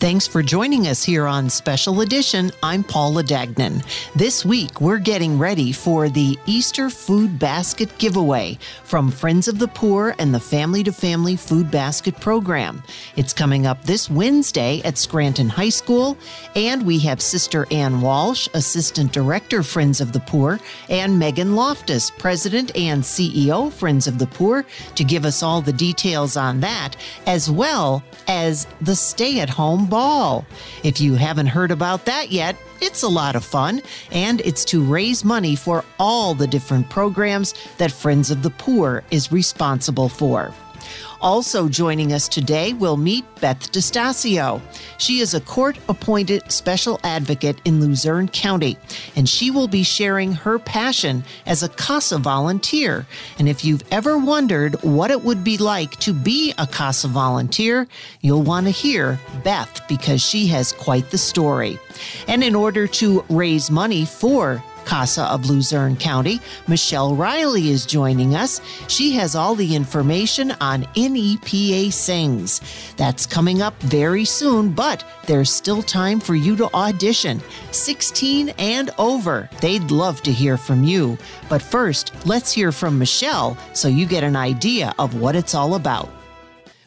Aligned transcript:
Thanks 0.00 0.28
for 0.28 0.44
joining 0.44 0.86
us 0.86 1.02
here 1.02 1.26
on 1.26 1.50
Special 1.50 2.02
Edition. 2.02 2.52
I'm 2.62 2.84
Paula 2.84 3.24
Dagnan. 3.24 3.82
This 4.14 4.44
week, 4.44 4.80
we're 4.80 4.98
getting 4.98 5.40
ready 5.40 5.72
for 5.72 6.08
the 6.08 6.38
Easter 6.46 6.88
Food 6.88 7.36
Basket 7.36 7.98
Giveaway 7.98 8.58
from 8.84 9.10
Friends 9.10 9.48
of 9.48 9.58
the 9.58 9.66
Poor 9.66 10.14
and 10.20 10.32
the 10.32 10.38
Family 10.38 10.84
to 10.84 10.92
Family 10.92 11.34
Food 11.34 11.72
Basket 11.72 12.14
Program. 12.20 12.80
It's 13.16 13.32
coming 13.32 13.66
up 13.66 13.82
this 13.82 14.08
Wednesday 14.08 14.80
at 14.84 14.98
Scranton 14.98 15.48
High 15.48 15.68
School, 15.68 16.16
and 16.54 16.86
we 16.86 17.00
have 17.00 17.20
Sister 17.20 17.66
Ann 17.72 18.00
Walsh, 18.00 18.48
Assistant 18.54 19.10
Director, 19.10 19.64
Friends 19.64 20.00
of 20.00 20.12
the 20.12 20.20
Poor, 20.20 20.60
and 20.88 21.20
Meghan 21.20 21.56
Loftus, 21.56 22.08
President 22.08 22.70
and 22.76 23.02
CEO, 23.02 23.72
Friends 23.72 24.06
of 24.06 24.20
the 24.20 24.28
Poor, 24.28 24.64
to 24.94 25.02
give 25.02 25.24
us 25.24 25.42
all 25.42 25.60
the 25.60 25.72
details 25.72 26.36
on 26.36 26.60
that, 26.60 26.94
as 27.26 27.50
well 27.50 28.00
as 28.28 28.68
the 28.80 28.94
stay 28.94 29.40
at 29.40 29.50
home 29.50 29.87
ball. 29.88 30.46
If 30.84 31.00
you 31.00 31.14
haven't 31.14 31.46
heard 31.46 31.70
about 31.70 32.04
that 32.04 32.30
yet, 32.30 32.56
it's 32.80 33.02
a 33.02 33.08
lot 33.08 33.34
of 33.34 33.44
fun, 33.44 33.82
and 34.12 34.40
it's 34.42 34.64
to 34.66 34.82
raise 34.82 35.24
money 35.24 35.56
for 35.56 35.84
all 35.98 36.34
the 36.34 36.46
different 36.46 36.88
programs 36.90 37.54
that 37.78 37.90
Friends 37.90 38.30
of 38.30 38.42
the 38.42 38.50
Poor 38.50 39.02
is 39.10 39.32
responsible 39.32 40.08
for. 40.08 40.52
Also 41.20 41.68
joining 41.68 42.12
us 42.12 42.28
today, 42.28 42.72
we'll 42.72 42.96
meet 42.96 43.24
Beth 43.40 43.72
Distasio. 43.72 44.60
She 44.98 45.18
is 45.18 45.34
a 45.34 45.40
court 45.40 45.78
appointed 45.88 46.50
special 46.50 47.00
advocate 47.02 47.60
in 47.64 47.80
Luzerne 47.80 48.28
County, 48.28 48.76
and 49.16 49.28
she 49.28 49.50
will 49.50 49.66
be 49.66 49.82
sharing 49.82 50.32
her 50.32 50.58
passion 50.58 51.24
as 51.46 51.62
a 51.62 51.68
CASA 51.68 52.18
volunteer. 52.18 53.06
And 53.38 53.48
if 53.48 53.64
you've 53.64 53.82
ever 53.90 54.16
wondered 54.16 54.76
what 54.82 55.10
it 55.10 55.22
would 55.24 55.42
be 55.42 55.58
like 55.58 55.98
to 56.00 56.12
be 56.12 56.54
a 56.58 56.66
CASA 56.66 57.08
volunteer, 57.08 57.88
you'll 58.20 58.42
want 58.42 58.66
to 58.66 58.72
hear 58.72 59.18
Beth 59.42 59.80
because 59.88 60.22
she 60.22 60.46
has 60.48 60.72
quite 60.72 61.10
the 61.10 61.18
story. 61.18 61.78
And 62.28 62.44
in 62.44 62.54
order 62.54 62.86
to 62.86 63.24
raise 63.28 63.70
money 63.70 64.04
for 64.04 64.62
CASA 64.88 65.24
of 65.24 65.44
Luzerne 65.44 65.96
County. 65.96 66.40
Michelle 66.66 67.14
Reilly 67.14 67.68
is 67.68 67.84
joining 67.84 68.34
us. 68.34 68.62
She 68.88 69.12
has 69.12 69.34
all 69.34 69.54
the 69.54 69.76
information 69.76 70.52
on 70.62 70.86
NEPA 70.96 71.92
Sings. 71.92 72.62
That's 72.96 73.26
coming 73.26 73.60
up 73.60 73.78
very 73.82 74.24
soon, 74.24 74.72
but 74.72 75.04
there's 75.26 75.52
still 75.52 75.82
time 75.82 76.20
for 76.20 76.34
you 76.34 76.56
to 76.56 76.72
audition. 76.74 77.42
16 77.70 78.48
and 78.58 78.90
over. 78.96 79.50
They'd 79.60 79.90
love 79.90 80.22
to 80.22 80.32
hear 80.32 80.56
from 80.56 80.84
you. 80.84 81.18
But 81.50 81.60
first, 81.60 82.12
let's 82.24 82.50
hear 82.50 82.72
from 82.72 82.98
Michelle 82.98 83.58
so 83.74 83.88
you 83.88 84.06
get 84.06 84.24
an 84.24 84.36
idea 84.36 84.94
of 84.98 85.20
what 85.20 85.36
it's 85.36 85.54
all 85.54 85.74
about. 85.74 86.08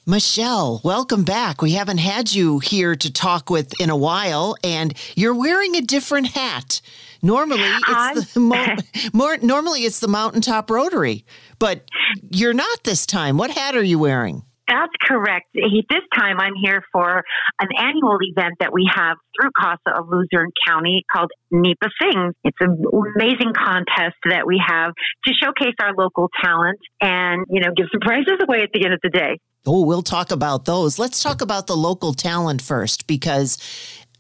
Michelle, 0.08 0.82
welcome 0.84 1.24
back. 1.24 1.62
We 1.62 1.74
haven't 1.74 2.00
had 2.00 2.34
you 2.34 2.58
here 2.58 2.96
to 2.96 3.14
talk 3.14 3.52
with 3.52 3.80
in 3.80 3.92
a 3.92 3.96
while, 3.96 4.56
and 4.64 4.96
you're 5.16 5.36
wearing 5.36 5.76
a 5.76 5.82
different 5.82 6.26
hat. 6.26 6.82
Normally, 7.22 7.62
it's 7.64 8.34
the 8.34 8.40
mo- 8.40 8.76
more, 9.14 9.38
normally 9.38 9.82
it's 9.82 10.00
the 10.00 10.08
Mountaintop 10.08 10.70
Rotary, 10.70 11.26
but 11.60 11.90
you're 12.30 12.54
not 12.54 12.84
this 12.84 13.06
time. 13.06 13.38
What 13.38 13.52
hat 13.52 13.76
are 13.76 13.84
you 13.84 14.00
wearing? 14.00 14.44
That's 14.72 14.94
correct. 15.02 15.48
He, 15.54 15.86
this 15.90 16.04
time 16.18 16.40
I'm 16.40 16.54
here 16.64 16.82
for 16.94 17.24
an 17.60 17.68
annual 17.78 18.18
event 18.22 18.56
that 18.62 18.72
we 18.72 18.90
have 18.94 19.18
through 19.36 19.50
CASA 19.60 19.98
of 19.98 20.08
Luzerne 20.08 20.52
County 20.66 21.04
called 21.12 21.30
NEPA 21.52 21.90
Sings. 22.02 22.34
It's 22.46 22.58
an 22.62 22.82
amazing 23.18 23.52
contest 23.54 24.16
that 24.30 24.48
we 24.48 24.62
have 24.66 24.94
to 25.26 25.34
showcase 25.34 25.76
our 25.82 25.94
local 25.98 26.30
talent 26.42 26.80
and, 27.02 27.46
you 27.50 27.60
know, 27.60 27.72
give 27.76 27.88
some 27.92 28.00
prizes 28.00 28.40
away 28.42 28.62
at 28.62 28.70
the 28.74 28.86
end 28.86 28.94
of 28.94 29.02
the 29.04 29.10
day. 29.10 29.40
Oh, 29.66 29.86
we'll 29.86 30.02
talk 30.02 30.32
about 30.32 30.66
those. 30.66 30.98
Let's 30.98 31.22
talk 31.22 31.42
about 31.42 31.68
the 31.68 31.76
local 31.76 32.14
talent 32.14 32.62
first 32.62 33.06
because 33.08 33.58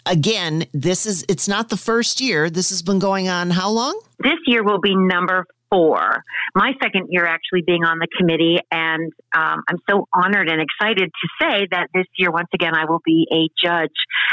again, 0.05 0.65
this 0.73 1.05
is 1.05 1.25
it's 1.27 1.47
not 1.47 1.69
the 1.69 1.77
first 1.77 2.21
year. 2.21 2.49
This 2.49 2.69
has 2.69 2.81
been 2.81 2.99
going 2.99 3.29
on 3.29 3.49
how 3.49 3.69
long? 3.69 3.99
This 4.19 4.37
year 4.45 4.63
will 4.63 4.79
be 4.79 4.95
number 4.95 5.45
four. 5.71 6.23
My 6.53 6.73
second 6.83 7.07
year 7.09 7.25
actually 7.25 7.61
being 7.65 7.83
on 7.83 7.99
the 7.99 8.07
committee, 8.17 8.57
and 8.71 9.11
um, 9.35 9.63
I'm 9.67 9.77
so 9.89 10.07
honored 10.13 10.49
and 10.49 10.61
excited 10.61 11.09
to 11.09 11.27
say 11.39 11.67
that 11.71 11.87
this 11.93 12.05
year, 12.17 12.29
once 12.29 12.49
again, 12.53 12.75
I 12.75 12.85
will 12.85 13.01
be 13.05 13.25
a 13.31 13.47
judge 13.65 13.89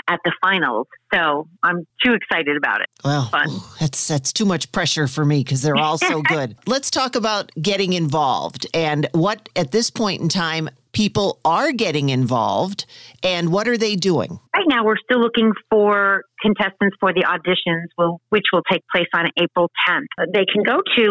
at 0.08 0.18
the 0.24 0.32
finals. 0.42 0.88
So 1.14 1.48
I'm 1.62 1.86
too 2.04 2.14
excited 2.14 2.56
about 2.56 2.80
it. 2.80 2.88
Well, 3.04 3.26
Fun. 3.26 3.48
that's 3.80 4.08
that's 4.08 4.32
too 4.32 4.44
much 4.44 4.70
pressure 4.72 5.06
for 5.06 5.24
me 5.24 5.42
because 5.42 5.62
they're 5.62 5.76
all 5.76 5.96
so 5.96 6.22
good. 6.28 6.56
Let's 6.66 6.90
talk 6.90 7.14
about 7.14 7.50
getting 7.60 7.92
involved 7.92 8.66
and 8.74 9.08
what 9.12 9.48
at 9.56 9.70
this 9.70 9.90
point 9.90 10.20
in 10.20 10.28
time 10.28 10.68
people 10.98 11.38
are 11.44 11.70
getting 11.70 12.09
involved 12.09 12.84
and 13.22 13.53
what 13.53 13.69
are 13.69 13.78
they 13.78 13.94
doing? 13.94 14.41
Right 14.53 14.66
now, 14.66 14.84
we're 14.84 14.97
still 14.97 15.20
looking 15.20 15.53
for 15.70 16.25
contestants 16.42 16.97
for 16.98 17.12
the 17.12 17.22
auditions, 17.22 18.19
which 18.31 18.47
will 18.53 18.64
take 18.69 18.82
place 18.92 19.06
on 19.14 19.26
April 19.41 19.70
10th. 19.88 20.08
They 20.32 20.44
can 20.53 20.64
go 20.64 20.82
to 20.97 21.03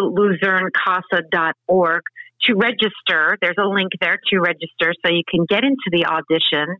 luzernecasa.org 0.43 2.01
to 2.43 2.55
register. 2.55 3.37
There's 3.41 3.55
a 3.57 3.67
link 3.67 3.91
there 4.01 4.19
to 4.29 4.39
register 4.39 4.93
so 5.05 5.09
you 5.09 5.23
can 5.29 5.45
get 5.47 5.63
into 5.63 5.87
the 5.89 6.03
auditions. 6.03 6.75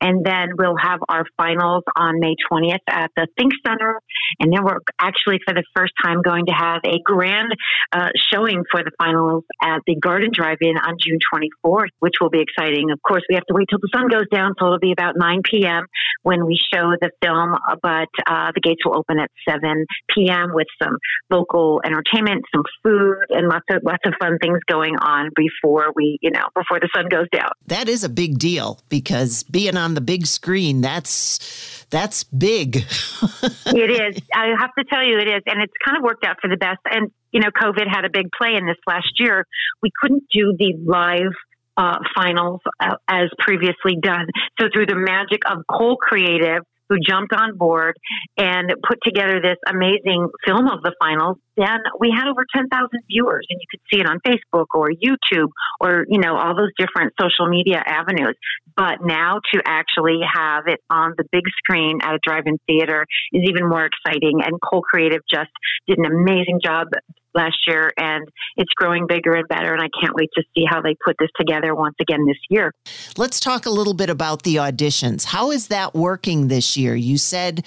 And 0.00 0.24
then 0.24 0.50
we'll 0.58 0.76
have 0.76 1.00
our 1.08 1.24
finals 1.36 1.84
on 1.96 2.20
May 2.20 2.34
20th 2.50 2.78
at 2.88 3.10
the 3.16 3.26
Think 3.38 3.52
Center. 3.66 4.00
And 4.40 4.52
then 4.52 4.64
we're 4.64 4.78
actually, 5.00 5.38
for 5.44 5.54
the 5.54 5.64
first 5.76 5.92
time, 6.02 6.22
going 6.22 6.46
to 6.46 6.52
have 6.52 6.80
a 6.84 6.98
grand 7.04 7.52
uh, 7.92 8.08
showing 8.32 8.64
for 8.70 8.82
the 8.82 8.90
finals 8.98 9.44
at 9.62 9.80
the 9.86 9.96
Garden 9.96 10.30
Drive 10.32 10.58
In 10.60 10.76
on 10.76 10.96
June 10.98 11.18
24th, 11.32 11.88
which 12.00 12.14
will 12.20 12.30
be 12.30 12.40
exciting. 12.40 12.90
Of 12.90 13.00
course, 13.02 13.22
we 13.28 13.34
have 13.34 13.44
to 13.46 13.54
wait 13.54 13.66
till 13.68 13.78
the 13.78 13.90
sun 13.94 14.08
goes 14.08 14.28
down, 14.32 14.54
so 14.58 14.66
it'll 14.66 14.78
be 14.78 14.92
about 14.92 15.14
9 15.16 15.42
p.m. 15.50 15.86
when 16.22 16.46
we 16.46 16.58
show 16.72 16.92
the 17.00 17.10
film, 17.22 17.56
but 17.82 18.08
uh, 18.26 18.52
the 18.54 18.60
gates 18.62 18.84
will 18.84 18.96
open 18.96 19.18
at 19.18 19.30
7 19.48 19.86
p.m. 20.14 20.52
with 20.54 20.66
some 20.82 20.96
local 21.30 21.80
entertainment, 21.84 22.44
some 22.54 22.64
food, 22.82 23.16
and 23.30 23.48
lots 23.48 23.66
of 23.70 23.82
lots 23.84 24.02
of 24.06 24.14
fun 24.20 24.38
things 24.40 24.58
going 24.68 24.96
on 24.96 25.30
before 25.36 25.92
we, 25.94 26.18
you 26.22 26.30
know, 26.30 26.44
before 26.54 26.80
the 26.80 26.88
sun 26.94 27.08
goes 27.08 27.26
down. 27.32 27.50
That 27.66 27.88
is 27.88 28.04
a 28.04 28.08
big 28.08 28.38
deal 28.38 28.80
because 28.88 29.42
being 29.44 29.76
on 29.82 29.94
the 29.94 30.00
big 30.00 30.26
screen, 30.26 30.80
that's 30.80 31.84
that's 31.90 32.24
big. 32.24 32.76
it 33.66 34.16
is. 34.16 34.22
I 34.34 34.54
have 34.58 34.70
to 34.78 34.84
tell 34.84 35.04
you, 35.04 35.18
it 35.18 35.28
is, 35.28 35.42
and 35.46 35.60
it's 35.60 35.74
kind 35.84 35.98
of 35.98 36.02
worked 36.02 36.24
out 36.24 36.36
for 36.40 36.48
the 36.48 36.56
best. 36.56 36.80
And 36.90 37.10
you 37.32 37.40
know, 37.40 37.48
COVID 37.50 37.86
had 37.88 38.04
a 38.04 38.10
big 38.10 38.28
play 38.36 38.54
in 38.56 38.66
this 38.66 38.78
last 38.86 39.18
year. 39.18 39.46
We 39.82 39.90
couldn't 40.00 40.24
do 40.32 40.54
the 40.58 40.74
live 40.84 41.32
uh, 41.76 41.98
finals 42.14 42.60
uh, 42.80 42.96
as 43.08 43.28
previously 43.38 43.96
done. 44.00 44.26
So 44.60 44.68
through 44.72 44.86
the 44.86 44.96
magic 44.96 45.40
of 45.50 45.64
Cole 45.70 45.96
Creative, 45.96 46.62
who 46.88 46.96
jumped 47.06 47.32
on 47.32 47.56
board 47.56 47.96
and 48.36 48.72
put 48.86 48.98
together 49.04 49.40
this 49.42 49.58
amazing 49.66 50.28
film 50.46 50.68
of 50.68 50.82
the 50.82 50.94
finals. 51.00 51.38
Then 51.56 51.78
we 52.00 52.10
had 52.14 52.28
over 52.28 52.46
10,000 52.54 52.68
viewers 53.10 53.46
and 53.48 53.60
you 53.60 53.66
could 53.70 53.80
see 53.92 54.00
it 54.00 54.06
on 54.06 54.20
Facebook 54.26 54.66
or 54.74 54.88
YouTube 54.90 55.48
or, 55.80 56.06
you 56.08 56.18
know, 56.18 56.36
all 56.36 56.56
those 56.56 56.72
different 56.78 57.12
social 57.20 57.48
media 57.48 57.82
avenues. 57.84 58.36
But 58.76 59.04
now 59.04 59.40
to 59.52 59.62
actually 59.66 60.20
have 60.22 60.64
it 60.66 60.80
on 60.88 61.14
the 61.16 61.24
big 61.30 61.44
screen 61.58 61.98
at 62.02 62.14
a 62.14 62.18
drive-in 62.24 62.58
theater 62.66 63.06
is 63.32 63.42
even 63.48 63.68
more 63.68 63.86
exciting. 63.86 64.40
And 64.44 64.60
Cole 64.60 64.82
Creative 64.82 65.20
just 65.30 65.50
did 65.86 65.98
an 65.98 66.06
amazing 66.06 66.60
job 66.64 66.88
last 67.34 67.56
year, 67.66 67.92
and 67.96 68.26
it's 68.56 68.72
growing 68.76 69.06
bigger 69.06 69.32
and 69.34 69.46
better. 69.48 69.72
And 69.72 69.82
I 69.82 69.88
can't 70.00 70.14
wait 70.14 70.30
to 70.34 70.42
see 70.54 70.64
how 70.68 70.80
they 70.80 70.94
put 71.04 71.16
this 71.18 71.30
together 71.38 71.74
once 71.74 71.96
again 72.00 72.26
this 72.26 72.38
year. 72.50 72.72
Let's 73.16 73.40
talk 73.40 73.66
a 73.66 73.70
little 73.70 73.94
bit 73.94 74.10
about 74.10 74.42
the 74.42 74.56
auditions. 74.56 75.24
How 75.24 75.50
is 75.50 75.68
that 75.68 75.94
working 75.94 76.48
this 76.48 76.76
year? 76.76 76.94
You 76.94 77.18
said 77.18 77.64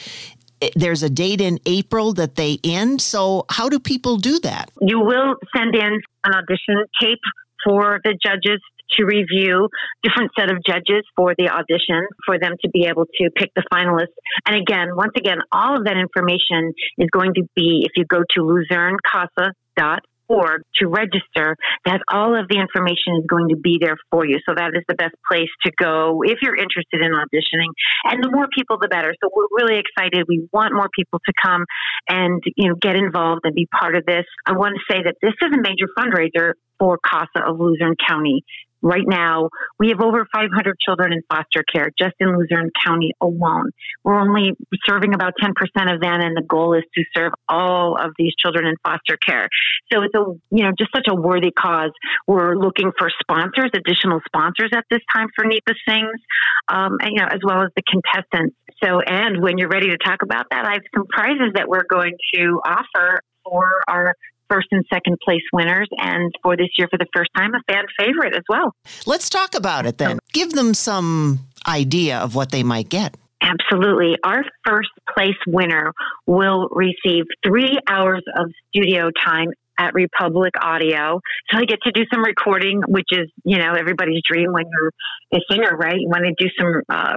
eh, 0.62 0.70
there's 0.76 1.04
a 1.04 1.10
date 1.10 1.42
in 1.42 1.60
April 1.66 2.14
that 2.14 2.36
they 2.36 2.60
end. 2.64 3.02
So, 3.02 3.46
how 3.50 3.70
do 3.70 3.80
people 3.80 4.18
do 4.18 4.40
that? 4.40 4.72
You 4.82 5.00
will 5.00 5.36
send 5.56 5.76
in 5.76 6.00
an 6.24 6.34
audition 6.34 6.86
tape 7.02 7.20
for 7.64 8.00
the 8.04 8.18
judges 8.24 8.62
to 8.98 9.06
review 9.06 9.70
different 10.04 10.32
set 10.38 10.52
of 10.52 10.58
judges 10.66 11.04
for 11.16 11.34
the 11.38 11.50
audition 11.50 12.08
for 12.26 12.40
them 12.40 12.54
to 12.62 12.70
be 12.70 12.86
able 12.86 13.06
to 13.06 13.30
pick 13.36 13.52
the 13.56 13.64
finalists. 13.72 14.16
And 14.46 14.56
again, 14.56 14.96
once 14.96 15.14
again, 15.18 15.40
all 15.52 15.78
of 15.78 15.86
that 15.86 15.98
information 15.98 16.74
is 16.98 17.10
going 17.12 17.34
to 17.36 17.44
be 17.56 17.86
if 17.86 17.92
you 17.96 18.06
go 18.06 18.22
to 18.36 18.42
luzernecasa.org 18.42 20.04
org 20.28 20.62
to 20.76 20.88
register, 20.88 21.56
that 21.86 22.02
all 22.10 22.38
of 22.38 22.48
the 22.50 22.58
information 22.58 23.18
is 23.20 23.26
going 23.30 23.50
to 23.50 23.58
be 23.58 23.78
there 23.80 23.98
for 24.12 24.26
you. 24.26 24.40
So 24.46 24.54
that 24.56 24.72
is 24.74 24.84
the 24.88 24.96
best 24.96 25.16
place 25.30 25.50
to 25.66 25.72
go 25.78 26.22
if 26.24 26.40
you're 26.42 26.56
interested 26.56 27.02
in 27.02 27.12
auditioning. 27.12 27.70
And 28.06 28.24
the 28.24 28.32
more 28.32 28.48
people, 28.56 28.78
the 28.80 28.88
better. 28.88 29.14
So 29.22 29.30
we're 29.34 29.48
really 29.52 29.80
excited. 29.80 30.26
We 30.28 30.48
want 30.52 30.74
more 30.74 30.90
people 30.96 31.20
to 31.26 31.34
come 31.42 31.66
and, 32.10 32.42
you 32.56 32.70
know, 32.70 32.76
get 32.76 32.96
involved 32.96 33.42
and 33.44 33.54
be 33.54 33.68
part 33.68 33.96
of 33.96 34.06
this. 34.06 34.26
I 34.46 34.54
want 34.54 34.76
to 34.76 34.94
say 34.94 35.04
that 35.04 35.16
this 35.22 35.34
is 35.42 35.50
a 35.54 35.62
major 35.62 35.88
fundraiser 35.98 36.54
for 36.80 36.98
CASA 36.98 37.46
of 37.46 37.58
Luzerne 37.60 37.96
County 38.08 38.44
right 38.82 39.06
now, 39.06 39.50
we 39.80 39.90
have 39.90 40.02
over 40.02 40.28
500 40.34 40.78
children 40.80 41.14
in 41.14 41.22
foster 41.30 41.64
care 41.74 41.90
just 41.98 42.14
in 42.20 42.38
Luzerne 42.38 42.72
County 42.86 43.14
alone. 43.22 43.72
We're 44.04 44.20
only 44.20 44.52
serving 44.88 45.14
about 45.14 45.34
10% 45.42 45.52
of 45.94 46.02
them, 46.02 46.22
and 46.22 46.36
the 46.36 46.44
goal 46.48 46.74
is 46.74 46.84
to 46.96 47.04
serve 47.16 47.34
all 47.50 47.98
of 48.00 48.12
these 48.18 48.34
children 48.38 48.68
in 48.68 48.76
foster 48.84 49.18
care. 49.18 49.48
So 49.92 50.02
it's 50.02 50.16
a, 50.16 50.26
you 50.52 50.64
know, 50.64 50.72
just 50.78 50.92
such 50.96 51.08
a 51.10 51.16
worthy 51.16 51.52
cause. 51.52 51.92
We're 52.28 52.56
looking 52.56 52.92
for 52.98 53.10
sponsors, 53.22 53.72
additional 53.74 54.22
sponsors 54.26 54.72
at 54.76 54.86
this 54.90 55.02
time 55.14 55.28
for 55.36 55.46
NEPA 55.46 55.74
Sings, 55.88 56.20
um, 56.68 56.98
and, 57.02 57.12
you 57.12 57.22
know, 57.22 57.28
as 57.28 57.40
well 57.44 57.62
as 57.62 57.70
the 57.76 57.84
contestants. 57.90 58.56
So, 58.84 59.00
and 59.00 59.42
when 59.42 59.58
you're 59.58 59.70
ready 59.70 59.90
to 59.90 59.98
talk 59.98 60.22
about 60.22 60.46
that, 60.52 60.66
I 60.66 60.74
have 60.74 60.84
some 60.94 61.06
prizes 61.08 61.54
that 61.56 61.68
we're 61.68 61.86
going 61.90 62.14
to 62.34 62.62
offer 62.66 63.22
for 63.44 63.82
our 63.88 64.16
first 64.50 64.68
and 64.72 64.84
second 64.94 65.18
place 65.24 65.42
winners, 65.54 65.88
and 65.98 66.32
for 66.42 66.56
this 66.56 66.70
year, 66.78 66.88
for 66.90 66.98
the 66.98 67.08
first 67.16 67.30
time, 67.36 67.52
a 67.54 67.72
fan 67.72 67.86
favorite 68.00 68.36
as 68.36 68.44
well. 68.50 68.74
Let's 69.06 69.30
talk 69.30 69.56
about 69.56 69.86
it 69.86 69.98
then. 69.98 70.20
Give 70.34 70.52
them 70.52 70.74
some 70.74 71.40
idea 71.68 72.20
of 72.20 72.36
what 72.36 72.52
they 72.52 72.64
might 72.64 72.90
get. 72.90 73.16
Absolutely. 73.42 74.16
Our 74.24 74.44
first 74.66 74.90
place 75.14 75.36
winner 75.46 75.94
will 76.26 76.68
receive 76.72 77.26
three 77.46 77.78
hours 77.88 78.24
of 78.38 78.52
studio 78.70 79.12
time 79.24 79.50
at 79.78 79.94
Republic 79.94 80.54
Audio. 80.62 81.20
So 81.52 81.58
I 81.60 81.66
get 81.66 81.80
to 81.84 81.92
do 81.92 82.04
some 82.14 82.24
recording, 82.24 82.82
which 82.88 83.10
is, 83.12 83.30
you 83.44 83.58
know, 83.58 83.74
everybody's 83.74 84.22
dream 84.30 84.52
when 84.52 84.66
you're 84.72 84.92
a 85.34 85.40
singer, 85.50 85.76
right? 85.76 85.98
You 86.00 86.10
want 86.10 86.24
to 86.26 86.34
do 86.38 86.50
some 86.60 86.82
uh, 86.90 87.16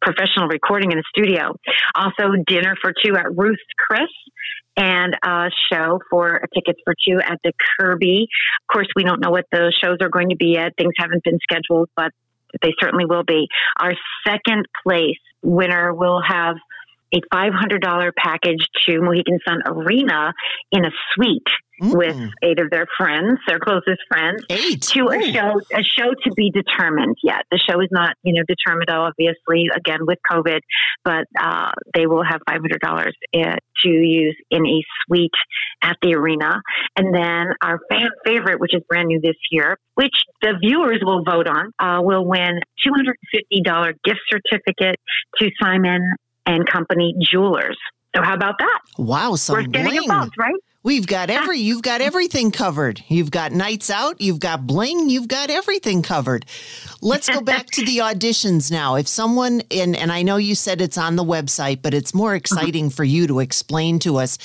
professional 0.00 0.48
recording 0.48 0.92
in 0.92 0.98
a 0.98 1.02
studio. 1.14 1.54
Also, 1.94 2.32
dinner 2.46 2.74
for 2.80 2.92
two 2.92 3.16
at 3.16 3.36
Ruth's 3.36 3.62
Chris 3.78 4.10
and 4.76 5.16
a 5.24 5.50
show 5.72 6.00
for 6.08 6.40
tickets 6.54 6.80
for 6.84 6.94
two 7.06 7.20
at 7.20 7.38
the 7.42 7.52
Kirby. 7.78 8.28
Of 8.62 8.72
course, 8.72 8.88
we 8.94 9.02
don't 9.02 9.20
know 9.20 9.30
what 9.30 9.46
those 9.52 9.76
shows 9.82 9.98
are 10.00 10.08
going 10.08 10.30
to 10.30 10.36
be 10.36 10.54
yet. 10.54 10.72
Things 10.78 10.94
haven't 10.96 11.24
been 11.24 11.38
scheduled, 11.42 11.88
but 11.96 12.12
they 12.62 12.72
certainly 12.80 13.04
will 13.04 13.24
be. 13.24 13.48
Our 13.78 13.92
second 14.26 14.66
place 14.84 15.18
winner 15.42 15.92
will 15.92 16.22
have 16.26 16.56
a 17.12 17.20
$500 17.34 18.10
package 18.16 18.66
to 18.86 19.00
Mohegan 19.00 19.38
Sun 19.46 19.62
Arena 19.66 20.32
in 20.72 20.84
a 20.84 20.90
suite 21.14 21.46
mm. 21.80 21.96
with 21.96 22.16
eight 22.42 22.58
of 22.58 22.70
their 22.70 22.86
friends, 22.96 23.38
their 23.46 23.58
closest 23.58 24.00
friends, 24.08 24.44
eight. 24.50 24.82
to 24.82 25.08
a 25.10 25.32
show, 25.32 25.60
a 25.74 25.82
show 25.82 26.14
to 26.24 26.30
be 26.34 26.50
determined 26.50 27.16
yet. 27.22 27.44
The 27.50 27.58
show 27.58 27.80
is 27.80 27.88
not, 27.90 28.16
you 28.22 28.34
know, 28.34 28.42
determined, 28.46 28.90
obviously, 28.90 29.68
again 29.74 30.06
with 30.06 30.18
COVID, 30.30 30.60
but 31.04 31.24
uh, 31.40 31.72
they 31.94 32.06
will 32.06 32.24
have 32.24 32.40
$500 32.48 32.58
uh, 32.84 33.56
to 33.84 33.88
use 33.88 34.36
in 34.50 34.66
a 34.66 34.82
suite 35.06 35.30
at 35.82 35.96
the 36.02 36.14
arena. 36.14 36.60
And 36.96 37.14
then 37.14 37.46
our 37.62 37.80
fan 37.90 38.10
favorite, 38.24 38.60
which 38.60 38.74
is 38.74 38.82
brand 38.88 39.08
new 39.08 39.20
this 39.20 39.36
year, 39.50 39.78
which 39.94 40.14
the 40.42 40.54
viewers 40.60 41.00
will 41.02 41.22
vote 41.24 41.48
on, 41.48 41.72
uh, 41.78 42.02
will 42.02 42.24
win 42.24 42.60
$250 42.86 43.94
gift 44.04 44.20
certificate 44.30 44.96
to 45.38 45.50
Simon 45.60 46.14
and 46.46 46.66
Company 46.66 47.14
Jewelers. 47.20 47.76
So 48.16 48.22
how 48.22 48.34
about 48.34 48.54
that? 48.58 48.80
Wow, 48.96 49.34
some 49.36 49.56
We're 49.56 49.62
getting 49.64 49.96
involved, 49.96 50.34
right? 50.38 50.54
We've 50.88 51.06
got 51.06 51.28
every 51.28 51.58
you've 51.68 51.82
got 51.82 52.00
everything 52.00 52.50
covered. 52.50 53.04
You've 53.08 53.30
got 53.30 53.52
nights 53.52 53.90
out, 53.90 54.22
you've 54.22 54.40
got 54.40 54.66
bling, 54.66 55.10
you've 55.10 55.28
got 55.28 55.50
everything 55.50 56.00
covered. 56.00 56.46
Let's 57.02 57.28
go 57.28 57.42
back 57.42 57.66
to 57.72 57.84
the 57.84 57.98
auditions 58.08 58.70
now. 58.70 58.94
If 58.94 59.06
someone 59.06 59.60
and 59.70 59.94
and 59.94 60.10
I 60.10 60.22
know 60.22 60.38
you 60.38 60.54
said 60.54 60.80
it's 60.80 60.96
on 60.96 61.16
the 61.16 61.24
website, 61.24 61.82
but 61.82 61.92
it's 61.92 62.14
more 62.14 62.30
uh-huh. 62.30 62.36
exciting 62.36 62.88
for 62.88 63.04
you 63.04 63.26
to 63.26 63.40
explain 63.40 63.98
to 63.98 64.16
us. 64.16 64.38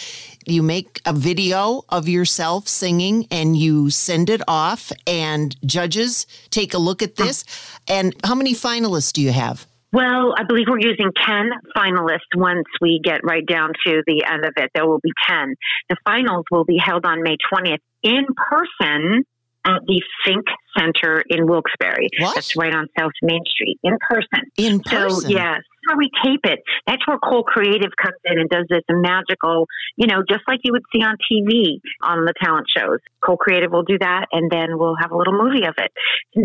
You 0.46 0.64
make 0.64 1.00
a 1.06 1.14
video 1.14 1.86
of 1.88 2.10
yourself 2.10 2.68
singing 2.68 3.26
and 3.32 3.56
you 3.56 3.90
send 3.90 4.30
it 4.30 4.42
off 4.46 4.92
and 5.08 5.56
judges 5.66 6.28
take 6.50 6.74
a 6.74 6.78
look 6.78 7.02
at 7.02 7.12
uh-huh. 7.12 7.26
this. 7.26 7.46
And 7.88 8.14
how 8.26 8.36
many 8.36 8.54
finalists 8.54 9.14
do 9.14 9.22
you 9.22 9.32
have? 9.32 9.66
Well, 9.94 10.34
I 10.36 10.44
believe 10.44 10.66
we're 10.68 10.80
using 10.80 11.12
10 11.16 11.52
finalists 11.78 12.34
once 12.36 12.66
we 12.82 13.00
get 13.04 13.22
right 13.24 13.46
down 13.46 13.74
to 13.86 14.02
the 14.08 14.26
end 14.26 14.44
of 14.44 14.54
it. 14.58 14.72
There 14.74 14.88
will 14.88 15.00
be 15.04 15.12
10. 15.30 15.54
The 15.90 15.98
finals 16.04 16.46
will 16.50 16.66
be 16.66 16.80
held 16.84 17.06
on 17.06 17.22
May 17.22 17.38
20th 17.54 17.78
in 18.02 18.26
person 18.36 19.24
at 19.66 19.82
the 19.86 20.02
Think 20.26 20.46
Center 20.78 21.24
in 21.30 21.46
Wilkes-Barre. 21.46 22.10
What? 22.18 22.36
That's 22.36 22.56
right 22.58 22.74
on 22.74 22.88
South 22.98 23.12
Main 23.22 23.44
Street 23.46 23.78
in 23.84 23.96
person. 24.10 24.50
In 24.58 24.80
person. 24.82 25.22
So, 25.22 25.28
yes, 25.30 25.62
how 25.88 25.96
we 25.98 26.10
tape 26.26 26.42
it. 26.44 26.60
That's 26.88 27.06
where 27.08 27.18
Cole 27.20 27.44
Creative 27.44 27.92
comes 28.02 28.18
in 28.26 28.40
and 28.40 28.50
does 28.50 28.66
this 28.70 28.84
magical, 28.90 29.68
you 29.96 30.08
know, 30.08 30.24
just 30.28 30.42
like 30.48 30.60
you 30.64 30.74
would 30.74 30.84
see 30.94 31.02
on 31.02 31.16
TV 31.32 31.80
on 32.02 32.26
the 32.26 32.34
talent 32.44 32.66
shows. 32.76 33.00
Cole 33.24 33.38
Creative 33.38 33.72
will 33.72 33.84
do 33.84 33.98
that, 34.00 34.26
and 34.32 34.52
then 34.52 34.78
we'll 34.78 34.98
have 35.00 35.12
a 35.12 35.18
little 35.18 35.34
movie 35.34 35.66
of 35.66 35.76
it. 35.78 35.92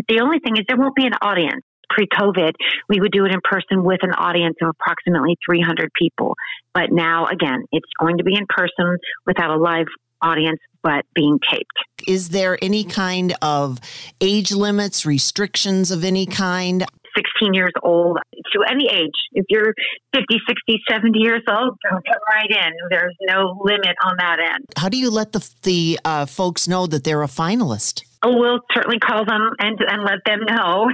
The 0.08 0.20
only 0.20 0.38
thing 0.38 0.56
is, 0.56 0.64
there 0.68 0.76
won't 0.76 0.94
be 0.94 1.06
an 1.06 1.14
audience. 1.22 1.64
Pre 1.90 2.06
COVID, 2.06 2.52
we 2.88 3.00
would 3.00 3.12
do 3.12 3.24
it 3.24 3.32
in 3.32 3.40
person 3.42 3.82
with 3.82 4.00
an 4.02 4.12
audience 4.12 4.56
of 4.62 4.68
approximately 4.68 5.36
300 5.46 5.90
people. 5.98 6.34
But 6.74 6.92
now, 6.92 7.26
again, 7.26 7.64
it's 7.72 7.90
going 7.98 8.18
to 8.18 8.24
be 8.24 8.34
in 8.34 8.46
person 8.48 8.98
without 9.26 9.50
a 9.50 9.56
live 9.56 9.86
audience, 10.20 10.60
but 10.82 11.04
being 11.14 11.38
taped. 11.50 11.72
Is 12.06 12.30
there 12.30 12.58
any 12.62 12.84
kind 12.84 13.34
of 13.42 13.78
age 14.20 14.52
limits, 14.52 15.06
restrictions 15.06 15.90
of 15.90 16.04
any 16.04 16.26
kind? 16.26 16.84
16 17.16 17.54
years 17.54 17.72
old 17.82 18.18
to 18.52 18.62
any 18.70 18.88
age. 18.92 19.14
If 19.32 19.46
you're 19.48 19.74
50, 20.14 20.38
60, 20.46 20.80
70 20.88 21.18
years 21.18 21.42
old, 21.48 21.76
come 21.88 22.00
right 22.32 22.50
in. 22.50 22.72
There's 22.90 23.16
no 23.22 23.60
limit 23.62 23.96
on 24.04 24.16
that 24.18 24.38
end. 24.40 24.64
How 24.76 24.88
do 24.88 24.96
you 24.96 25.10
let 25.10 25.32
the 25.32 25.48
the 25.62 25.98
uh, 26.04 26.26
folks 26.26 26.68
know 26.68 26.86
that 26.86 27.04
they're 27.04 27.22
a 27.22 27.26
finalist? 27.26 28.02
We'll 28.24 28.60
certainly 28.74 28.98
call 28.98 29.24
them 29.24 29.50
and, 29.58 29.78
and 29.80 30.02
let 30.02 30.18
them 30.26 30.40
know 30.46 30.90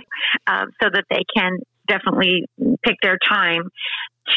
uh, 0.46 0.66
so 0.82 0.88
that 0.92 1.04
they 1.10 1.22
can 1.34 1.58
definitely 1.88 2.46
pick 2.84 2.96
their 3.02 3.18
time 3.28 3.70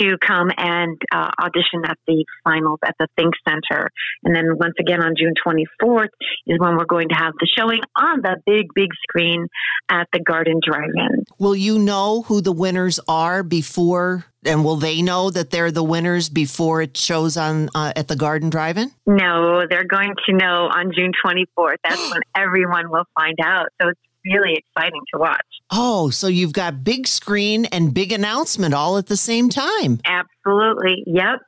to 0.01 0.17
come 0.25 0.49
and 0.57 1.01
uh, 1.13 1.29
audition 1.41 1.83
at 1.85 1.97
the 2.07 2.25
finals 2.43 2.79
at 2.85 2.95
the 2.99 3.07
Think 3.17 3.33
Center. 3.47 3.89
And 4.23 4.35
then 4.35 4.57
once 4.57 4.75
again 4.79 5.01
on 5.01 5.13
June 5.17 5.33
24th 5.45 6.09
is 6.45 6.59
when 6.59 6.77
we're 6.77 6.85
going 6.85 7.09
to 7.09 7.15
have 7.15 7.33
the 7.39 7.47
showing 7.57 7.81
on 7.95 8.21
the 8.21 8.37
big, 8.45 8.67
big 8.75 8.89
screen 9.07 9.47
at 9.89 10.07
the 10.11 10.19
Garden 10.19 10.59
Drive-In. 10.65 11.25
Will 11.39 11.55
you 11.55 11.79
know 11.79 12.23
who 12.23 12.41
the 12.41 12.51
winners 12.51 12.99
are 13.07 13.43
before, 13.43 14.25
and 14.45 14.63
will 14.63 14.75
they 14.75 15.01
know 15.01 15.29
that 15.29 15.51
they're 15.51 15.71
the 15.71 15.83
winners 15.83 16.29
before 16.29 16.81
it 16.81 16.97
shows 16.97 17.37
on 17.37 17.69
uh, 17.73 17.93
at 17.95 18.07
the 18.07 18.15
Garden 18.15 18.49
Drive-In? 18.49 18.91
No, 19.05 19.65
they're 19.69 19.85
going 19.85 20.13
to 20.27 20.33
know 20.33 20.69
on 20.69 20.91
June 20.93 21.11
24th. 21.25 21.77
That's 21.83 22.11
when 22.11 22.21
everyone 22.35 22.89
will 22.89 23.05
find 23.15 23.37
out. 23.41 23.67
So 23.81 23.89
it's 23.89 23.99
really 24.33 24.57
exciting 24.57 25.01
to 25.13 25.19
watch. 25.19 25.41
Oh, 25.71 26.09
so 26.09 26.27
you've 26.27 26.53
got 26.53 26.83
big 26.83 27.07
screen 27.07 27.65
and 27.65 27.93
big 27.93 28.11
announcement 28.11 28.73
all 28.73 28.97
at 28.97 29.07
the 29.07 29.17
same 29.17 29.49
time. 29.49 29.99
Absolutely. 30.05 31.03
Yep. 31.05 31.39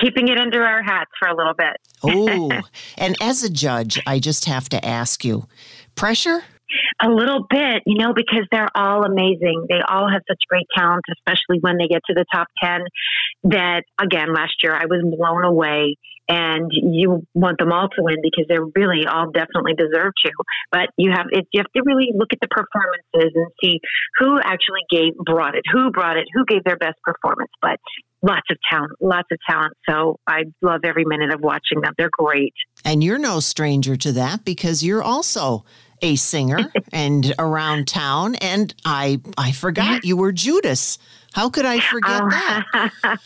Keeping 0.00 0.28
it 0.28 0.38
under 0.38 0.62
our 0.62 0.82
hats 0.82 1.10
for 1.18 1.28
a 1.28 1.36
little 1.36 1.54
bit. 1.54 1.76
Oh, 2.02 2.50
and 2.98 3.16
as 3.20 3.42
a 3.42 3.50
judge, 3.50 4.00
I 4.06 4.18
just 4.18 4.46
have 4.46 4.68
to 4.70 4.84
ask 4.84 5.24
you, 5.24 5.46
pressure? 5.94 6.42
A 7.02 7.08
little 7.08 7.46
bit, 7.48 7.82
you 7.86 7.96
know, 7.98 8.12
because 8.14 8.46
they're 8.52 8.68
all 8.74 9.04
amazing. 9.04 9.66
They 9.68 9.80
all 9.88 10.10
have 10.10 10.22
such 10.28 10.38
great 10.48 10.66
talent, 10.76 11.02
especially 11.16 11.58
when 11.60 11.78
they 11.78 11.88
get 11.88 12.02
to 12.08 12.14
the 12.14 12.26
top 12.32 12.46
10. 12.62 12.80
That, 13.44 13.84
again, 14.00 14.34
last 14.34 14.54
year 14.62 14.74
I 14.74 14.84
was 14.84 15.02
blown 15.16 15.44
away. 15.44 15.96
And 16.28 16.70
you 16.70 17.26
want 17.32 17.58
them 17.58 17.72
all 17.72 17.88
to 17.88 18.02
win 18.02 18.16
because 18.22 18.44
they're 18.48 18.64
really 18.76 19.06
all 19.06 19.30
definitely 19.30 19.72
deserve 19.74 20.12
to. 20.24 20.32
But 20.70 20.90
you 20.98 21.10
have 21.10 21.26
it, 21.30 21.46
you 21.52 21.60
have 21.60 21.72
to 21.74 21.82
really 21.86 22.12
look 22.14 22.28
at 22.32 22.38
the 22.40 22.48
performances 22.48 23.32
and 23.34 23.46
see 23.62 23.80
who 24.18 24.38
actually 24.38 24.84
gave 24.90 25.16
brought 25.16 25.54
it, 25.54 25.64
who 25.72 25.90
brought 25.90 26.18
it, 26.18 26.26
who 26.34 26.44
gave 26.44 26.64
their 26.64 26.76
best 26.76 27.00
performance. 27.02 27.50
But 27.62 27.80
lots 28.22 28.46
of 28.50 28.58
talent, 28.70 28.92
lots 29.00 29.28
of 29.32 29.38
talent. 29.48 29.74
So 29.88 30.18
I 30.26 30.44
love 30.60 30.80
every 30.84 31.04
minute 31.04 31.32
of 31.32 31.40
watching 31.40 31.80
them. 31.80 31.94
They're 31.96 32.10
great. 32.12 32.54
And 32.84 33.02
you're 33.02 33.18
no 33.18 33.40
stranger 33.40 33.96
to 33.96 34.12
that 34.12 34.44
because 34.44 34.82
you're 34.82 35.02
also 35.02 35.64
a 36.02 36.16
singer 36.16 36.72
and 36.92 37.34
around 37.38 37.88
town. 37.88 38.34
And 38.36 38.74
I 38.84 39.20
I 39.36 39.52
forgot 39.52 40.04
you 40.04 40.16
were 40.16 40.32
Judas. 40.32 40.98
How 41.32 41.50
could 41.50 41.66
I 41.66 41.78
forget 41.80 42.22
Oh, 42.22 42.28
that? 42.30 42.64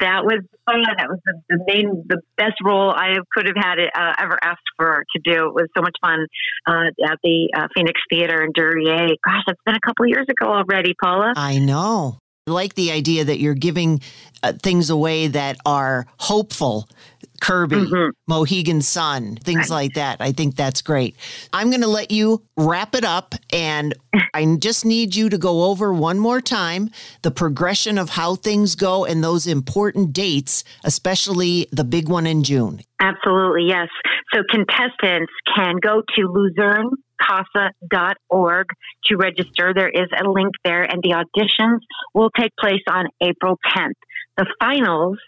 that 0.00 0.24
was 0.24 0.42
fun. 0.66 0.82
That 0.98 1.08
was 1.08 1.18
the, 1.24 1.40
the 1.48 1.64
main, 1.66 2.04
the 2.08 2.20
best 2.36 2.54
role 2.64 2.90
I 2.90 3.16
could 3.32 3.46
have 3.46 3.56
had 3.56 3.78
it, 3.78 3.90
uh, 3.94 4.12
ever 4.18 4.38
asked 4.42 4.60
for 4.76 5.04
to 5.14 5.22
do. 5.24 5.46
It 5.48 5.54
was 5.54 5.68
so 5.76 5.82
much 5.82 5.96
fun 6.00 6.26
uh, 6.66 7.10
at 7.10 7.18
the 7.22 7.48
uh, 7.56 7.68
Phoenix 7.74 8.00
Theater 8.10 8.42
in 8.42 8.52
Duryea. 8.54 9.16
Gosh, 9.24 9.42
that's 9.46 9.60
been 9.64 9.74
a 9.74 9.80
couple 9.86 10.06
years 10.06 10.26
ago 10.28 10.52
already, 10.52 10.94
Paula. 11.02 11.32
I 11.36 11.58
know. 11.58 12.18
I 12.48 12.52
like 12.52 12.74
the 12.74 12.92
idea 12.92 13.24
that 13.24 13.40
you're 13.40 13.54
giving 13.54 14.00
uh, 14.44 14.52
things 14.62 14.88
away 14.90 15.26
that 15.28 15.56
are 15.66 16.06
hopeful. 16.18 16.88
Kirby, 17.40 17.76
Mhm. 17.76 18.10
Mohegan 18.26 18.82
Sun, 18.82 19.36
things 19.36 19.70
like 19.70 19.94
that. 19.94 20.20
I 20.20 20.32
think 20.32 20.56
that's 20.56 20.82
great. 20.82 21.16
I'm 21.52 21.70
going 21.70 21.82
to 21.82 21.88
let 21.88 22.10
you 22.10 22.42
wrap 22.56 22.94
it 22.94 23.04
up, 23.04 23.34
and 23.52 23.94
I 24.34 24.56
just 24.58 24.84
need 24.84 25.14
you 25.14 25.28
to 25.28 25.38
go 25.38 25.64
over 25.64 25.92
one 25.92 26.18
more 26.18 26.40
time 26.40 26.90
the 27.22 27.30
progression 27.30 27.98
of 27.98 28.10
how 28.10 28.34
things 28.34 28.74
go 28.74 29.04
and 29.04 29.22
those 29.22 29.46
important 29.46 30.12
dates, 30.12 30.64
especially 30.84 31.68
the 31.72 31.84
big 31.84 32.08
one 32.08 32.26
in 32.26 32.42
June. 32.44 32.80
Absolutely, 33.00 33.66
yes. 33.68 33.88
So 34.32 34.42
contestants 34.50 35.32
can 35.54 35.76
go 35.82 36.02
to 36.16 36.22
luzernecasa.org 37.20 38.66
to 39.04 39.16
register. 39.16 39.72
There 39.74 39.88
is 39.88 40.08
a 40.18 40.28
link 40.28 40.54
there, 40.64 40.82
and 40.82 41.02
the 41.02 41.10
auditions 41.10 41.80
will 42.14 42.30
take 42.30 42.52
place 42.58 42.82
on 42.90 43.06
April 43.22 43.58
10th. 43.76 43.94
The 44.36 44.46
finals 44.60 45.18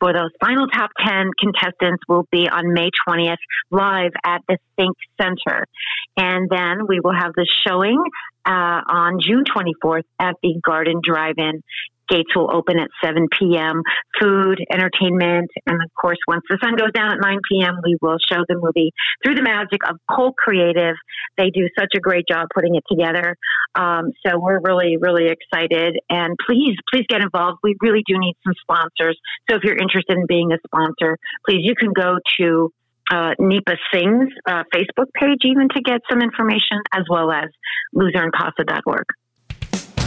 for 0.00 0.12
those 0.12 0.30
final 0.40 0.66
top 0.68 0.90
10 1.04 1.30
contestants 1.38 2.02
will 2.08 2.26
be 2.30 2.48
on 2.48 2.72
May 2.72 2.90
20th 3.08 3.36
live 3.70 4.12
at 4.24 4.42
the 4.48 4.58
Think 4.76 4.96
Center. 5.20 5.66
And 6.16 6.48
then 6.50 6.86
we 6.88 7.00
will 7.00 7.14
have 7.14 7.32
the 7.34 7.46
showing 7.66 8.02
uh, 8.46 8.80
on 8.86 9.18
June 9.20 9.44
24th 9.44 10.02
at 10.18 10.34
the 10.42 10.60
Garden 10.64 11.00
Drive-In. 11.02 11.62
Gates 12.08 12.34
will 12.34 12.50
open 12.54 12.78
at 12.78 12.88
7 13.02 13.28
p.m. 13.38 13.82
Food, 14.20 14.60
entertainment, 14.70 15.50
and 15.66 15.82
of 15.82 15.90
course, 15.94 16.18
once 16.28 16.42
the 16.48 16.58
sun 16.62 16.76
goes 16.76 16.92
down 16.92 17.12
at 17.12 17.18
9 17.20 17.38
p.m., 17.50 17.80
we 17.84 17.96
will 18.00 18.18
show 18.30 18.44
the 18.48 18.56
movie 18.56 18.92
through 19.24 19.34
the 19.34 19.42
magic 19.42 19.80
of 19.88 19.96
Cole 20.10 20.34
Creative. 20.36 20.96
They 21.36 21.50
do 21.50 21.68
such 21.78 21.92
a 21.96 22.00
great 22.00 22.26
job 22.28 22.48
putting 22.54 22.74
it 22.74 22.84
together. 22.90 23.36
Um, 23.74 24.12
so 24.26 24.38
we're 24.38 24.60
really, 24.60 24.96
really 24.98 25.28
excited. 25.28 25.98
And 26.10 26.36
please, 26.46 26.76
please 26.92 27.04
get 27.08 27.22
involved. 27.22 27.58
We 27.62 27.76
really 27.80 28.02
do 28.06 28.18
need 28.18 28.36
some 28.44 28.54
sponsors. 28.60 29.18
So 29.50 29.56
if 29.56 29.64
you're 29.64 29.76
interested 29.76 30.16
in 30.16 30.26
being 30.26 30.52
a 30.52 30.58
sponsor, 30.66 31.18
please, 31.46 31.60
you 31.62 31.74
can 31.74 31.92
go 31.92 32.18
to 32.38 32.72
uh, 33.10 33.34
NEPA 33.38 33.76
Sings 33.92 34.30
uh, 34.46 34.62
Facebook 34.74 35.12
page 35.14 35.40
even 35.44 35.68
to 35.74 35.80
get 35.82 36.00
some 36.10 36.20
information, 36.20 36.80
as 36.92 37.04
well 37.08 37.30
as 37.30 37.50
luzernecasa.org. 37.94 39.04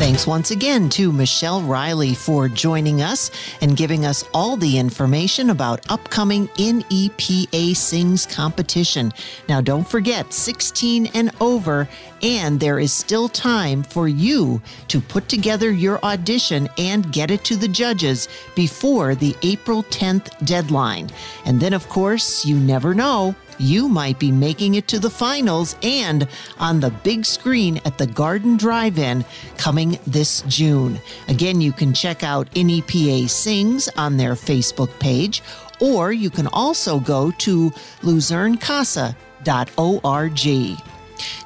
Thanks 0.07 0.25
once 0.25 0.51
again 0.51 0.87
to 0.91 1.11
Michelle 1.11 1.61
Reilly 1.61 2.13
for 2.13 2.47
joining 2.47 3.01
us 3.01 3.29
and 3.59 3.75
giving 3.75 4.05
us 4.05 4.23
all 4.33 4.55
the 4.55 4.79
information 4.79 5.49
about 5.49 5.91
upcoming 5.91 6.47
NEPA 6.57 7.75
Sings 7.75 8.25
competition. 8.25 9.11
Now, 9.49 9.59
don't 9.59 9.85
forget 9.85 10.31
16 10.31 11.07
and 11.07 11.31
over, 11.41 11.89
and 12.21 12.57
there 12.57 12.79
is 12.79 12.93
still 12.93 13.27
time 13.27 13.83
for 13.83 14.07
you 14.07 14.61
to 14.87 15.01
put 15.01 15.27
together 15.27 15.71
your 15.71 15.99
audition 16.05 16.69
and 16.77 17.11
get 17.11 17.29
it 17.29 17.43
to 17.43 17.57
the 17.57 17.67
judges 17.67 18.29
before 18.55 19.13
the 19.13 19.35
April 19.43 19.83
10th 19.83 20.45
deadline. 20.45 21.09
And 21.43 21.59
then, 21.59 21.73
of 21.73 21.89
course, 21.89 22.45
you 22.45 22.55
never 22.55 22.93
know 22.93 23.35
you 23.57 23.89
might 23.89 24.19
be 24.19 24.31
making 24.31 24.75
it 24.75 24.87
to 24.89 24.99
the 24.99 25.09
finals 25.09 25.75
and 25.81 26.27
on 26.59 26.79
the 26.79 26.89
big 26.89 27.25
screen 27.25 27.79
at 27.85 27.97
the 27.97 28.07
Garden 28.07 28.57
Drive 28.57 28.99
In 28.99 29.25
coming 29.57 29.99
this 30.07 30.41
June. 30.43 30.99
Again, 31.27 31.61
you 31.61 31.71
can 31.71 31.93
check 31.93 32.23
out 32.23 32.53
NEPA 32.55 33.27
Sings 33.27 33.89
on 33.97 34.17
their 34.17 34.33
Facebook 34.33 34.97
page, 34.99 35.41
or 35.79 36.11
you 36.11 36.29
can 36.29 36.47
also 36.47 36.99
go 36.99 37.31
to 37.39 37.71
luzernecasa.org. 38.01 40.77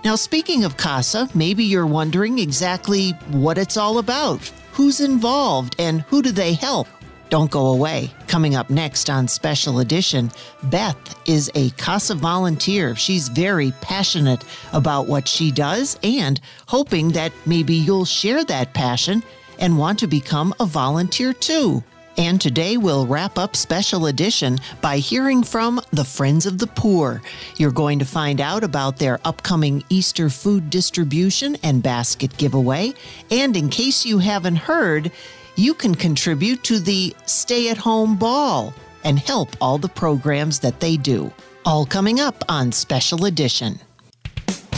Now, 0.03 0.15
speaking 0.15 0.63
of 0.63 0.77
CASA, 0.77 1.29
maybe 1.33 1.63
you're 1.63 1.87
wondering 1.87 2.39
exactly 2.39 3.11
what 3.29 3.57
it's 3.57 3.77
all 3.77 3.99
about, 3.99 4.39
who's 4.73 4.99
involved, 4.99 5.75
and 5.79 6.01
who 6.01 6.21
do 6.21 6.31
they 6.31 6.53
help? 6.53 6.87
Don't 7.31 7.49
go 7.49 7.67
away. 7.67 8.11
Coming 8.27 8.55
up 8.55 8.69
next 8.69 9.09
on 9.09 9.25
Special 9.25 9.79
Edition, 9.79 10.29
Beth 10.63 11.15
is 11.25 11.49
a 11.55 11.69
CASA 11.71 12.15
volunteer. 12.15 12.93
She's 12.93 13.29
very 13.29 13.71
passionate 13.79 14.43
about 14.73 15.07
what 15.07 15.29
she 15.29 15.49
does 15.49 15.97
and 16.03 16.41
hoping 16.67 17.07
that 17.13 17.31
maybe 17.45 17.73
you'll 17.73 18.03
share 18.03 18.43
that 18.43 18.73
passion 18.73 19.23
and 19.59 19.77
want 19.77 19.97
to 19.99 20.07
become 20.07 20.53
a 20.59 20.65
volunteer 20.65 21.31
too. 21.31 21.81
And 22.17 22.41
today 22.41 22.75
we'll 22.75 23.07
wrap 23.07 23.37
up 23.37 23.55
Special 23.55 24.07
Edition 24.07 24.59
by 24.81 24.97
hearing 24.97 25.41
from 25.41 25.79
the 25.91 26.03
Friends 26.03 26.45
of 26.45 26.57
the 26.57 26.67
Poor. 26.67 27.21
You're 27.55 27.71
going 27.71 27.99
to 27.99 28.05
find 28.05 28.41
out 28.41 28.65
about 28.65 28.97
their 28.97 29.21
upcoming 29.23 29.85
Easter 29.87 30.29
food 30.29 30.69
distribution 30.69 31.55
and 31.63 31.81
basket 31.81 32.35
giveaway. 32.35 32.93
And 33.31 33.55
in 33.55 33.69
case 33.69 34.05
you 34.05 34.17
haven't 34.19 34.57
heard, 34.57 35.13
you 35.55 35.73
can 35.73 35.95
contribute 35.95 36.63
to 36.63 36.79
the 36.79 37.15
Stay 37.25 37.69
at 37.69 37.77
Home 37.77 38.15
Ball 38.15 38.73
and 39.03 39.19
help 39.19 39.49
all 39.59 39.77
the 39.77 39.89
programs 39.89 40.59
that 40.59 40.79
they 40.79 40.97
do. 40.97 41.31
All 41.65 41.85
coming 41.85 42.19
up 42.19 42.43
on 42.49 42.71
Special 42.71 43.25
Edition. 43.25 43.79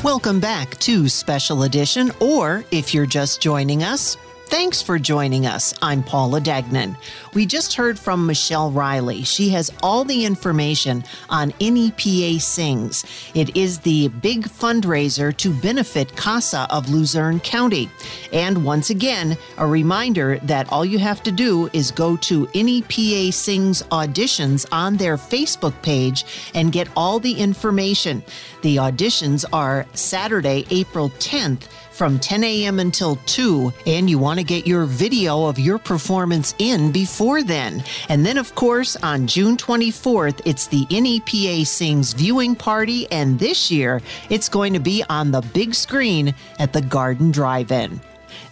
Welcome 0.03 0.39
back 0.39 0.71
to 0.79 1.07
Special 1.07 1.63
Edition, 1.63 2.11
or 2.19 2.65
if 2.71 2.93
you're 2.93 3.05
just 3.05 3.41
joining 3.41 3.83
us, 3.83 4.17
Thanks 4.53 4.83
for 4.83 4.99
joining 4.99 5.47
us. 5.47 5.73
I'm 5.81 6.03
Paula 6.03 6.39
Dagnan. 6.39 6.95
We 7.33 7.47
just 7.47 7.73
heard 7.73 7.97
from 7.97 8.27
Michelle 8.27 8.69
Reilly. 8.69 9.23
She 9.23 9.49
has 9.49 9.71
all 9.81 10.03
the 10.03 10.25
information 10.25 11.03
on 11.31 11.55
NEPA 11.59 12.39
Sings. 12.39 13.03
It 13.33 13.57
is 13.57 13.79
the 13.79 14.09
big 14.09 14.43
fundraiser 14.43 15.35
to 15.37 15.51
benefit 15.55 16.15
CASA 16.15 16.67
of 16.69 16.87
Luzerne 16.87 17.39
County. 17.39 17.89
And 18.31 18.63
once 18.63 18.91
again, 18.91 19.39
a 19.57 19.65
reminder 19.65 20.37
that 20.43 20.71
all 20.71 20.85
you 20.85 20.99
have 20.99 21.23
to 21.23 21.31
do 21.31 21.67
is 21.73 21.89
go 21.89 22.15
to 22.17 22.47
NEPA 22.53 23.31
Sings 23.31 23.81
auditions 23.89 24.67
on 24.71 24.97
their 24.97 25.17
Facebook 25.17 25.81
page 25.81 26.25
and 26.53 26.71
get 26.71 26.87
all 26.95 27.19
the 27.19 27.33
information. 27.33 28.21
The 28.61 28.75
auditions 28.75 29.45
are 29.51 29.87
Saturday, 29.95 30.67
April 30.69 31.09
10th 31.17 31.67
from 31.93 32.19
10 32.19 32.43
a.m. 32.43 32.79
until 32.79 33.15
2, 33.27 33.71
and 33.85 34.09
you 34.09 34.17
want 34.17 34.39
to 34.39 34.43
get 34.43 34.67
your 34.67 34.85
video 34.85 35.45
of 35.45 35.59
your 35.59 35.77
performance 35.77 36.55
in 36.57 36.91
before 36.91 37.43
then. 37.43 37.83
And 38.09 38.25
then, 38.25 38.37
of 38.37 38.55
course, 38.55 38.95
on 38.97 39.27
June 39.27 39.55
24th, 39.55 40.41
it's 40.45 40.67
the 40.67 40.85
NEPA 40.89 41.65
Sings 41.65 42.13
viewing 42.13 42.55
party, 42.55 43.09
and 43.11 43.39
this 43.39 43.71
year 43.71 44.01
it's 44.29 44.49
going 44.49 44.73
to 44.73 44.79
be 44.79 45.03
on 45.09 45.31
the 45.31 45.41
big 45.53 45.73
screen 45.75 46.33
at 46.59 46.73
the 46.73 46.81
Garden 46.81 47.31
Drive 47.31 47.71
In. 47.71 48.01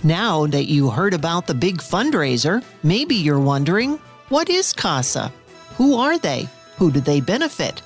Now 0.04 0.48
that 0.48 0.66
you 0.66 0.90
heard 0.90 1.14
about 1.14 1.48
the 1.48 1.54
big 1.54 1.78
fundraiser, 1.78 2.64
maybe 2.84 3.16
you're 3.16 3.40
wondering 3.40 4.00
what 4.30 4.50
is 4.50 4.72
CASA? 4.72 5.32
Who 5.76 5.96
are 5.96 6.18
they? 6.18 6.48
Who 6.78 6.92
do 6.92 7.02
they 7.02 7.20
benefit? 7.20 7.82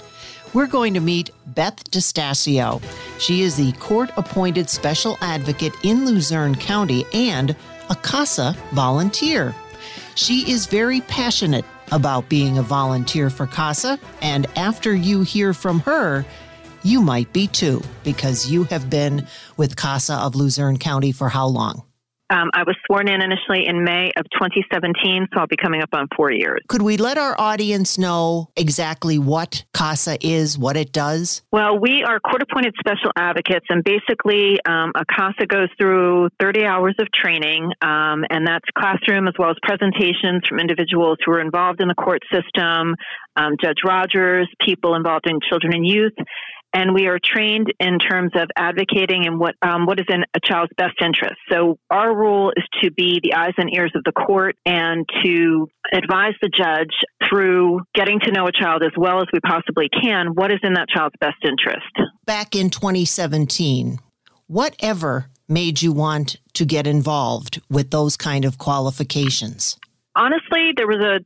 We're 0.56 0.68
going 0.68 0.94
to 0.94 1.02
meet 1.02 1.32
Beth 1.48 1.84
Distasio. 1.92 2.82
She 3.20 3.42
is 3.42 3.58
the 3.58 3.74
court 3.74 4.10
appointed 4.16 4.70
special 4.70 5.18
advocate 5.20 5.74
in 5.84 6.06
Luzerne 6.06 6.56
County 6.56 7.04
and 7.14 7.58
a 7.90 7.96
CASA 7.96 8.56
volunteer. 8.72 9.54
She 10.16 10.50
is 10.50 10.66
very 10.66 11.02
passionate 11.02 11.66
about 11.92 12.30
being 12.30 12.58
a 12.58 12.64
volunteer 12.64 13.30
for 13.30 13.48
CASA, 13.48 14.00
and 14.22 14.48
after 14.56 14.96
you 14.96 15.24
hear 15.24 15.54
from 15.54 15.82
her, 15.82 16.26
you 16.84 17.02
might 17.02 17.34
be 17.34 17.48
too, 17.48 17.82
because 18.06 18.50
you 18.50 18.64
have 18.64 18.90
been 18.90 19.28
with 19.58 19.76
CASA 19.76 20.14
of 20.14 20.36
Luzerne 20.36 20.78
County 20.78 21.12
for 21.12 21.28
how 21.28 21.48
long? 21.48 21.85
Um, 22.30 22.50
I 22.54 22.64
was 22.64 22.76
sworn 22.86 23.08
in 23.08 23.22
initially 23.22 23.68
in 23.68 23.84
May 23.84 24.12
of 24.18 24.26
2017, 24.34 25.28
so 25.32 25.40
I'll 25.40 25.48
be 25.48 25.58
coming 25.58 25.82
up 25.82 25.90
on 25.94 26.08
four 26.16 26.32
years. 26.32 26.62
Could 26.68 26.82
we 26.82 26.98
let 26.98 27.20
our 27.20 27.36
audience 27.40 28.00
know 28.00 28.50
exactly 28.56 29.20
what 29.20 29.64
CASA 29.74 30.26
is, 30.26 30.58
what 30.58 30.76
it 30.76 30.92
does? 30.92 31.44
Well, 31.52 31.78
we 31.78 32.04
are 32.04 32.20
court 32.20 32.42
appointed 32.42 32.74
special 32.80 33.12
advocates, 33.16 33.68
and 33.70 33.84
basically, 33.84 34.60
um, 34.66 34.92
a 34.96 35.06
CASA 35.06 35.46
goes 35.46 35.70
through 35.80 36.30
30 36.40 36.66
hours 36.66 36.96
of 36.98 37.08
training, 37.12 37.72
um, 37.82 38.26
and 38.32 38.48
that's 38.48 38.66
classroom 38.76 39.28
as 39.28 39.36
well 39.38 39.52
as 39.52 39.58
presentations 39.62 40.42
from 40.50 40.60
individuals 40.60 41.20
who 41.24 41.32
are 41.32 41.42
involved 41.42 41.80
in 41.80 41.88
the 41.88 41.96
court 41.96 42.24
system, 42.32 42.96
um, 43.36 43.56
Judge 43.62 43.80
Rogers, 43.86 44.48
people 44.66 44.96
involved 44.96 45.28
in 45.30 45.40
children 45.48 45.74
and 45.76 45.86
youth. 45.86 46.14
And 46.76 46.94
we 46.94 47.08
are 47.08 47.18
trained 47.24 47.74
in 47.80 48.00
terms 48.00 48.32
of 48.36 48.50
advocating 48.58 49.26
and 49.26 49.40
what 49.40 49.56
um, 49.62 49.86
what 49.86 49.98
is 49.98 50.06
in 50.10 50.26
a 50.36 50.40
child's 50.44 50.74
best 50.78 50.96
interest. 51.02 51.36
So 51.50 51.80
our 51.90 52.14
role 52.14 52.52
is 52.56 52.66
to 52.84 52.92
be 52.92 53.22
the 53.24 53.34
eyes 53.34 53.54
and 53.58 53.74
ears 53.74 53.94
of 53.96 54.04
the 54.04 54.12
court 54.12 54.58
and 54.66 55.08
to 55.24 55.70
advise 55.94 56.34
the 56.42 56.50
judge 56.50 56.94
through 57.28 57.80
getting 57.96 58.20
to 58.20 58.32
know 58.32 58.46
a 58.46 58.52
child 58.52 58.84
as 58.84 58.92
well 58.98 59.22
as 59.22 59.28
we 59.32 59.40
possibly 59.40 59.88
can 59.90 60.36
what 60.36 60.52
is 60.52 60.60
in 60.64 60.74
that 60.74 60.90
child's 60.90 61.16
best 61.20 61.38
interest. 61.44 62.12
Back 62.26 62.56
in 62.56 62.70
2017, 62.70 63.98
whatever 64.48 65.28
made 65.48 65.82
you 65.82 65.94
want 65.94 66.38
to 66.54 66.66
get 66.66 66.88
involved 66.88 67.62
with 67.70 67.92
those 67.92 68.18
kind 68.18 68.44
of 68.44 68.58
qualifications? 68.58 69.78
Honestly, 70.16 70.72
there 70.76 70.88
was 70.88 71.04
a 71.04 71.20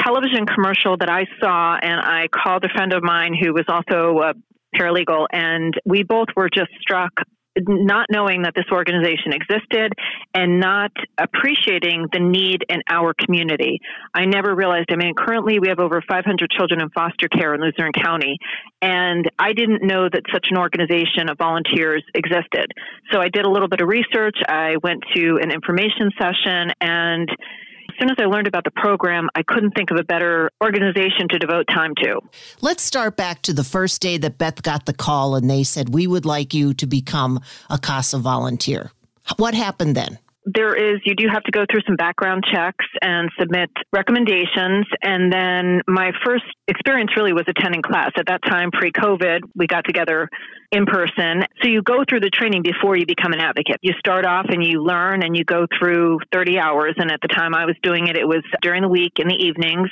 television 0.00 0.46
commercial 0.46 0.96
that 0.96 1.08
I 1.10 1.26
saw, 1.40 1.76
and 1.80 2.00
I 2.00 2.28
called 2.28 2.64
a 2.64 2.68
friend 2.68 2.92
of 2.92 3.02
mine 3.02 3.34
who 3.34 3.52
was 3.52 3.64
also 3.68 4.20
a 4.20 4.34
paralegal, 4.76 5.26
and 5.32 5.74
we 5.84 6.02
both 6.02 6.28
were 6.36 6.48
just 6.48 6.70
struck 6.80 7.12
not 7.58 8.06
knowing 8.10 8.42
that 8.42 8.54
this 8.54 8.66
organization 8.70 9.32
existed 9.32 9.92
and 10.34 10.60
not 10.60 10.92
appreciating 11.18 12.06
the 12.12 12.20
need 12.20 12.64
in 12.68 12.80
our 12.88 13.12
community. 13.12 13.80
I 14.14 14.24
never 14.24 14.54
realized, 14.54 14.86
I 14.90 14.96
mean, 14.96 15.14
currently 15.14 15.58
we 15.58 15.68
have 15.68 15.80
over 15.80 16.02
500 16.08 16.50
children 16.50 16.80
in 16.80 16.90
foster 16.90 17.28
care 17.28 17.54
in 17.54 17.60
Luzerne 17.60 17.92
County, 17.92 18.38
and 18.80 19.28
I 19.38 19.52
didn't 19.52 19.82
know 19.82 20.08
that 20.08 20.22
such 20.32 20.46
an 20.50 20.58
organization 20.58 21.28
of 21.28 21.38
volunteers 21.38 22.04
existed. 22.14 22.72
So 23.12 23.20
I 23.20 23.28
did 23.28 23.44
a 23.44 23.50
little 23.50 23.68
bit 23.68 23.80
of 23.80 23.88
research. 23.88 24.36
I 24.48 24.76
went 24.82 25.02
to 25.16 25.38
an 25.42 25.50
information 25.50 26.10
session 26.18 26.72
and 26.80 27.28
soon 28.00 28.10
as 28.10 28.16
I 28.18 28.24
learned 28.24 28.46
about 28.46 28.64
the 28.64 28.70
program, 28.70 29.28
I 29.34 29.42
couldn't 29.42 29.72
think 29.72 29.90
of 29.90 29.96
a 29.96 30.04
better 30.04 30.50
organization 30.62 31.28
to 31.28 31.38
devote 31.38 31.66
time 31.68 31.94
to. 31.96 32.20
Let's 32.60 32.82
start 32.82 33.16
back 33.16 33.42
to 33.42 33.52
the 33.52 33.64
first 33.64 34.00
day 34.00 34.16
that 34.18 34.38
Beth 34.38 34.62
got 34.62 34.86
the 34.86 34.92
call 34.92 35.34
and 35.34 35.48
they 35.48 35.62
said, 35.62 35.92
We 35.92 36.06
would 36.06 36.24
like 36.24 36.54
you 36.54 36.74
to 36.74 36.86
become 36.86 37.40
a 37.68 37.78
CASA 37.78 38.18
volunteer. 38.18 38.90
What 39.36 39.54
happened 39.54 39.94
then? 39.96 40.18
There 40.54 40.74
is 40.74 41.00
you 41.04 41.14
do 41.14 41.28
have 41.32 41.42
to 41.44 41.50
go 41.50 41.64
through 41.70 41.80
some 41.86 41.96
background 41.96 42.44
checks 42.50 42.84
and 43.02 43.30
submit 43.38 43.70
recommendations. 43.92 44.86
And 45.02 45.32
then 45.32 45.82
my 45.86 46.12
first 46.24 46.44
experience 46.68 47.10
really 47.16 47.32
was 47.32 47.44
attending 47.48 47.82
class. 47.82 48.10
At 48.16 48.26
that 48.26 48.40
time 48.42 48.70
pre-covid 48.70 49.40
we 49.54 49.66
got 49.66 49.84
together 49.84 50.28
in 50.72 50.86
person. 50.86 51.42
So 51.62 51.68
you 51.68 51.82
go 51.82 52.04
through 52.08 52.20
the 52.20 52.30
training 52.30 52.62
before 52.62 52.96
you 52.96 53.06
become 53.06 53.32
an 53.32 53.40
advocate. 53.40 53.78
You 53.82 53.92
start 53.98 54.24
off 54.24 54.46
and 54.48 54.64
you 54.64 54.82
learn 54.82 55.22
and 55.22 55.36
you 55.36 55.44
go 55.44 55.66
through 55.78 56.20
30 56.32 56.58
hours. 56.58 56.94
And 56.98 57.10
at 57.10 57.20
the 57.20 57.28
time 57.28 57.54
i 57.54 57.64
was 57.64 57.76
doing 57.82 58.06
it 58.08 58.16
it 58.16 58.26
was 58.26 58.42
during 58.62 58.82
the 58.82 58.88
week 58.88 59.14
in 59.18 59.28
the 59.28 59.34
evenings 59.34 59.90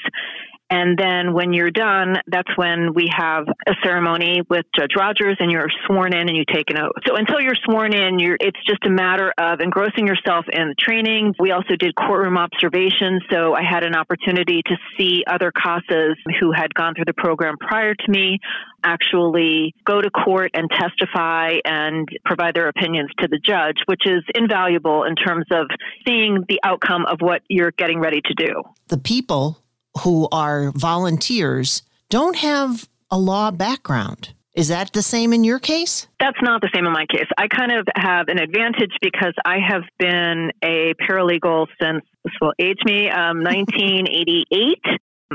and 0.70 0.98
then 0.98 1.32
when 1.32 1.52
you're 1.52 1.70
done, 1.70 2.16
that's 2.26 2.50
when 2.56 2.92
we 2.92 3.08
have 3.16 3.46
a 3.66 3.72
ceremony 3.82 4.42
with 4.50 4.66
Judge 4.76 4.92
Rogers 4.96 5.36
and 5.40 5.50
you're 5.50 5.70
sworn 5.86 6.12
in 6.12 6.28
and 6.28 6.36
you 6.36 6.44
take 6.52 6.70
an 6.70 6.78
oath. 6.78 6.92
So 7.06 7.16
until 7.16 7.40
you're 7.40 7.56
sworn 7.64 7.94
in, 7.94 8.18
you're, 8.18 8.36
it's 8.38 8.58
just 8.66 8.84
a 8.84 8.90
matter 8.90 9.32
of 9.38 9.60
engrossing 9.60 10.06
yourself 10.06 10.44
in 10.52 10.68
the 10.68 10.74
training. 10.78 11.34
We 11.38 11.52
also 11.52 11.74
did 11.76 11.94
courtroom 11.94 12.36
observations. 12.36 13.22
So 13.30 13.54
I 13.54 13.62
had 13.62 13.82
an 13.82 13.94
opportunity 13.94 14.62
to 14.66 14.76
see 14.98 15.24
other 15.26 15.50
CASAs 15.52 16.16
who 16.38 16.52
had 16.52 16.74
gone 16.74 16.94
through 16.94 17.06
the 17.06 17.14
program 17.14 17.56
prior 17.58 17.94
to 17.94 18.10
me 18.10 18.38
actually 18.84 19.74
go 19.84 20.00
to 20.00 20.10
court 20.10 20.50
and 20.54 20.68
testify 20.70 21.54
and 21.64 22.06
provide 22.24 22.54
their 22.54 22.68
opinions 22.68 23.10
to 23.18 23.28
the 23.28 23.38
judge, 23.38 23.76
which 23.86 24.02
is 24.04 24.22
invaluable 24.34 25.04
in 25.04 25.14
terms 25.16 25.46
of 25.50 25.66
seeing 26.06 26.44
the 26.48 26.60
outcome 26.62 27.06
of 27.06 27.18
what 27.20 27.42
you're 27.48 27.72
getting 27.72 28.00
ready 28.00 28.20
to 28.20 28.34
do. 28.34 28.62
The 28.88 28.98
people 28.98 29.62
who 30.00 30.28
are 30.32 30.70
volunteers 30.72 31.82
don't 32.10 32.36
have 32.36 32.88
a 33.10 33.18
law 33.18 33.50
background. 33.50 34.34
Is 34.54 34.68
that 34.68 34.92
the 34.92 35.02
same 35.02 35.32
in 35.32 35.44
your 35.44 35.60
case? 35.60 36.08
That's 36.18 36.38
not 36.42 36.60
the 36.60 36.70
same 36.74 36.84
in 36.84 36.92
my 36.92 37.06
case. 37.06 37.28
I 37.38 37.46
kind 37.46 37.70
of 37.70 37.86
have 37.94 38.26
an 38.26 38.40
advantage 38.40 38.90
because 39.00 39.34
I 39.44 39.58
have 39.60 39.82
been 40.00 40.50
a 40.64 40.94
paralegal 40.94 41.68
since, 41.80 42.02
this 42.24 42.34
will 42.40 42.54
age 42.58 42.80
me, 42.84 43.08
um, 43.08 43.42
1988. 43.44 44.82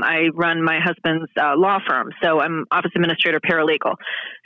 I 0.02 0.28
run 0.34 0.62
my 0.62 0.80
husband's 0.82 1.30
uh, 1.40 1.54
law 1.56 1.78
firm, 1.86 2.10
so 2.22 2.40
I'm 2.40 2.64
office 2.70 2.90
administrator 2.94 3.40
paralegal. 3.40 3.94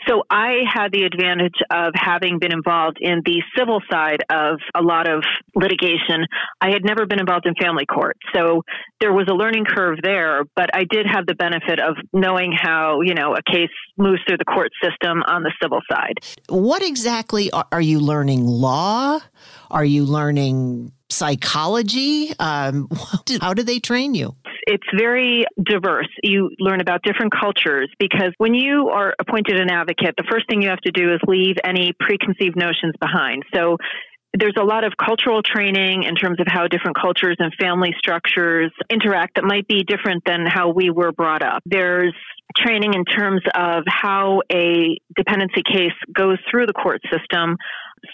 So 0.06 0.22
I 0.30 0.60
had 0.72 0.92
the 0.92 1.04
advantage 1.04 1.56
of 1.70 1.92
having 1.94 2.38
been 2.38 2.52
involved 2.52 2.98
in 3.00 3.22
the 3.24 3.42
civil 3.56 3.80
side 3.90 4.22
of 4.30 4.58
a 4.74 4.82
lot 4.82 5.08
of 5.08 5.22
litigation. 5.54 6.26
I 6.60 6.70
had 6.70 6.84
never 6.84 7.06
been 7.06 7.20
involved 7.20 7.46
in 7.46 7.54
family 7.54 7.86
court, 7.86 8.16
so 8.34 8.62
there 9.00 9.12
was 9.12 9.26
a 9.30 9.34
learning 9.34 9.64
curve 9.64 9.98
there, 10.02 10.44
but 10.54 10.74
I 10.74 10.84
did 10.84 11.06
have 11.06 11.26
the 11.26 11.34
benefit 11.34 11.80
of 11.80 11.96
knowing 12.12 12.52
how, 12.52 13.00
you 13.00 13.14
know, 13.14 13.34
a 13.34 13.42
case 13.42 13.70
moves 13.96 14.20
through 14.26 14.38
the 14.38 14.44
court 14.44 14.70
system 14.82 15.22
on 15.26 15.42
the 15.42 15.52
civil 15.62 15.80
side. 15.90 16.14
What 16.48 16.82
exactly 16.82 17.50
are 17.50 17.80
you 17.80 18.00
learning? 18.00 18.46
Law? 18.46 19.20
Are 19.70 19.84
you 19.84 20.04
learning 20.04 20.92
psychology? 21.10 22.32
Um, 22.38 22.88
how 23.40 23.54
do 23.54 23.62
they 23.62 23.78
train 23.78 24.14
you? 24.14 24.34
It's 24.68 24.86
very 24.94 25.46
diverse. 25.58 26.08
You 26.22 26.50
learn 26.60 26.82
about 26.82 27.02
different 27.02 27.32
cultures 27.32 27.88
because 27.98 28.32
when 28.36 28.52
you 28.52 28.90
are 28.90 29.14
appointed 29.18 29.58
an 29.58 29.70
advocate, 29.70 30.14
the 30.18 30.28
first 30.30 30.46
thing 30.46 30.60
you 30.60 30.68
have 30.68 30.82
to 30.82 30.92
do 30.92 31.14
is 31.14 31.20
leave 31.26 31.56
any 31.64 31.92
preconceived 31.98 32.54
notions 32.54 32.92
behind. 33.00 33.44
So 33.54 33.78
there's 34.34 34.56
a 34.58 34.64
lot 34.64 34.84
of 34.84 34.92
cultural 34.96 35.42
training 35.42 36.02
in 36.02 36.14
terms 36.14 36.38
of 36.38 36.46
how 36.48 36.68
different 36.68 36.96
cultures 37.00 37.36
and 37.38 37.52
family 37.58 37.94
structures 37.98 38.70
interact 38.90 39.36
that 39.36 39.44
might 39.44 39.66
be 39.66 39.84
different 39.84 40.22
than 40.26 40.44
how 40.46 40.70
we 40.70 40.90
were 40.90 41.12
brought 41.12 41.42
up. 41.42 41.62
There's 41.64 42.14
training 42.56 42.94
in 42.94 43.04
terms 43.04 43.42
of 43.54 43.84
how 43.86 44.42
a 44.52 44.98
dependency 45.16 45.62
case 45.62 45.92
goes 46.14 46.38
through 46.50 46.66
the 46.66 46.72
court 46.72 47.00
system 47.10 47.56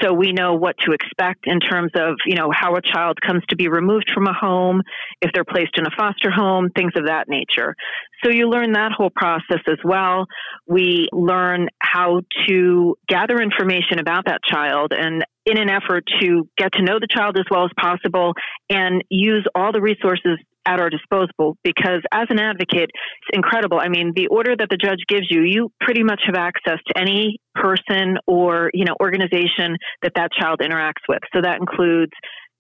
so 0.01 0.13
we 0.13 0.33
know 0.33 0.55
what 0.55 0.77
to 0.79 0.93
expect 0.93 1.47
in 1.47 1.61
terms 1.61 1.93
of 1.95 2.17
you 2.27 2.35
know 2.35 2.51
how 2.53 2.75
a 2.75 2.81
child 2.81 3.19
comes 3.25 3.43
to 3.49 3.57
be 3.57 3.69
removed 3.69 4.11
from 4.15 4.27
a 4.27 4.33
home 4.33 4.83
if 5.21 5.31
they're 5.33 5.45
placed 5.45 5.77
in 5.77 5.87
a 5.87 5.91
foster 5.97 6.31
home 6.31 6.71
things 6.75 6.93
of 6.97 7.07
that 7.07 7.29
nature 7.29 7.75
so 8.23 8.31
you 8.31 8.49
learn 8.49 8.73
that 8.73 8.93
whole 8.93 9.11
process 9.15 9.61
as 9.69 9.79
well 9.85 10.27
we 10.67 11.09
learn 11.13 11.69
how 11.81 12.23
to 12.49 12.97
gather 13.09 13.37
information 13.37 13.99
about 13.99 14.25
that 14.27 14.41
child 14.43 14.93
and 14.93 15.25
in 15.47 15.59
an 15.59 15.69
effort 15.69 16.05
to 16.21 16.49
get 16.57 16.73
to 16.73 16.83
know 16.83 16.99
the 16.99 17.09
child 17.09 17.37
as 17.39 17.45
well 17.51 17.65
as 17.65 17.71
possible 17.79 18.33
and 18.71 19.03
use 19.11 19.47
all 19.55 19.73
the 19.73 19.81
resources 19.81 20.39
at 20.67 20.81
our 20.81 20.89
disposal 20.89 21.59
because 21.63 22.01
as 22.11 22.27
an 22.31 22.39
advocate, 22.39 22.91
it's 22.91 23.31
incredible. 23.33 23.79
I 23.79 23.89
mean, 23.89 24.13
the 24.17 24.29
order 24.29 24.55
that 24.57 24.69
the 24.71 24.79
judge 24.79 25.01
gives 25.09 25.27
you, 25.29 25.43
you 25.43 25.71
pretty 25.81 26.03
much 26.03 26.23
have 26.27 26.37
access 26.37 26.79
to 26.89 26.99
any 26.99 27.39
person 27.55 28.17
or, 28.27 28.71
you 28.73 28.85
know, 28.85 28.95
organization 29.01 29.77
that 30.03 30.13
that 30.17 30.31
child 30.33 30.61
interacts 30.61 31.05
with. 31.09 31.21
So 31.35 31.43
that 31.43 31.59
includes 31.61 32.13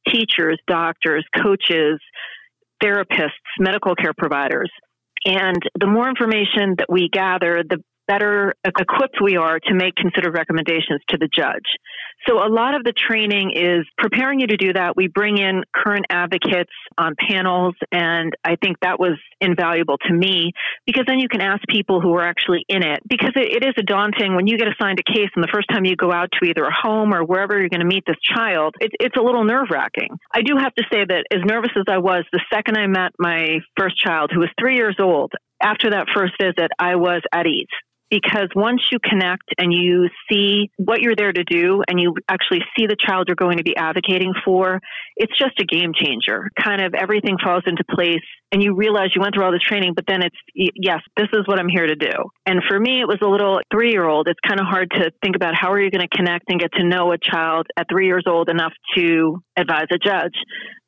teachers, 0.06 0.58
doctors, 0.66 1.24
coaches, 1.42 1.98
therapists, 2.82 3.30
medical 3.58 3.94
care 3.94 4.12
providers. 4.16 4.70
And 5.24 5.56
the 5.80 5.86
more 5.86 6.08
information 6.08 6.76
that 6.76 6.86
we 6.90 7.08
gather, 7.10 7.62
the 7.66 7.78
better 8.06 8.54
equipped 8.64 9.18
we 9.22 9.36
are 9.36 9.58
to 9.58 9.74
make 9.74 9.94
considered 9.96 10.34
recommendations 10.34 11.00
to 11.08 11.18
the 11.18 11.28
judge. 11.34 11.66
So 12.28 12.38
a 12.38 12.48
lot 12.48 12.74
of 12.74 12.84
the 12.84 12.92
training 12.92 13.52
is 13.54 13.86
preparing 13.98 14.40
you 14.40 14.46
to 14.46 14.56
do 14.56 14.72
that. 14.72 14.96
We 14.96 15.08
bring 15.08 15.36
in 15.36 15.62
current 15.74 16.06
advocates 16.08 16.72
on 16.96 17.14
panels, 17.30 17.74
and 17.92 18.32
I 18.42 18.56
think 18.56 18.78
that 18.80 18.98
was 18.98 19.18
invaluable 19.40 19.98
to 19.98 20.12
me 20.12 20.52
because 20.86 21.04
then 21.06 21.18
you 21.18 21.28
can 21.28 21.42
ask 21.42 21.60
people 21.68 22.00
who 22.00 22.14
are 22.14 22.22
actually 22.22 22.64
in 22.68 22.82
it. 22.82 23.00
Because 23.06 23.32
it, 23.36 23.62
it 23.62 23.66
is 23.66 23.74
a 23.78 23.82
daunting 23.82 24.36
when 24.36 24.46
you 24.46 24.56
get 24.56 24.68
assigned 24.68 25.00
a 25.00 25.12
case, 25.12 25.28
and 25.36 25.44
the 25.44 25.52
first 25.52 25.68
time 25.70 25.84
you 25.84 25.96
go 25.96 26.12
out 26.12 26.30
to 26.40 26.48
either 26.48 26.64
a 26.64 26.72
home 26.72 27.12
or 27.12 27.24
wherever 27.24 27.58
you're 27.58 27.68
going 27.68 27.84
to 27.84 27.86
meet 27.86 28.04
this 28.06 28.16
child, 28.22 28.74
it, 28.80 28.92
it's 29.00 29.16
a 29.16 29.22
little 29.22 29.44
nerve 29.44 29.68
wracking. 29.70 30.08
I 30.32 30.40
do 30.40 30.56
have 30.56 30.74
to 30.74 30.84
say 30.90 31.04
that 31.04 31.24
as 31.30 31.40
nervous 31.44 31.72
as 31.76 31.84
I 31.88 31.98
was 31.98 32.24
the 32.32 32.40
second 32.52 32.78
I 32.78 32.86
met 32.86 33.12
my 33.18 33.58
first 33.76 33.98
child, 33.98 34.30
who 34.32 34.40
was 34.40 34.48
three 34.58 34.76
years 34.76 34.96
old, 34.98 35.32
after 35.62 35.90
that 35.90 36.06
first 36.14 36.34
visit, 36.40 36.70
I 36.78 36.96
was 36.96 37.22
at 37.32 37.46
ease 37.46 37.68
because 38.10 38.48
once 38.54 38.82
you 38.92 38.98
connect 39.02 39.44
and 39.58 39.72
you 39.72 40.08
see 40.30 40.70
what 40.76 41.00
you're 41.00 41.16
there 41.16 41.32
to 41.32 41.44
do 41.44 41.82
and 41.88 42.00
you 42.00 42.14
actually 42.28 42.60
see 42.76 42.86
the 42.86 42.96
child 42.96 43.26
you're 43.28 43.36
going 43.36 43.58
to 43.58 43.64
be 43.64 43.76
advocating 43.76 44.32
for, 44.44 44.80
it's 45.16 45.36
just 45.38 45.58
a 45.60 45.64
game 45.64 45.92
changer. 45.94 46.50
Kind 46.62 46.82
of 46.82 46.94
everything 46.94 47.36
falls 47.42 47.64
into 47.66 47.84
place 47.90 48.24
and 48.52 48.62
you 48.62 48.74
realize 48.74 49.10
you 49.14 49.20
went 49.20 49.34
through 49.34 49.44
all 49.44 49.52
this 49.52 49.62
training, 49.62 49.94
but 49.94 50.04
then 50.06 50.22
it's, 50.22 50.36
yes, 50.54 51.00
this 51.16 51.28
is 51.32 51.46
what 51.46 51.58
I'm 51.58 51.68
here 51.68 51.86
to 51.86 51.96
do. 51.96 52.12
And 52.46 52.60
for 52.68 52.78
me, 52.78 53.00
it 53.00 53.08
was 53.08 53.18
a 53.22 53.28
little 53.28 53.60
three 53.72 53.90
year 53.90 54.06
old. 54.06 54.28
It's 54.28 54.40
kind 54.46 54.60
of 54.60 54.66
hard 54.66 54.90
to 54.92 55.10
think 55.22 55.36
about 55.36 55.54
how 55.58 55.72
are 55.72 55.80
you 55.80 55.90
going 55.90 56.06
to 56.08 56.16
connect 56.16 56.44
and 56.48 56.60
get 56.60 56.72
to 56.74 56.84
know 56.84 57.12
a 57.12 57.18
child 57.18 57.66
at 57.76 57.86
three 57.90 58.06
years 58.06 58.24
old 58.28 58.48
enough 58.48 58.72
to 58.96 59.42
advise 59.56 59.86
a 59.92 59.98
judge. 59.98 60.34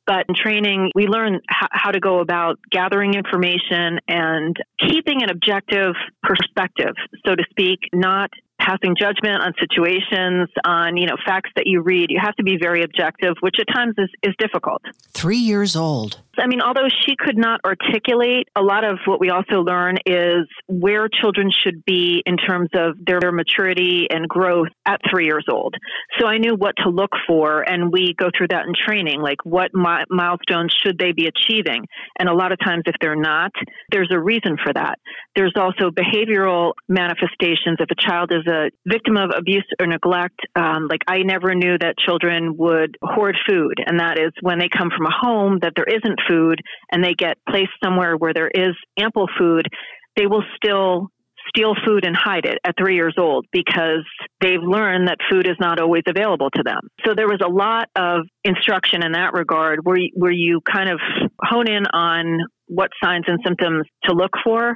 But 0.07 0.25
in 0.29 0.35
training, 0.35 0.91
we 0.95 1.07
learn 1.07 1.41
how 1.49 1.91
to 1.91 1.99
go 1.99 2.19
about 2.19 2.59
gathering 2.71 3.13
information 3.13 3.99
and 4.07 4.55
keeping 4.79 5.21
an 5.21 5.29
objective 5.29 5.95
perspective, 6.23 6.95
so 7.25 7.35
to 7.35 7.43
speak, 7.49 7.79
not 7.93 8.29
passing 8.59 8.95
judgment 8.99 9.41
on 9.41 9.53
situations, 9.59 10.49
on, 10.63 10.97
you 10.97 11.07
know, 11.07 11.15
facts 11.25 11.49
that 11.55 11.67
you 11.67 11.81
read. 11.81 12.09
You 12.09 12.19
have 12.23 12.35
to 12.37 12.43
be 12.43 12.57
very 12.57 12.83
objective, 12.83 13.35
which 13.41 13.55
at 13.59 13.67
times 13.73 13.95
is, 13.97 14.09
is 14.23 14.33
difficult. 14.39 14.81
Three 15.11 15.37
years 15.37 15.75
old. 15.75 16.21
I 16.39 16.47
mean, 16.47 16.61
although 16.61 16.87
she 17.05 17.15
could 17.17 17.37
not 17.37 17.61
articulate, 17.65 18.47
a 18.55 18.61
lot 18.61 18.83
of 18.83 18.99
what 19.05 19.19
we 19.19 19.29
also 19.29 19.61
learn 19.61 19.97
is 20.05 20.47
where 20.67 21.07
children 21.09 21.49
should 21.51 21.83
be 21.85 22.21
in 22.25 22.37
terms 22.37 22.69
of 22.73 22.97
their, 23.05 23.17
maturity 23.27 24.07
and 24.09 24.27
growth 24.27 24.67
at 24.85 25.01
three 25.09 25.25
years 25.25 25.45
old. 25.51 25.75
So 26.19 26.27
I 26.27 26.37
knew 26.37 26.55
what 26.55 26.75
to 26.83 26.89
look 26.89 27.11
for, 27.27 27.61
and 27.61 27.91
we 27.91 28.15
go 28.17 28.29
through 28.35 28.47
that 28.49 28.65
in 28.65 28.73
training, 28.87 29.21
like 29.21 29.43
what 29.43 29.71
mi- 29.73 30.05
milestones 30.09 30.73
should 30.83 30.97
they 30.97 31.11
be 31.11 31.27
achieving. 31.27 31.85
And 32.17 32.29
a 32.29 32.33
lot 32.33 32.51
of 32.51 32.59
times, 32.63 32.83
if 32.85 32.95
they're 33.01 33.19
not, 33.19 33.51
there's 33.91 34.09
a 34.11 34.19
reason 34.19 34.57
for 34.63 34.71
that. 34.73 34.97
There's 35.35 35.53
also 35.57 35.89
behavioral 35.91 36.71
manifestations. 36.87 37.77
If 37.79 37.89
a 37.91 38.09
child 38.09 38.31
is 38.31 38.47
a 38.47 38.69
victim 38.87 39.17
of 39.17 39.31
abuse 39.35 39.67
or 39.79 39.87
neglect, 39.87 40.39
um, 40.55 40.87
like 40.89 41.01
I 41.07 41.19
never 41.23 41.53
knew 41.53 41.77
that 41.79 41.95
children 41.97 42.55
would 42.57 42.97
hoard 43.01 43.35
food, 43.47 43.75
and 43.85 43.99
that 43.99 44.19
is 44.19 44.31
when 44.41 44.59
they 44.59 44.69
come 44.69 44.89
from 44.95 45.05
a 45.05 45.13
home 45.13 45.59
that 45.61 45.73
there 45.75 45.85
isn't 45.87 46.19
food 46.27 46.61
and 46.91 47.03
they 47.03 47.13
get 47.13 47.37
placed 47.49 47.71
somewhere 47.83 48.15
where 48.15 48.33
there 48.33 48.49
is 48.53 48.75
ample 48.97 49.27
food, 49.37 49.67
they 50.15 50.27
will 50.27 50.43
still 50.55 51.09
steal 51.49 51.73
food 51.85 52.05
and 52.05 52.15
hide 52.15 52.45
it 52.45 52.57
at 52.65 52.75
three 52.77 52.95
years 52.95 53.15
old 53.17 53.45
because 53.51 54.03
they've 54.41 54.61
learned 54.61 55.07
that 55.07 55.17
food 55.31 55.47
is 55.47 55.55
not 55.59 55.79
always 55.79 56.03
available 56.07 56.49
to 56.49 56.63
them. 56.63 56.81
So 57.05 57.13
there 57.15 57.27
was 57.27 57.39
a 57.43 57.49
lot 57.49 57.89
of 57.95 58.27
instruction 58.43 59.03
in 59.03 59.13
that 59.13 59.33
regard 59.33 59.79
where, 59.83 59.97
where 60.13 60.31
you 60.31 60.59
kind 60.61 60.89
of 60.89 60.99
hone 61.41 61.69
in 61.69 61.83
on 61.93 62.39
what 62.67 62.89
signs 63.01 63.25
and 63.27 63.39
symptoms 63.45 63.85
to 64.03 64.13
look 64.13 64.31
for 64.43 64.75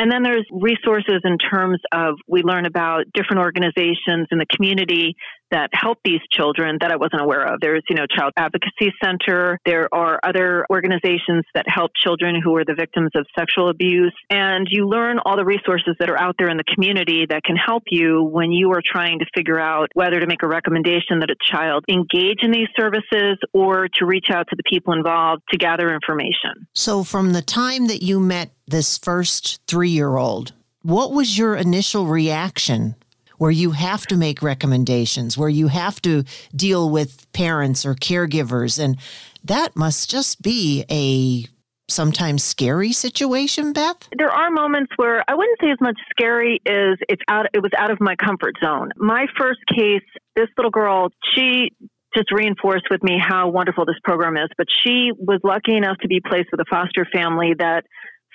and 0.00 0.10
then 0.10 0.22
there's 0.22 0.46
resources 0.50 1.20
in 1.24 1.36
terms 1.36 1.78
of 1.92 2.14
we 2.26 2.42
learn 2.42 2.64
about 2.64 3.04
different 3.12 3.40
organizations 3.40 4.28
in 4.30 4.38
the 4.38 4.46
community 4.50 5.14
that 5.50 5.70
help 5.72 5.98
these 6.04 6.20
children 6.30 6.78
that 6.80 6.90
I 6.90 6.96
wasn't 6.96 7.22
aware 7.22 7.44
of. 7.44 7.60
There's, 7.60 7.82
you 7.88 7.96
know, 7.96 8.06
Child 8.06 8.32
Advocacy 8.36 8.92
Center. 9.02 9.58
There 9.64 9.88
are 9.92 10.20
other 10.22 10.66
organizations 10.70 11.44
that 11.54 11.66
help 11.68 11.92
children 11.94 12.40
who 12.42 12.56
are 12.56 12.64
the 12.64 12.74
victims 12.74 13.10
of 13.14 13.26
sexual 13.38 13.68
abuse. 13.68 14.14
And 14.30 14.66
you 14.70 14.88
learn 14.88 15.18
all 15.24 15.36
the 15.36 15.44
resources 15.44 15.96
that 15.98 16.10
are 16.10 16.18
out 16.18 16.36
there 16.38 16.48
in 16.48 16.56
the 16.56 16.64
community 16.64 17.26
that 17.28 17.42
can 17.42 17.56
help 17.56 17.84
you 17.90 18.22
when 18.22 18.52
you 18.52 18.72
are 18.72 18.82
trying 18.84 19.18
to 19.20 19.26
figure 19.34 19.58
out 19.58 19.88
whether 19.94 20.20
to 20.20 20.26
make 20.26 20.42
a 20.42 20.48
recommendation 20.48 21.20
that 21.20 21.30
a 21.30 21.36
child 21.40 21.84
engage 21.88 22.38
in 22.42 22.50
these 22.50 22.68
services 22.78 23.38
or 23.52 23.88
to 23.98 24.06
reach 24.06 24.26
out 24.30 24.46
to 24.50 24.56
the 24.56 24.62
people 24.68 24.92
involved 24.92 25.42
to 25.50 25.58
gather 25.58 25.92
information. 25.92 26.66
So 26.74 27.04
from 27.04 27.32
the 27.32 27.42
time 27.42 27.86
that 27.86 28.02
you 28.02 28.20
met 28.20 28.50
this 28.66 28.98
first 28.98 29.60
three 29.66 29.90
year 29.90 30.16
old, 30.16 30.52
what 30.82 31.12
was 31.12 31.36
your 31.36 31.54
initial 31.56 32.06
reaction 32.06 32.94
where 33.40 33.50
you 33.50 33.70
have 33.70 34.06
to 34.06 34.18
make 34.18 34.42
recommendations, 34.42 35.38
where 35.38 35.48
you 35.48 35.68
have 35.68 35.98
to 36.02 36.22
deal 36.54 36.90
with 36.90 37.26
parents 37.32 37.86
or 37.86 37.94
caregivers? 37.94 38.78
And 38.78 38.98
that 39.44 39.74
must 39.74 40.10
just 40.10 40.42
be 40.42 40.84
a 40.90 41.48
sometimes 41.90 42.44
scary 42.44 42.92
situation, 42.92 43.72
Beth? 43.72 43.96
There 44.14 44.30
are 44.30 44.50
moments 44.50 44.92
where 44.96 45.24
I 45.26 45.34
wouldn't 45.34 45.58
say 45.58 45.70
as 45.70 45.80
much 45.80 45.96
scary 46.10 46.60
as 46.66 46.98
it's 47.08 47.22
out 47.28 47.46
it 47.54 47.62
was 47.62 47.72
out 47.78 47.90
of 47.90 47.98
my 47.98 48.14
comfort 48.14 48.56
zone. 48.62 48.90
My 48.96 49.24
first 49.38 49.60
case, 49.74 50.04
this 50.36 50.48
little 50.58 50.70
girl, 50.70 51.08
she 51.34 51.70
just 52.14 52.30
reinforced 52.30 52.88
with 52.90 53.02
me 53.02 53.18
how 53.18 53.48
wonderful 53.48 53.86
this 53.86 53.96
program 54.04 54.36
is, 54.36 54.50
but 54.58 54.66
she 54.84 55.12
was 55.16 55.40
lucky 55.42 55.78
enough 55.78 55.96
to 56.02 56.08
be 56.08 56.20
placed 56.20 56.48
with 56.52 56.60
a 56.60 56.66
foster 56.68 57.06
family 57.10 57.54
that 57.58 57.86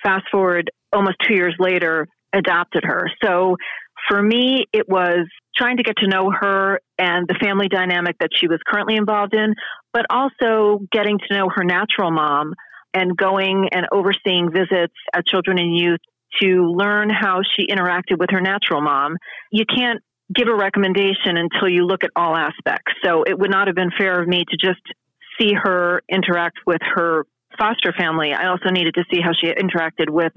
fast 0.02 0.24
forward 0.32 0.68
almost 0.92 1.18
two 1.24 1.34
years 1.34 1.54
later, 1.60 2.08
adopted 2.32 2.82
her. 2.84 3.08
So 3.22 3.56
for 4.08 4.22
me, 4.22 4.66
it 4.72 4.88
was 4.88 5.26
trying 5.56 5.78
to 5.78 5.82
get 5.82 5.96
to 5.98 6.08
know 6.08 6.30
her 6.30 6.80
and 6.98 7.26
the 7.28 7.36
family 7.42 7.68
dynamic 7.68 8.16
that 8.20 8.30
she 8.34 8.46
was 8.46 8.58
currently 8.66 8.96
involved 8.96 9.34
in, 9.34 9.54
but 9.92 10.06
also 10.10 10.80
getting 10.92 11.18
to 11.18 11.36
know 11.36 11.48
her 11.54 11.64
natural 11.64 12.10
mom 12.10 12.52
and 12.94 13.16
going 13.16 13.68
and 13.72 13.86
overseeing 13.92 14.50
visits 14.52 14.94
at 15.14 15.26
children 15.26 15.58
and 15.58 15.76
youth 15.76 16.00
to 16.42 16.70
learn 16.76 17.08
how 17.10 17.40
she 17.56 17.66
interacted 17.66 18.18
with 18.18 18.30
her 18.30 18.40
natural 18.40 18.82
mom. 18.82 19.16
You 19.50 19.64
can't 19.64 20.02
give 20.34 20.48
a 20.48 20.54
recommendation 20.56 21.36
until 21.36 21.68
you 21.68 21.86
look 21.86 22.04
at 22.04 22.10
all 22.16 22.36
aspects. 22.36 22.92
So 23.04 23.22
it 23.22 23.38
would 23.38 23.50
not 23.50 23.68
have 23.68 23.76
been 23.76 23.90
fair 23.96 24.20
of 24.20 24.28
me 24.28 24.44
to 24.48 24.56
just 24.56 24.82
see 25.38 25.52
her 25.54 26.02
interact 26.10 26.58
with 26.66 26.80
her 26.94 27.24
foster 27.58 27.92
family, 27.98 28.32
I 28.32 28.48
also 28.48 28.70
needed 28.70 28.94
to 28.94 29.04
see 29.12 29.20
how 29.20 29.30
she 29.32 29.48
interacted 29.48 30.10
with 30.10 30.32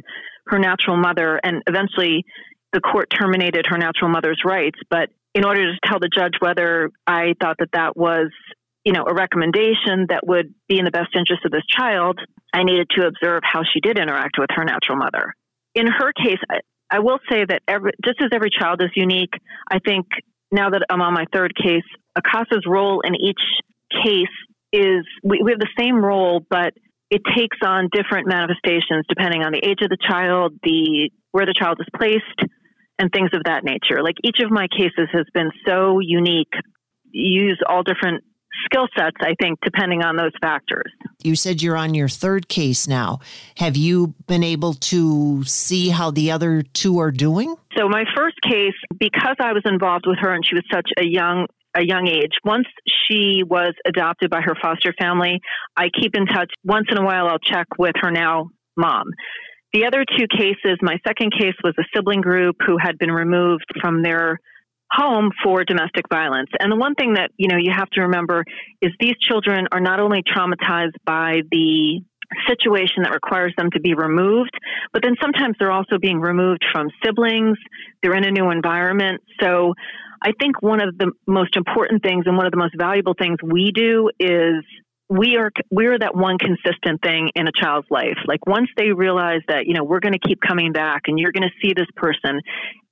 her 0.47 0.59
natural 0.59 0.97
mother. 0.97 1.39
And 1.43 1.61
eventually, 1.67 2.25
the 2.73 2.81
court 2.81 3.09
terminated 3.09 3.65
her 3.67 3.77
natural 3.77 4.09
mother's 4.09 4.41
rights. 4.45 4.79
But 4.89 5.09
in 5.33 5.45
order 5.45 5.61
to 5.61 5.79
tell 5.85 5.99
the 5.99 6.09
judge 6.13 6.33
whether 6.39 6.89
I 7.05 7.33
thought 7.41 7.57
that 7.59 7.69
that 7.73 7.95
was, 7.97 8.29
you 8.83 8.93
know, 8.93 9.05
a 9.07 9.13
recommendation 9.13 10.07
that 10.09 10.21
would 10.25 10.53
be 10.67 10.79
in 10.79 10.85
the 10.85 10.91
best 10.91 11.15
interest 11.15 11.45
of 11.45 11.51
this 11.51 11.65
child, 11.69 12.19
I 12.53 12.63
needed 12.63 12.89
to 12.97 13.07
observe 13.07 13.41
how 13.43 13.61
she 13.63 13.79
did 13.79 13.97
interact 13.99 14.37
with 14.39 14.49
her 14.55 14.63
natural 14.63 14.97
mother. 14.97 15.33
In 15.75 15.87
her 15.87 16.11
case, 16.13 16.39
I, 16.49 16.59
I 16.91 16.99
will 16.99 17.19
say 17.29 17.45
that 17.45 17.61
every, 17.67 17.91
just 18.03 18.21
as 18.21 18.29
every 18.33 18.49
child 18.49 18.81
is 18.81 18.89
unique, 18.95 19.33
I 19.71 19.79
think 19.79 20.07
now 20.51 20.71
that 20.71 20.85
I'm 20.89 21.01
on 21.01 21.13
my 21.13 21.25
third 21.31 21.53
case, 21.55 21.83
a 22.15 22.21
CASA's 22.21 22.65
role 22.67 23.01
in 23.01 23.15
each 23.15 23.41
case 24.03 24.27
is 24.73 25.05
we, 25.23 25.41
we 25.43 25.51
have 25.51 25.59
the 25.59 25.69
same 25.79 26.03
role, 26.03 26.43
but 26.49 26.73
it 27.11 27.21
takes 27.35 27.57
on 27.63 27.89
different 27.91 28.27
manifestations 28.27 29.05
depending 29.07 29.43
on 29.43 29.51
the 29.51 29.59
age 29.63 29.79
of 29.81 29.89
the 29.89 29.97
child, 30.07 30.53
the 30.63 31.09
where 31.31 31.45
the 31.45 31.53
child 31.53 31.77
is 31.79 31.87
placed, 31.95 32.49
and 32.99 33.11
things 33.11 33.29
of 33.33 33.43
that 33.45 33.63
nature. 33.63 34.03
Like 34.03 34.15
each 34.23 34.37
of 34.43 34.51
my 34.51 34.67
cases 34.67 35.09
has 35.11 35.25
been 35.33 35.51
so 35.65 35.99
unique. 35.99 36.53
You 37.11 37.43
use 37.43 37.59
all 37.67 37.81
different 37.81 38.23
skill 38.65 38.87
sets, 38.97 39.15
I 39.21 39.35
think, 39.41 39.59
depending 39.63 40.03
on 40.03 40.15
those 40.15 40.33
factors. 40.41 40.91
You 41.23 41.35
said 41.35 41.61
you're 41.61 41.77
on 41.77 41.93
your 41.93 42.09
third 42.09 42.47
case 42.49 42.87
now. 42.87 43.19
Have 43.57 43.77
you 43.77 44.13
been 44.27 44.43
able 44.43 44.73
to 44.73 45.43
see 45.45 45.89
how 45.89 46.11
the 46.11 46.31
other 46.31 46.61
two 46.61 46.99
are 46.99 47.11
doing? 47.11 47.55
So, 47.77 47.87
my 47.87 48.03
first 48.15 48.35
case, 48.41 48.75
because 48.99 49.37
I 49.39 49.53
was 49.53 49.63
involved 49.65 50.05
with 50.05 50.19
her 50.19 50.33
and 50.33 50.45
she 50.45 50.55
was 50.55 50.65
such 50.71 50.89
a 50.97 51.05
young 51.05 51.47
a 51.75 51.83
young 51.83 52.07
age. 52.07 52.31
Once 52.43 52.65
she 52.87 53.43
was 53.45 53.73
adopted 53.85 54.31
by 54.31 54.41
her 54.41 54.55
foster 54.59 54.91
family, 54.99 55.39
I 55.77 55.89
keep 55.89 56.15
in 56.15 56.25
touch. 56.25 56.51
Once 56.63 56.87
in 56.89 56.97
a 56.97 57.05
while, 57.05 57.27
I'll 57.27 57.37
check 57.37 57.67
with 57.77 57.93
her 58.01 58.09
now 58.09 58.49
mom. 58.75 59.05
The 59.73 59.85
other 59.85 60.03
two 60.03 60.25
cases, 60.27 60.79
my 60.81 60.97
second 61.07 61.31
case 61.31 61.55
was 61.63 61.75
a 61.79 61.83
sibling 61.93 62.21
group 62.21 62.57
who 62.65 62.77
had 62.81 62.97
been 62.97 63.11
removed 63.11 63.65
from 63.81 64.01
their 64.01 64.39
home 64.91 65.29
for 65.43 65.63
domestic 65.63 66.05
violence. 66.09 66.49
And 66.59 66.71
the 66.71 66.75
one 66.75 66.95
thing 66.95 67.13
that, 67.13 67.29
you 67.37 67.47
know, 67.47 67.57
you 67.57 67.71
have 67.75 67.89
to 67.91 68.01
remember 68.01 68.43
is 68.81 68.91
these 68.99 69.15
children 69.21 69.67
are 69.71 69.79
not 69.79 69.99
only 69.99 70.23
traumatized 70.23 70.95
by 71.05 71.41
the 71.51 72.01
situation 72.47 73.03
that 73.03 73.13
requires 73.13 73.53
them 73.57 73.69
to 73.71 73.79
be 73.79 73.93
removed, 73.93 74.51
but 74.93 75.03
then 75.03 75.15
sometimes 75.21 75.55
they're 75.59 75.71
also 75.71 75.97
being 75.99 76.19
removed 76.19 76.63
from 76.71 76.87
siblings. 77.03 77.57
They're 78.01 78.15
in 78.15 78.23
a 78.23 78.31
new 78.31 78.49
environment. 78.51 79.21
So 79.41 79.73
I 80.21 80.31
think 80.39 80.61
one 80.61 80.81
of 80.81 80.97
the 80.97 81.11
most 81.27 81.55
important 81.55 82.03
things 82.03 82.25
and 82.25 82.37
one 82.37 82.45
of 82.45 82.51
the 82.51 82.57
most 82.57 82.75
valuable 82.77 83.15
things 83.17 83.37
we 83.43 83.71
do 83.73 84.09
is 84.19 84.63
we 85.09 85.37
are 85.37 85.51
we're 85.71 85.97
that 85.97 86.15
one 86.15 86.37
consistent 86.37 87.01
thing 87.01 87.31
in 87.35 87.47
a 87.47 87.51
child's 87.51 87.87
life 87.89 88.17
like 88.27 88.45
once 88.45 88.69
they 88.77 88.91
realize 88.91 89.41
that 89.47 89.65
you 89.65 89.73
know 89.73 89.83
we're 89.83 89.99
going 89.99 90.13
to 90.13 90.19
keep 90.19 90.39
coming 90.39 90.71
back 90.71 91.03
and 91.07 91.17
you're 91.17 91.31
going 91.31 91.43
to 91.43 91.67
see 91.67 91.73
this 91.73 91.87
person 91.95 92.39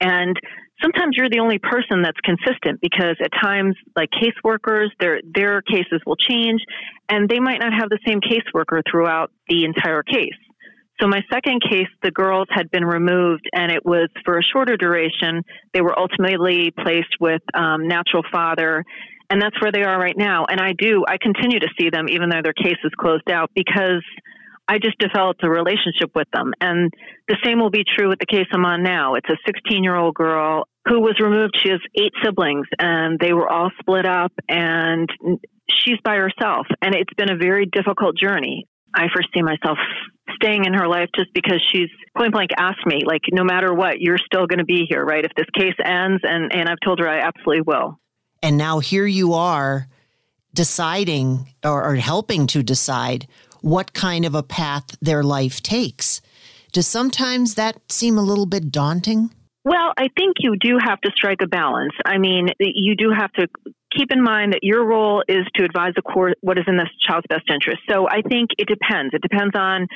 and 0.01 0.35
sometimes 0.81 1.15
you're 1.15 1.29
the 1.29 1.39
only 1.39 1.59
person 1.59 2.01
that's 2.01 2.19
consistent 2.21 2.81
because 2.81 3.15
at 3.23 3.29
times 3.41 3.75
like 3.95 4.09
caseworkers 4.09 4.87
their 4.99 5.21
their 5.35 5.61
cases 5.61 6.01
will 6.07 6.15
change 6.15 6.61
and 7.07 7.29
they 7.29 7.39
might 7.39 7.59
not 7.59 7.71
have 7.71 7.89
the 7.89 7.99
same 8.07 8.19
caseworker 8.19 8.81
throughout 8.89 9.31
the 9.47 9.63
entire 9.63 10.01
case 10.01 10.33
so 10.99 11.07
my 11.07 11.21
second 11.31 11.61
case, 11.61 11.87
the 12.01 12.09
girls 12.09 12.47
had 12.49 12.71
been 12.71 12.83
removed, 12.83 13.47
and 13.53 13.71
it 13.71 13.85
was 13.85 14.09
for 14.25 14.39
a 14.39 14.41
shorter 14.41 14.77
duration. 14.77 15.43
They 15.71 15.81
were 15.81 15.97
ultimately 15.97 16.71
placed 16.71 17.17
with 17.19 17.43
um, 17.53 17.87
natural 17.87 18.23
father, 18.31 18.83
and 19.29 19.41
that's 19.41 19.59
where 19.61 19.71
they 19.71 19.83
are 19.83 19.99
right 19.99 20.17
now. 20.17 20.45
And 20.49 20.59
I 20.59 20.73
do, 20.77 21.03
I 21.07 21.17
continue 21.21 21.59
to 21.59 21.67
see 21.79 21.89
them 21.89 22.07
even 22.09 22.29
though 22.29 22.41
their 22.43 22.53
case 22.53 22.77
is 22.83 22.91
closed 22.97 23.29
out 23.29 23.51
because 23.53 24.03
I 24.67 24.79
just 24.79 24.97
developed 24.99 25.43
a 25.43 25.49
relationship 25.49 26.11
with 26.13 26.27
them. 26.33 26.53
And 26.59 26.91
the 27.27 27.37
same 27.43 27.59
will 27.59 27.69
be 27.69 27.83
true 27.97 28.09
with 28.09 28.19
the 28.19 28.25
case 28.25 28.47
I'm 28.51 28.65
on 28.65 28.83
now. 28.83 29.15
It's 29.15 29.29
a 29.29 29.37
16 29.45 29.83
year 29.83 29.95
old 29.95 30.13
girl 30.13 30.67
who 30.87 30.99
was 31.01 31.19
removed. 31.21 31.57
She 31.61 31.69
has 31.69 31.79
eight 31.95 32.13
siblings, 32.23 32.67
and 32.79 33.19
they 33.19 33.33
were 33.33 33.49
all 33.49 33.71
split 33.79 34.05
up, 34.05 34.31
and 34.47 35.09
she's 35.69 35.99
by 36.03 36.15
herself. 36.15 36.67
And 36.81 36.95
it's 36.95 37.13
been 37.13 37.31
a 37.31 37.37
very 37.37 37.65
difficult 37.65 38.17
journey. 38.17 38.67
I 38.93 39.07
foresee 39.13 39.41
myself 39.41 39.77
staying 40.35 40.65
in 40.65 40.73
her 40.73 40.87
life 40.87 41.09
just 41.15 41.29
because 41.33 41.61
she's 41.71 41.89
point 42.17 42.33
blank 42.33 42.51
asked 42.57 42.85
me, 42.85 43.01
like, 43.05 43.21
no 43.31 43.43
matter 43.43 43.73
what, 43.73 43.99
you're 43.99 44.17
still 44.17 44.47
going 44.47 44.59
to 44.59 44.65
be 44.65 44.85
here, 44.89 45.03
right? 45.03 45.23
If 45.23 45.31
this 45.35 45.47
case 45.57 45.75
ends, 45.83 46.21
and, 46.23 46.53
and 46.53 46.69
I've 46.69 46.79
told 46.83 46.99
her 46.99 47.07
I 47.07 47.19
absolutely 47.19 47.61
will. 47.61 47.99
And 48.41 48.57
now 48.57 48.79
here 48.79 49.05
you 49.05 49.33
are 49.33 49.87
deciding 50.53 51.53
or, 51.63 51.83
or 51.83 51.95
helping 51.95 52.47
to 52.47 52.63
decide 52.63 53.27
what 53.61 53.93
kind 53.93 54.25
of 54.25 54.35
a 54.35 54.43
path 54.43 54.97
their 55.01 55.23
life 55.23 55.61
takes. 55.61 56.21
Does 56.71 56.87
sometimes 56.87 57.55
that 57.55 57.79
seem 57.91 58.17
a 58.17 58.21
little 58.21 58.45
bit 58.45 58.71
daunting? 58.71 59.31
Well, 59.63 59.93
I 59.97 60.07
think 60.17 60.37
you 60.39 60.55
do 60.59 60.77
have 60.81 61.01
to 61.01 61.11
strike 61.15 61.39
a 61.43 61.47
balance. 61.47 61.93
I 62.05 62.17
mean, 62.17 62.49
you 62.59 62.95
do 62.95 63.11
have 63.15 63.31
to 63.33 63.47
keep 63.95 64.11
in 64.11 64.23
mind 64.23 64.53
that 64.53 64.63
your 64.63 64.85
role 64.85 65.23
is 65.27 65.45
to 65.55 65.63
advise 65.63 65.93
the 65.95 66.01
court 66.01 66.37
what 66.41 66.57
is 66.57 66.65
in 66.67 66.77
the 66.77 66.87
child's 67.05 67.27
best 67.29 67.49
interest. 67.51 67.81
So 67.89 68.07
I 68.07 68.21
think 68.21 68.51
it 68.57 68.67
depends. 68.67 69.13
It 69.13 69.21
depends 69.21 69.55
on 69.55 69.87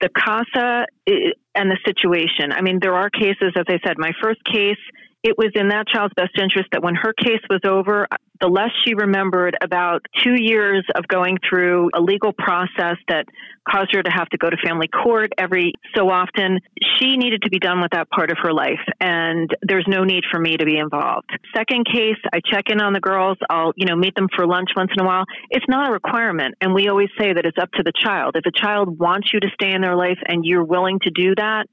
the 0.00 0.10
CASA 0.10 0.86
eh, 1.06 1.12
and 1.54 1.70
the 1.70 1.78
situation. 1.86 2.52
I 2.52 2.60
mean, 2.60 2.78
there 2.80 2.94
are 2.94 3.08
cases, 3.08 3.52
as 3.56 3.64
I 3.68 3.78
said, 3.86 3.96
my 3.96 4.12
first 4.22 4.44
case, 4.44 4.80
it 5.26 5.36
was 5.36 5.50
in 5.56 5.68
that 5.68 5.88
child's 5.88 6.14
best 6.14 6.38
interest 6.40 6.68
that 6.70 6.84
when 6.84 6.94
her 6.94 7.12
case 7.12 7.42
was 7.50 7.60
over, 7.66 8.06
the 8.40 8.46
less 8.46 8.70
she 8.84 8.94
remembered 8.94 9.56
about 9.60 10.06
two 10.22 10.36
years 10.38 10.84
of 10.94 11.08
going 11.08 11.38
through 11.48 11.90
a 11.94 12.00
legal 12.00 12.32
process 12.32 12.96
that 13.08 13.26
caused 13.68 13.92
her 13.92 14.04
to 14.04 14.10
have 14.10 14.28
to 14.28 14.38
go 14.38 14.48
to 14.48 14.56
family 14.64 14.86
court 14.86 15.32
every 15.36 15.72
so 15.96 16.10
often, 16.10 16.60
she 16.98 17.16
needed 17.16 17.42
to 17.42 17.50
be 17.50 17.58
done 17.58 17.80
with 17.80 17.90
that 17.90 18.08
part 18.10 18.30
of 18.30 18.36
her 18.40 18.52
life. 18.52 18.78
And 19.00 19.50
there's 19.62 19.86
no 19.88 20.04
need 20.04 20.22
for 20.30 20.38
me 20.38 20.56
to 20.56 20.64
be 20.64 20.78
involved. 20.78 21.30
Second 21.56 21.86
case, 21.86 22.22
I 22.32 22.38
check 22.48 22.70
in 22.70 22.80
on 22.80 22.92
the 22.92 23.00
girls. 23.00 23.36
I'll, 23.50 23.72
you 23.74 23.86
know, 23.86 23.96
meet 23.96 24.14
them 24.14 24.28
for 24.36 24.46
lunch 24.46 24.70
once 24.76 24.92
in 24.96 25.02
a 25.02 25.06
while. 25.06 25.24
It's 25.50 25.66
not 25.68 25.88
a 25.88 25.92
requirement. 25.92 26.54
And 26.60 26.72
we 26.72 26.88
always 26.88 27.10
say 27.18 27.32
that 27.32 27.44
it's 27.44 27.58
up 27.60 27.72
to 27.72 27.82
the 27.82 27.92
child. 28.04 28.36
If 28.36 28.46
a 28.46 28.56
child 28.56 28.96
wants 28.96 29.30
you 29.32 29.40
to 29.40 29.48
stay 29.54 29.72
in 29.74 29.80
their 29.80 29.96
life 29.96 30.18
and 30.24 30.44
you're 30.44 30.64
willing 30.64 31.00
to 31.02 31.10
do 31.10 31.34
that, 31.36 31.66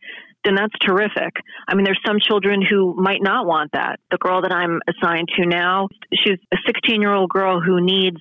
then 0.44 0.56
that's 0.56 0.74
terrific. 0.82 1.36
I 1.68 1.76
mean, 1.76 1.86
there's 1.86 2.02
some 2.06 2.18
children 2.20 2.62
who 2.62 2.94
might 2.98 3.22
not 3.22 3.46
want 3.46 3.72
that. 3.74 4.00
The 4.12 4.18
girl 4.18 4.42
that 4.42 4.52
I'm 4.52 4.80
assigned 4.88 5.30
to 5.38 5.46
now, 5.46 5.88
she's 6.14 6.40
a 6.54 6.58
16 6.66 7.02
year 7.02 7.14
old 7.14 7.30
girl 7.30 7.62
who 7.62 7.82
needs 7.82 8.18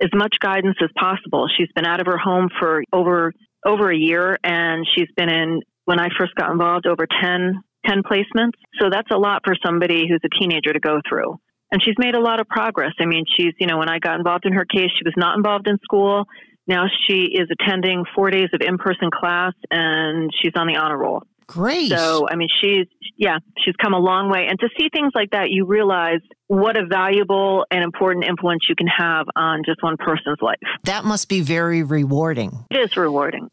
as 0.00 0.10
much 0.14 0.36
guidance 0.40 0.76
as 0.82 0.90
possible. 0.98 1.48
She's 1.56 1.70
been 1.74 1.84
out 1.86 2.00
of 2.00 2.06
her 2.06 2.18
home 2.18 2.48
for 2.58 2.82
over 2.92 3.32
over 3.66 3.90
a 3.90 3.96
year, 3.96 4.38
and 4.44 4.86
she's 4.94 5.08
been 5.16 5.28
in 5.28 5.60
when 5.84 5.98
I 5.98 6.08
first 6.18 6.34
got 6.36 6.50
involved 6.50 6.86
over 6.86 7.06
10, 7.06 7.62
10 7.86 8.02
placements. 8.02 8.52
So 8.80 8.88
that's 8.90 9.10
a 9.10 9.16
lot 9.16 9.42
for 9.44 9.54
somebody 9.64 10.06
who's 10.08 10.20
a 10.24 10.38
teenager 10.38 10.72
to 10.72 10.80
go 10.80 11.00
through. 11.08 11.40
And 11.72 11.82
she's 11.82 11.96
made 11.98 12.14
a 12.14 12.20
lot 12.20 12.40
of 12.40 12.48
progress. 12.48 12.92
I 13.00 13.06
mean, 13.06 13.24
she's, 13.36 13.52
you 13.58 13.66
know, 13.66 13.78
when 13.78 13.88
I 13.88 13.98
got 13.98 14.16
involved 14.16 14.46
in 14.46 14.52
her 14.52 14.64
case, 14.64 14.90
she 14.96 15.04
was 15.04 15.14
not 15.16 15.36
involved 15.36 15.66
in 15.66 15.78
school. 15.82 16.24
Now 16.66 16.84
she 17.06 17.30
is 17.32 17.48
attending 17.50 18.04
four 18.14 18.30
days 18.30 18.48
of 18.52 18.60
in 18.60 18.78
person 18.78 19.10
class 19.10 19.54
and 19.70 20.30
she's 20.42 20.52
on 20.54 20.66
the 20.66 20.76
honor 20.76 20.98
roll. 20.98 21.22
Great. 21.48 21.90
So, 21.90 22.28
I 22.30 22.36
mean, 22.36 22.48
she's, 22.60 22.86
yeah, 23.16 23.38
she's 23.64 23.74
come 23.76 23.94
a 23.94 23.98
long 23.98 24.30
way. 24.30 24.46
And 24.48 24.60
to 24.60 24.68
see 24.78 24.90
things 24.92 25.12
like 25.14 25.30
that, 25.30 25.50
you 25.50 25.64
realize 25.64 26.20
what 26.46 26.76
a 26.76 26.84
valuable 26.86 27.64
and 27.70 27.82
important 27.82 28.26
influence 28.26 28.66
you 28.68 28.74
can 28.76 28.86
have 28.86 29.26
on 29.34 29.62
just 29.64 29.82
one 29.82 29.96
person's 29.96 30.38
life. 30.42 30.58
That 30.84 31.04
must 31.04 31.28
be 31.28 31.40
very 31.40 31.82
rewarding. 31.82 32.64
It 32.70 32.78
is 32.78 32.96
rewarding. 32.96 33.50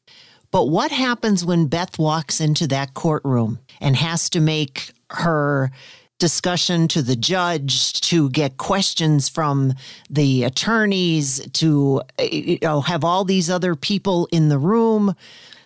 But 0.51 0.65
what 0.65 0.91
happens 0.91 1.45
when 1.45 1.67
Beth 1.67 1.97
walks 1.97 2.41
into 2.41 2.67
that 2.67 2.93
courtroom 2.93 3.59
and 3.79 3.95
has 3.95 4.29
to 4.31 4.41
make 4.41 4.91
her 5.11 5.71
discussion 6.17 6.87
to 6.89 7.01
the 7.01 7.15
judge 7.15 7.99
to 8.01 8.29
get 8.29 8.57
questions 8.57 9.27
from 9.27 9.73
the 10.09 10.43
attorneys 10.43 11.45
to 11.51 12.01
you 12.19 12.57
know 12.61 12.79
have 12.79 13.03
all 13.03 13.25
these 13.25 13.49
other 13.49 13.75
people 13.75 14.25
in 14.31 14.47
the 14.47 14.57
room 14.57 15.13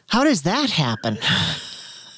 how 0.07 0.23
does 0.23 0.41
that 0.41 0.71
happen 0.71 1.19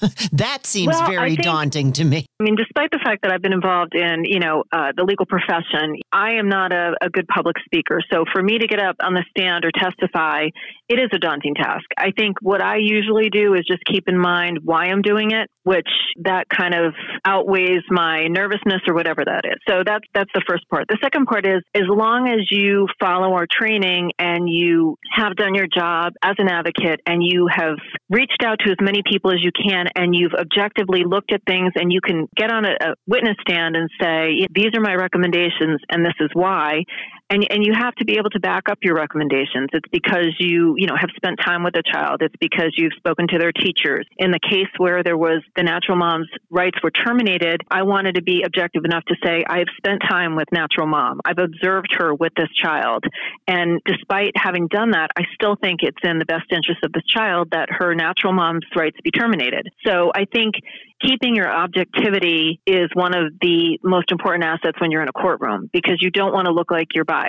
that 0.34 0.66
seems 0.66 0.96
Well, 0.96 1.10
very 1.10 1.32
think- 1.36 1.44
daunting 1.44 1.94
to 1.94 2.04
me. 2.04 2.26
I 2.40 2.44
mean, 2.44 2.56
despite 2.56 2.90
the 2.92 3.00
fact 3.04 3.22
that 3.22 3.32
I've 3.32 3.42
been 3.42 3.54
involved 3.54 3.94
in, 3.94 4.26
you 4.26 4.40
know, 4.40 4.64
uh, 4.72 4.94
the 4.98 5.04
legal 5.04 5.28
profession, 5.28 5.96
I 6.12 6.34
am 6.34 6.50
not 6.50 6.74
a, 6.74 6.94
a 7.02 7.10
good 7.10 7.28
public 7.28 7.56
speaker. 7.64 8.02
So 8.12 8.26
for 8.34 8.42
me 8.42 8.58
to 8.58 8.66
get 8.68 8.80
up 8.80 8.96
on 9.04 9.14
the 9.14 9.24
stand 9.30 9.64
or 9.64 9.72
testify, 9.72 10.46
it 10.90 10.96
is 11.00 11.10
a 11.14 11.20
daunting 11.20 11.54
task. 11.54 11.86
I 11.98 12.12
think 12.18 12.38
what 12.42 12.62
I 12.64 12.78
usually 12.78 13.30
do 13.30 13.54
is 13.54 13.62
just 13.68 13.84
keep 13.86 14.08
in 14.08 14.18
mind 14.18 14.60
why 14.64 14.86
I'm 14.86 15.04
doing 15.04 15.32
it, 15.32 15.50
which 15.64 15.88
that 16.24 16.50
kind 16.50 16.74
of 16.74 16.94
outweighs 17.26 17.84
my 17.90 18.28
nervousness 18.28 18.82
or 18.88 18.94
whatever 18.94 19.24
that 19.26 19.44
is. 19.46 19.58
So 19.68 19.84
that's 19.86 20.06
that's 20.14 20.32
the 20.34 20.44
first 20.48 20.68
part. 20.70 20.86
The 20.88 20.98
second 21.02 21.26
part 21.26 21.46
is 21.46 21.62
as 21.76 21.88
long 21.88 22.28
as 22.28 22.48
you 22.50 22.88
follow 23.00 23.34
our 23.34 23.46
training 23.52 24.12
and 24.18 24.50
you 24.50 24.98
have 25.14 25.36
done 25.36 25.56
your 25.56 25.68
job 25.68 26.14
as 26.24 26.36
an 26.38 26.48
advocate 26.48 27.02
and 27.06 27.24
you 27.24 27.48
have 27.54 27.78
reached 28.10 28.44
out 28.44 28.60
to 28.66 28.72
as 28.72 28.78
many 28.82 29.02
people 29.10 29.32
as 29.32 29.40
you 29.42 29.52
can 29.52 29.88
and 29.96 30.16
you've 30.16 30.34
objectively 30.34 31.04
looked 31.06 31.32
at 31.32 31.42
things 31.48 31.72
and 31.76 31.92
you 31.92 32.02
can 32.02 32.28
get 32.36 32.52
on 32.52 32.66
a, 32.66 32.72
a 32.82 32.94
witness 33.08 33.36
stand 33.42 33.76
and 33.76 33.90
say 34.02 34.48
these 34.54 34.72
are 34.76 34.82
my 34.82 34.96
recommendations 34.96 35.80
and 35.90 36.06
this 36.06 36.18
is 36.20 36.30
why 36.34 36.84
and 37.32 37.48
and 37.50 37.66
you 37.66 37.74
have 37.74 37.96
to 37.96 38.06
be 38.06 38.18
able 38.18 38.30
to 38.32 38.40
back 38.40 38.70
up 38.70 38.80
your 38.84 38.96
recommendations. 38.96 39.70
It's 39.74 39.88
because 39.92 40.36
you 40.40 40.76
you 40.78 40.86
know 40.86 40.96
have 41.00 41.10
spent 41.16 41.40
time 41.44 41.64
with 41.64 41.74
the 41.74 41.84
child. 41.90 42.22
It's 42.22 42.36
because 42.40 42.74
you've 42.76 42.94
spoken 42.98 43.28
to 43.30 43.38
their 43.40 43.52
teachers. 43.52 44.06
In 44.18 44.32
the 44.32 44.40
case 44.40 44.68
where 44.78 45.02
there 45.02 45.18
was 45.18 45.42
the 45.56 45.64
natural 45.64 45.98
mom's 45.98 46.28
rights 46.50 46.78
were 46.84 46.92
terminated 46.92 47.62
i 47.72 47.84
wanted 47.84 48.16
to 48.16 48.22
be 48.22 48.44
objective 48.46 48.84
enough 48.84 49.04
to 49.06 49.16
say 49.24 49.44
i've 49.48 49.72
spent 49.78 50.02
time 50.08 50.36
with 50.36 50.48
natural 50.52 50.88
mom. 50.88 51.22
I've 51.24 51.40
observed 51.40 51.96
her 51.98 52.14
with 52.14 52.34
this 52.36 52.50
child. 52.62 53.04
And 53.48 53.80
despite 53.86 54.34
having 54.36 54.68
done 54.68 54.92
that 54.92 55.12
i 55.18 55.24
still 55.34 55.56
think 55.56 55.80
it's 55.84 55.98
in 56.04 56.20
the 56.20 56.26
best 56.26 56.52
interest 56.52 56.84
of 56.84 56.92
this 56.92 57.06
child 57.06 57.50
that 57.52 57.70
her 57.72 57.96
natural 57.96 58.34
mom's 58.34 58.66
rights 58.76 58.98
be 59.04 59.12
terminated. 59.12 59.68
So 59.86 60.12
i 60.14 60.26
think 60.26 60.56
keeping 61.02 61.36
your 61.36 61.52
objectivity 61.52 62.62
is 62.66 62.90
one 62.94 63.16
of 63.16 63.34
the 63.42 63.80
most 63.84 64.12
important 64.12 64.44
assets 64.44 64.80
when 64.80 64.92
you're 64.92 65.02
in 65.02 65.10
a 65.10 65.14
courtroom 65.14 65.70
because 65.74 65.98
you 66.00 66.12
don't 66.12 66.34
want 66.34 66.46
to 66.46 66.54
look 66.54 66.70
like 66.70 66.90
you're 66.94 67.06
biased. 67.06 67.21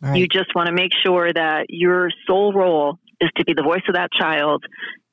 Right. 0.00 0.18
You 0.18 0.28
just 0.28 0.54
want 0.54 0.68
to 0.68 0.72
make 0.72 0.92
sure 1.04 1.32
that 1.32 1.66
your 1.68 2.10
sole 2.26 2.52
role 2.52 2.98
is 3.20 3.30
to 3.36 3.44
be 3.44 3.54
the 3.54 3.62
voice 3.62 3.82
of 3.88 3.94
that 3.94 4.10
child 4.12 4.64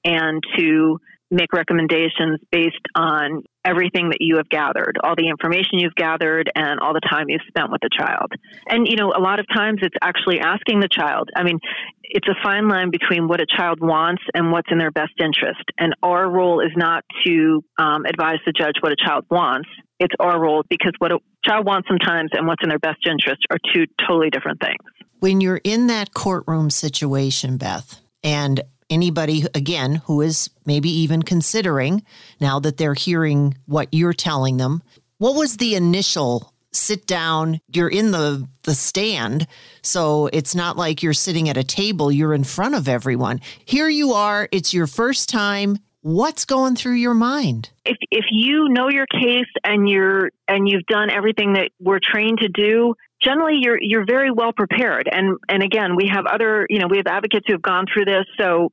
and 0.03 0.41
to 0.57 0.99
make 1.31 1.51
recommendations 1.53 2.39
based 2.51 2.75
on 2.95 3.43
everything 3.65 4.09
that 4.09 4.19
you 4.19 4.37
have 4.37 4.47
gathered, 4.47 4.97
all 5.03 5.15
the 5.17 5.27
information 5.27 5.79
you've 5.79 5.95
gathered 5.95 6.51
and 6.55 6.79
all 6.79 6.93
the 6.93 7.01
time 7.01 7.25
you've 7.27 7.41
spent 7.47 7.71
with 7.71 7.81
the 7.81 7.89
child. 7.97 8.31
And 8.69 8.87
you 8.87 8.95
know, 8.95 9.11
a 9.15 9.19
lot 9.19 9.39
of 9.39 9.45
times 9.53 9.79
it's 9.81 9.95
actually 10.03 10.39
asking 10.39 10.79
the 10.81 10.87
child. 10.87 11.29
I 11.35 11.43
mean, 11.43 11.59
it's 12.03 12.27
a 12.27 12.35
fine 12.43 12.69
line 12.69 12.91
between 12.91 13.27
what 13.27 13.41
a 13.41 13.47
child 13.57 13.79
wants 13.81 14.21
and 14.35 14.51
what's 14.51 14.71
in 14.71 14.77
their 14.77 14.91
best 14.91 15.13
interest. 15.19 15.63
And 15.79 15.95
our 16.03 16.29
role 16.29 16.61
is 16.61 16.71
not 16.75 17.03
to 17.25 17.63
um, 17.79 18.05
advise 18.05 18.37
the 18.45 18.53
judge 18.53 18.75
what 18.81 18.91
a 18.91 18.95
child 18.95 19.25
wants. 19.29 19.67
It's 19.99 20.13
our 20.19 20.39
role 20.39 20.63
because 20.69 20.93
what 20.99 21.11
a 21.11 21.19
child 21.45 21.65
wants 21.65 21.87
sometimes 21.87 22.31
and 22.33 22.47
what's 22.47 22.61
in 22.63 22.69
their 22.69 22.79
best 22.79 22.99
interest 23.07 23.41
are 23.49 23.57
two 23.73 23.85
totally 24.07 24.29
different 24.29 24.59
things. 24.59 24.79
when 25.19 25.41
you're 25.41 25.61
in 25.63 25.87
that 25.87 26.13
courtroom 26.13 26.69
situation, 26.69 27.57
Beth, 27.57 27.99
and 28.23 28.61
anybody, 28.89 29.45
again, 29.55 29.95
who 30.05 30.21
is 30.21 30.49
maybe 30.65 30.89
even 30.89 31.23
considering 31.23 32.03
now 32.39 32.59
that 32.59 32.77
they're 32.77 32.93
hearing 32.93 33.57
what 33.65 33.87
you're 33.91 34.13
telling 34.13 34.57
them, 34.57 34.83
what 35.17 35.35
was 35.35 35.57
the 35.57 35.73
initial 35.75 36.53
sit 36.71 37.07
down? 37.07 37.59
You're 37.73 37.89
in 37.89 38.11
the, 38.11 38.47
the 38.63 38.75
stand, 38.75 39.47
so 39.81 40.27
it's 40.33 40.53
not 40.53 40.77
like 40.77 41.01
you're 41.01 41.13
sitting 41.13 41.49
at 41.49 41.57
a 41.57 41.63
table, 41.63 42.11
you're 42.11 42.33
in 42.33 42.43
front 42.43 42.75
of 42.75 42.87
everyone. 42.87 43.39
Here 43.63 43.89
you 43.89 44.13
are, 44.13 44.47
it's 44.51 44.73
your 44.73 44.87
first 44.87 45.29
time. 45.29 45.79
What's 46.05 46.45
going 46.45 46.75
through 46.75 46.97
your 46.97 47.15
mind? 47.15 47.71
if 47.83 47.97
if 48.11 48.25
you 48.31 48.67
know 48.69 48.89
your 48.89 49.05
case 49.07 49.49
and 49.63 49.87
you're 49.87 50.31
and 50.47 50.67
you've 50.67 50.85
done 50.85 51.09
everything 51.09 51.53
that 51.53 51.71
we're 51.79 51.99
trained 51.99 52.39
to 52.39 52.49
do 52.49 52.93
generally 53.23 53.59
you're 53.61 53.77
you're 53.81 54.05
very 54.05 54.31
well 54.31 54.51
prepared. 54.53 55.09
And 55.11 55.37
and 55.49 55.63
again 55.63 55.95
we 55.95 56.09
have 56.13 56.25
other 56.25 56.67
you 56.69 56.79
know 56.79 56.87
we 56.87 56.97
have 56.97 57.07
advocates 57.07 57.45
who 57.47 57.53
have 57.53 57.61
gone 57.61 57.85
through 57.91 58.05
this. 58.05 58.25
So 58.39 58.71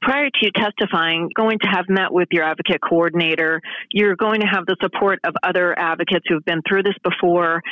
prior 0.00 0.30
to 0.30 0.38
you 0.40 0.50
testifying 0.50 1.28
going 1.34 1.58
to 1.60 1.68
have 1.68 1.86
met 1.88 2.12
with 2.12 2.28
your 2.30 2.44
advocate 2.44 2.80
coordinator. 2.80 3.60
You're 3.90 4.16
going 4.16 4.40
to 4.40 4.46
have 4.46 4.66
the 4.66 4.76
support 4.82 5.20
of 5.24 5.34
other 5.42 5.78
advocates 5.78 6.24
who 6.28 6.34
have 6.34 6.44
been 6.44 6.62
through 6.66 6.84
this 6.84 6.96
before. 7.02 7.62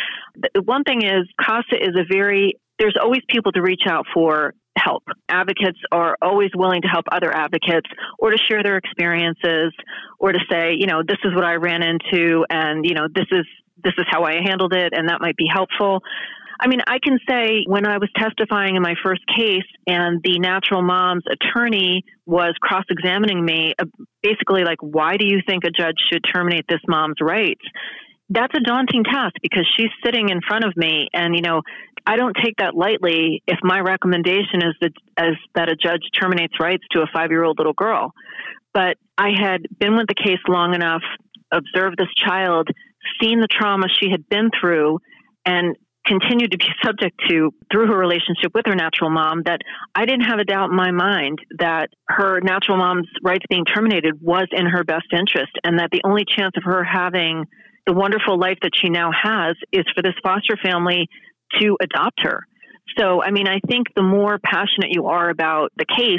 The 0.54 0.62
one 0.62 0.84
thing 0.84 1.02
is 1.04 1.26
casa 1.40 1.76
is 1.80 1.96
a 1.96 2.04
very 2.10 2.56
there's 2.78 2.96
always 3.00 3.20
people 3.28 3.52
to 3.52 3.60
reach 3.60 3.82
out 3.88 4.06
for 4.12 4.54
help. 4.82 5.04
Advocates 5.28 5.78
are 5.92 6.16
always 6.22 6.50
willing 6.54 6.82
to 6.82 6.88
help 6.88 7.06
other 7.12 7.34
advocates 7.34 7.88
or 8.18 8.30
to 8.30 8.38
share 8.38 8.62
their 8.62 8.76
experiences 8.76 9.72
or 10.18 10.32
to 10.32 10.38
say, 10.50 10.74
you 10.78 10.86
know, 10.86 11.02
this 11.06 11.18
is 11.24 11.34
what 11.34 11.44
I 11.44 11.54
ran 11.54 11.82
into 11.82 12.44
and, 12.50 12.84
you 12.84 12.94
know, 12.94 13.06
this 13.12 13.26
is 13.30 13.46
this 13.82 13.94
is 13.96 14.04
how 14.10 14.24
I 14.24 14.34
handled 14.44 14.74
it 14.74 14.92
and 14.94 15.08
that 15.08 15.20
might 15.20 15.36
be 15.36 15.46
helpful. 15.50 16.02
I 16.60 16.68
mean, 16.68 16.80
I 16.86 16.98
can 17.02 17.18
say 17.26 17.64
when 17.66 17.86
I 17.86 17.96
was 17.96 18.10
testifying 18.14 18.76
in 18.76 18.82
my 18.82 18.94
first 19.02 19.22
case 19.34 19.64
and 19.86 20.20
the 20.22 20.38
natural 20.38 20.82
mom's 20.82 21.24
attorney 21.30 22.04
was 22.26 22.54
cross 22.60 22.84
examining 22.90 23.42
me, 23.42 23.72
uh, 23.78 23.86
basically, 24.22 24.64
like, 24.64 24.78
why 24.82 25.16
do 25.16 25.24
you 25.24 25.40
think 25.46 25.64
a 25.64 25.70
judge 25.70 25.96
should 26.12 26.22
terminate 26.30 26.66
this 26.68 26.80
mom's 26.86 27.16
rights? 27.22 27.64
That's 28.30 28.54
a 28.56 28.60
daunting 28.60 29.04
task 29.04 29.34
because 29.42 29.66
she's 29.76 29.90
sitting 30.04 30.28
in 30.28 30.40
front 30.46 30.64
of 30.64 30.76
me 30.76 31.08
and, 31.12 31.34
you 31.34 31.42
know, 31.42 31.62
I 32.06 32.16
don't 32.16 32.36
take 32.42 32.56
that 32.58 32.74
lightly 32.74 33.42
if 33.46 33.58
my 33.62 33.80
recommendation 33.80 34.62
is 34.62 34.74
that, 34.80 34.92
as 35.16 35.34
that 35.54 35.68
a 35.68 35.76
judge 35.76 36.02
terminates 36.18 36.54
rights 36.58 36.84
to 36.92 37.02
a 37.02 37.06
five 37.12 37.30
year 37.30 37.44
old 37.44 37.58
little 37.58 37.72
girl. 37.72 38.12
But 38.72 38.96
I 39.18 39.30
had 39.36 39.62
been 39.78 39.96
with 39.96 40.06
the 40.06 40.14
case 40.14 40.38
long 40.48 40.74
enough, 40.74 41.02
observed 41.52 41.98
this 41.98 42.08
child, 42.24 42.68
seen 43.20 43.40
the 43.40 43.48
trauma 43.48 43.86
she 44.00 44.10
had 44.10 44.28
been 44.28 44.50
through, 44.60 45.00
and 45.44 45.76
continued 46.06 46.52
to 46.52 46.58
be 46.58 46.66
subject 46.84 47.20
to 47.28 47.52
through 47.70 47.86
her 47.88 47.98
relationship 47.98 48.52
with 48.54 48.66
her 48.66 48.74
natural 48.74 49.10
mom 49.10 49.42
that 49.44 49.60
I 49.94 50.06
didn't 50.06 50.26
have 50.26 50.38
a 50.38 50.44
doubt 50.44 50.70
in 50.70 50.76
my 50.76 50.92
mind 50.92 51.40
that 51.58 51.90
her 52.08 52.40
natural 52.40 52.78
mom's 52.78 53.08
rights 53.22 53.44
being 53.50 53.64
terminated 53.64 54.20
was 54.20 54.46
in 54.52 54.66
her 54.66 54.84
best 54.84 55.06
interest 55.12 55.52
and 55.64 55.78
that 55.78 55.90
the 55.90 56.00
only 56.04 56.24
chance 56.24 56.52
of 56.56 56.64
her 56.64 56.84
having 56.84 57.44
the 57.86 57.92
wonderful 57.92 58.38
life 58.38 58.58
that 58.62 58.72
she 58.74 58.88
now 58.88 59.10
has 59.12 59.56
is 59.72 59.84
for 59.94 60.02
this 60.02 60.14
foster 60.22 60.56
family 60.62 61.08
to 61.60 61.76
adopt 61.80 62.20
her. 62.22 62.44
So, 62.98 63.22
I 63.22 63.30
mean, 63.30 63.46
I 63.46 63.60
think 63.68 63.88
the 63.94 64.02
more 64.02 64.38
passionate 64.38 64.90
you 64.90 65.06
are 65.06 65.30
about 65.30 65.72
the 65.76 65.84
case, 65.84 66.18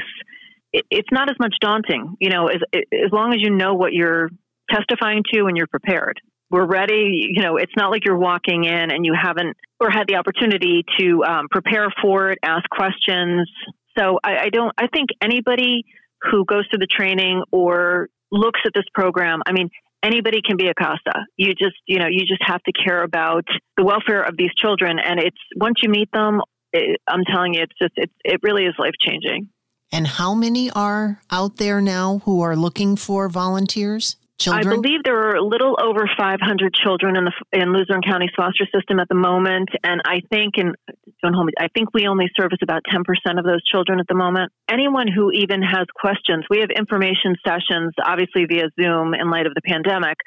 it, 0.74 0.86
it's 0.90 1.10
not 1.12 1.30
as 1.30 1.36
much 1.40 1.56
daunting, 1.60 2.16
you 2.20 2.30
know, 2.30 2.48
as, 2.48 2.62
as 2.74 3.12
long 3.12 3.34
as 3.34 3.42
you 3.42 3.50
know 3.50 3.74
what 3.74 3.94
you're 3.94 4.30
testifying 4.70 5.24
to 5.34 5.46
and 5.46 5.58
you're 5.58 5.68
prepared. 5.68 6.20
We're 6.50 6.66
ready. 6.66 7.30
You 7.30 7.42
know, 7.44 7.58
it's 7.58 7.72
not 7.78 7.92
like 7.92 8.06
you're 8.06 8.18
walking 8.18 8.66
in 8.66 8.92
and 8.92 9.06
you 9.06 9.14
haven't 9.20 9.56
or 9.80 9.90
had 9.90 10.08
the 10.08 10.16
opportunity 10.16 10.84
to 11.00 11.24
um, 11.24 11.48
prepare 11.50 11.88
for 12.02 12.30
it, 12.30 12.40
ask 12.44 12.70
questions. 12.70 13.50
So 13.98 14.20
I, 14.24 14.38
I 14.46 14.50
don't. 14.50 14.74
I 14.78 14.88
think 14.88 15.10
anybody 15.22 15.84
who 16.30 16.46
goes 16.46 16.66
through 16.70 16.80
the 16.80 16.88
training 16.88 17.44
or 17.52 18.10
looks 18.32 18.60
at 18.66 18.74
this 18.74 18.84
program, 18.94 19.42
I 19.46 19.54
mean, 19.54 19.70
anybody 20.04 20.42
can 20.46 20.58
be 20.58 20.68
a 20.68 20.74
CASA. 20.74 21.26
You 21.38 21.54
just, 21.54 21.76
you 21.86 22.00
know, 22.00 22.08
you 22.08 22.26
just 22.26 22.42
have 22.46 22.62
to 22.64 22.72
care 22.72 23.04
about 23.04 23.46
the 23.78 23.84
welfare 23.84 24.24
of 24.24 24.38
these 24.38 24.54
children. 24.56 25.00
And 25.00 25.20
it's 25.20 25.38
once 25.56 25.76
you 25.84 25.90
meet 25.90 26.12
them, 26.12 26.42
it, 26.74 27.00
I'm 27.08 27.24
telling 27.26 27.54
you, 27.54 27.62
it's 27.62 27.78
just, 27.82 27.94
it's, 27.96 28.14
it 28.24 28.40
really 28.44 28.66
is 28.66 28.76
life 28.78 28.96
changing. 29.00 29.50
And 29.92 30.08
how 30.08 30.34
many 30.34 30.72
are 30.72 31.20
out 31.30 31.58
there 31.58 31.82
now 31.82 32.22
who 32.24 32.42
are 32.42 32.56
looking 32.56 32.96
for 32.96 33.28
volunteers? 33.28 34.16
Children? 34.42 34.68
I 34.68 34.74
believe 34.74 35.04
there 35.04 35.30
are 35.30 35.36
a 35.36 35.44
little 35.44 35.78
over 35.80 36.10
500 36.18 36.74
children 36.74 37.16
in 37.16 37.26
the 37.26 37.34
in 37.54 37.74
Luzerne 37.74 38.02
County's 38.02 38.32
foster 38.36 38.66
system 38.74 39.00
at 39.00 39.08
the 39.08 39.16
moment, 39.16 39.70
and 39.84 40.02
I 40.04 40.22
think 40.32 40.58
in 40.58 40.74
don't 41.22 41.34
hold 41.34 41.46
me, 41.46 41.54
I 41.60 41.68
think 41.76 41.94
we 41.94 42.08
only 42.08 42.26
service 42.40 42.58
about 42.64 42.82
10% 42.92 43.04
of 43.38 43.46
those 43.46 43.64
children 43.64 44.00
at 44.00 44.08
the 44.08 44.16
moment. 44.16 44.52
Anyone 44.68 45.08
who 45.08 45.30
even 45.32 45.62
has 45.62 45.86
questions, 45.96 46.46
we 46.50 46.60
have 46.60 46.70
information 46.76 47.36
sessions, 47.46 47.94
obviously 48.04 48.46
via 48.50 48.70
Zoom 48.80 49.14
in 49.14 49.30
light 49.30 49.46
of 49.46 49.54
the 49.54 49.62
pandemic, 49.62 50.18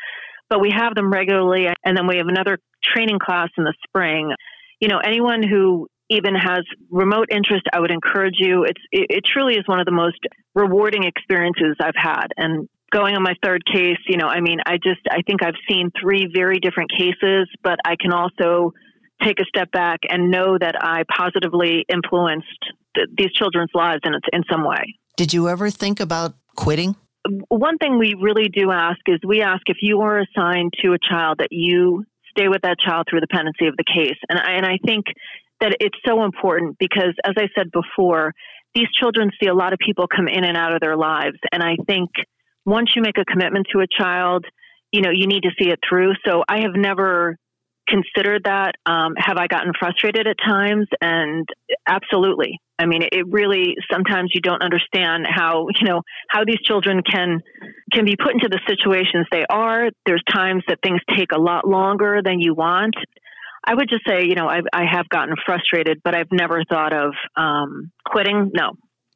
but 0.49 0.61
we 0.61 0.71
have 0.71 0.95
them 0.95 1.11
regularly, 1.11 1.67
and 1.85 1.97
then 1.97 2.07
we 2.07 2.19
have 2.19 2.29
another 2.29 2.59
training 2.85 3.19
class 3.19 3.49
in 3.59 3.65
the 3.65 3.75
spring. 3.89 4.31
You 4.79 4.89
know, 4.89 4.99
anyone 4.99 5.43
who 5.43 5.89
even 6.11 6.35
has 6.35 6.63
remote 6.91 7.29
interest, 7.31 7.65
I 7.73 7.81
would 7.81 7.91
encourage 7.91 8.37
you. 8.39 8.65
It's 8.65 8.81
it, 8.93 9.07
it 9.11 9.25
truly 9.25 9.55
is 9.55 9.65
one 9.67 9.81
of 9.81 9.87
the 9.87 9.93
most 9.93 10.19
rewarding 10.55 11.05
experiences 11.05 11.77
I've 11.81 11.97
had, 11.97 12.29
and 12.37 12.69
going 12.95 13.17
on 13.17 13.23
my 13.23 13.35
third 13.43 13.63
case, 13.67 13.99
you 14.07 14.17
know, 14.17 14.29
I 14.29 14.41
mean, 14.41 14.59
I 14.65 14.77
just, 14.77 15.01
I 15.11 15.23
think 15.27 15.43
I've 15.43 15.59
seen 15.69 15.91
three 16.01 16.31
very 16.33 16.61
different 16.61 16.91
cases, 16.97 17.49
but 17.63 17.79
I 17.85 17.97
can 18.01 18.13
also 18.13 18.73
take 19.23 19.41
a 19.41 19.45
step 19.45 19.73
back 19.73 20.01
and 20.09 20.31
know 20.31 20.57
that 20.59 20.77
I 20.81 21.03
positively 21.15 21.85
influenced 21.89 22.47
th- 22.95 23.09
these 23.17 23.33
children's 23.33 23.71
lives 23.75 24.03
in, 24.05 24.13
in 24.33 24.45
some 24.51 24.65
way. 24.65 24.95
Did 25.17 25.33
you 25.33 25.49
ever 25.49 25.71
think 25.71 25.99
about 25.99 26.35
quitting? 26.55 26.95
One 27.49 27.79
thing 27.79 27.99
we 27.99 28.15
really 28.21 28.49
do 28.49 28.71
ask 28.71 29.01
is 29.07 29.19
we 29.27 29.43
ask 29.43 29.63
if 29.67 29.79
you 29.81 30.03
are 30.03 30.21
assigned 30.21 30.73
to 30.83 30.93
a 30.93 30.99
child 30.99 31.39
that 31.39 31.49
you 31.51 32.05
stay 32.31 32.49
with 32.49 32.63
that 32.63 32.79
child 32.79 33.07
through 33.09 33.21
the 33.21 33.29
pendency 33.29 33.67
of 33.67 33.77
the 33.77 33.85
case. 33.85 34.19
And 34.29 34.39
I, 34.39 34.53
and 34.53 34.67
I 34.67 34.79
think 34.85 35.07
that 35.61 35.77
it's 35.81 35.97
so 36.07 36.25
important 36.25 36.77
because, 36.79 37.15
as 37.25 37.35
I 37.37 37.49
said 37.57 37.71
before, 37.73 38.35
these 38.75 38.89
children 39.01 39.31
see 39.41 39.49
a 39.49 39.55
lot 39.55 39.73
of 39.73 39.79
people 39.79 40.07
come 40.07 40.29
in 40.29 40.45
and 40.45 40.57
out 40.57 40.75
of 40.75 40.81
their 40.81 40.97
lives. 40.97 41.39
And 41.53 41.63
I 41.63 41.77
think 41.87 42.11
once 42.65 42.91
you 42.97 43.03
make 43.03 43.19
a 43.19 43.25
commitment 43.25 43.67
to 43.73 43.81
a 43.81 43.87
child, 43.87 44.45
you 44.91 45.03
know, 45.03 45.11
you 45.11 45.27
need 45.27 45.43
to 45.43 45.51
see 45.59 45.71
it 45.71 45.81
through. 45.89 46.13
So 46.27 46.45
I 46.49 46.61
have 46.61 46.75
never 46.75 47.37
considered 47.89 48.45
that. 48.45 48.77
Um, 48.87 49.15
have 49.17 49.37
I 49.37 49.47
gotten 49.47 49.73
frustrated 49.79 50.27
at 50.27 50.37
times? 50.45 50.87
And 51.01 51.47
absolutely. 51.87 52.61
I 52.79 52.87
mean, 52.87 53.03
it 53.03 53.27
really 53.29 53.77
sometimes 53.93 54.31
you 54.35 54.41
don't 54.41 54.63
understand 54.63 55.27
how 55.29 55.67
you 55.81 55.87
know 55.87 56.03
how 56.29 56.45
these 56.45 56.61
children 56.65 57.03
can 57.03 57.41
can 57.93 58.05
be 58.05 58.17
put 58.17 58.33
into 58.33 58.49
the 58.49 58.61
situations 58.67 59.27
they 59.31 59.45
are. 59.49 59.91
There's 60.07 60.23
times 60.33 60.65
that 60.69 60.79
things 60.83 61.01
take 61.17 61.33
a 61.33 61.41
lot 61.41 61.67
longer 61.69 62.21
than 62.25 62.41
you 62.41 62.55
want. 62.55 62.95
I 63.67 63.75
would 63.75 63.89
just 63.89 64.03
say, 64.07 64.25
you 64.25 64.35
know, 64.35 64.47
I, 64.47 64.61
I 64.73 64.85
have 64.91 65.09
gotten 65.09 65.35
frustrated, 65.47 66.03
but 66.05 66.15
I've 66.15 66.31
never 66.31 66.65
thought 66.69 66.93
of 66.93 67.15
um, 67.37 67.93
quitting. 68.05 68.51
No, 68.53 68.73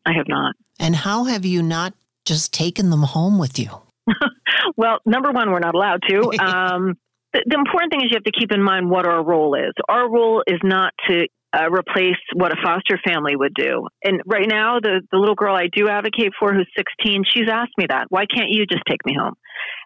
I 0.07 0.15
have 0.15 0.27
not. 0.27 0.55
And 0.79 0.95
how 0.95 1.25
have 1.25 1.45
you 1.45 1.63
not 1.63 1.93
just 2.29 2.53
taken 2.53 2.91
them 2.91 3.03
home 3.03 3.39
with 3.39 3.59
you? 3.59 3.71
well, 4.77 4.99
number 5.05 5.33
one, 5.33 5.51
we're 5.51 5.59
not 5.59 5.75
allowed 5.75 6.03
to. 6.09 6.31
Um, 6.41 6.97
the, 7.33 7.45
the, 7.47 7.57
important 7.59 7.93
thing 7.93 8.01
is 8.01 8.07
you 8.11 8.17
have 8.17 8.25
to 8.25 8.33
keep 8.33 8.53
in 8.53 8.63
mind 8.63 8.89
what 8.89 9.07
our 9.07 9.23
role 9.23 9.55
is. 9.55 9.73
Our 9.89 10.11
role 10.11 10.43
is 10.47 10.61
not 10.63 10.95
to 11.09 11.27
uh, 11.53 11.69
replace 11.71 12.17
what 12.35 12.53
a 12.53 12.57
foster 12.63 12.99
family 13.07 13.37
would 13.37 13.53
do. 13.55 13.87
And 14.03 14.23
right 14.27 14.47
now, 14.49 14.81
the, 14.81 15.03
the 15.11 15.19
little 15.19 15.35
girl 15.35 15.55
I 15.55 15.69
do 15.71 15.89
advocate 15.89 16.33
for, 16.39 16.55
who's 16.55 16.69
16, 16.77 17.25
she's 17.35 17.49
asked 17.51 17.73
me 17.77 17.87
that. 17.89 18.07
Why 18.09 18.25
can't 18.25 18.49
you 18.51 18.65
just 18.67 18.83
take 18.89 19.05
me 19.05 19.15
home? 19.19 19.35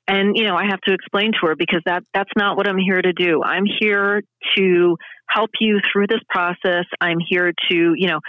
And 0.07 0.37
you 0.37 0.45
know, 0.45 0.57
I 0.57 0.67
have 0.69 0.81
to 0.83 0.95
explain 0.95 1.33
to 1.33 1.47
her 1.49 1.57
because 1.57 1.81
that 1.87 2.03
that's 2.13 2.31
not 2.37 2.57
what 2.57 2.69
I'm 2.69 2.79
here 2.79 3.01
to 3.01 3.13
do. 3.13 3.43
I'm 3.43 3.65
here 3.81 4.23
to 4.57 4.97
help 5.29 5.51
you 5.61 5.79
through 5.93 6.07
this 6.09 6.21
process. 6.29 6.85
I'm 7.01 7.19
here 7.27 7.53
to, 7.71 7.95
you 7.97 8.09
know, 8.09 8.21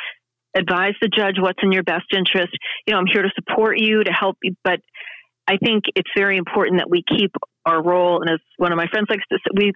advise 0.56 0.94
the 1.02 1.10
judge 1.10 1.36
what's 1.39 1.60
in 1.63 1.72
your 1.72 1.84
best 1.84 2.06
interest. 2.16 2.54
You 2.86 2.94
know, 2.94 3.00
I'm 3.00 3.08
here 3.12 3.24
to 3.24 3.32
support 3.36 3.78
you, 3.80 4.04
to 4.04 4.12
help 4.12 4.38
you, 4.44 4.56
but 4.63 4.80
I 5.48 5.58
think 5.58 5.84
it's 5.96 6.10
very 6.16 6.38
important 6.38 6.80
that 6.80 6.89
we 6.89 7.04
keep 7.08 7.32
our 7.66 7.84
role. 7.84 8.22
And 8.22 8.30
as 8.30 8.39
one 8.58 8.72
of 8.72 8.78
my 8.78 8.88
friends 8.88 9.08
likes 9.10 9.24
to 9.32 9.38
say, 9.38 9.52
we 9.56 9.74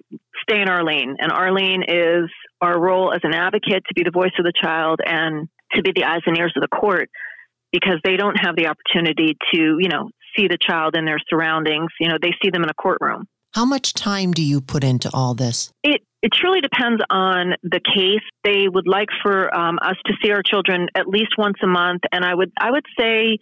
stay 0.49 0.61
in 0.61 0.69
our 0.69 0.83
lane. 0.83 1.15
And 1.19 1.31
our 1.31 1.53
lane 1.53 1.83
is 1.87 2.29
our 2.61 2.79
role 2.79 3.13
as 3.13 3.21
an 3.23 3.33
advocate 3.33 3.83
to 3.87 3.93
be 3.95 4.03
the 4.03 4.11
voice 4.11 4.31
of 4.39 4.45
the 4.45 4.53
child 4.61 4.99
and 5.05 5.47
to 5.73 5.81
be 5.81 5.91
the 5.95 6.05
eyes 6.05 6.21
and 6.25 6.37
ears 6.37 6.53
of 6.55 6.61
the 6.61 6.75
court 6.75 7.09
because 7.71 7.99
they 8.03 8.15
don't 8.15 8.37
have 8.39 8.55
the 8.55 8.67
opportunity 8.67 9.37
to, 9.53 9.77
you 9.79 9.89
know, 9.89 10.09
see 10.37 10.47
the 10.47 10.57
child 10.59 10.95
in 10.95 11.05
their 11.05 11.19
surroundings. 11.29 11.91
You 11.99 12.09
know, 12.09 12.17
they 12.21 12.31
see 12.41 12.49
them 12.49 12.63
in 12.63 12.69
a 12.69 12.73
courtroom. 12.73 13.25
How 13.53 13.65
much 13.65 13.93
time 13.93 14.31
do 14.31 14.43
you 14.43 14.61
put 14.61 14.83
into 14.83 15.09
all 15.13 15.33
this? 15.33 15.71
It 15.83 16.01
it 16.21 16.31
truly 16.33 16.61
depends 16.61 17.01
on 17.09 17.53
the 17.63 17.79
case. 17.79 18.23
They 18.43 18.67
would 18.67 18.87
like 18.87 19.09
for 19.21 19.55
um, 19.55 19.77
us 19.81 19.95
to 20.07 20.13
see 20.21 20.31
our 20.31 20.41
children 20.41 20.87
at 20.95 21.07
least 21.07 21.33
once 21.37 21.57
a 21.63 21.67
month, 21.67 22.01
and 22.11 22.25
I 22.25 22.33
would 22.33 22.51
I 22.59 22.71
would 22.71 22.85
say, 22.99 23.37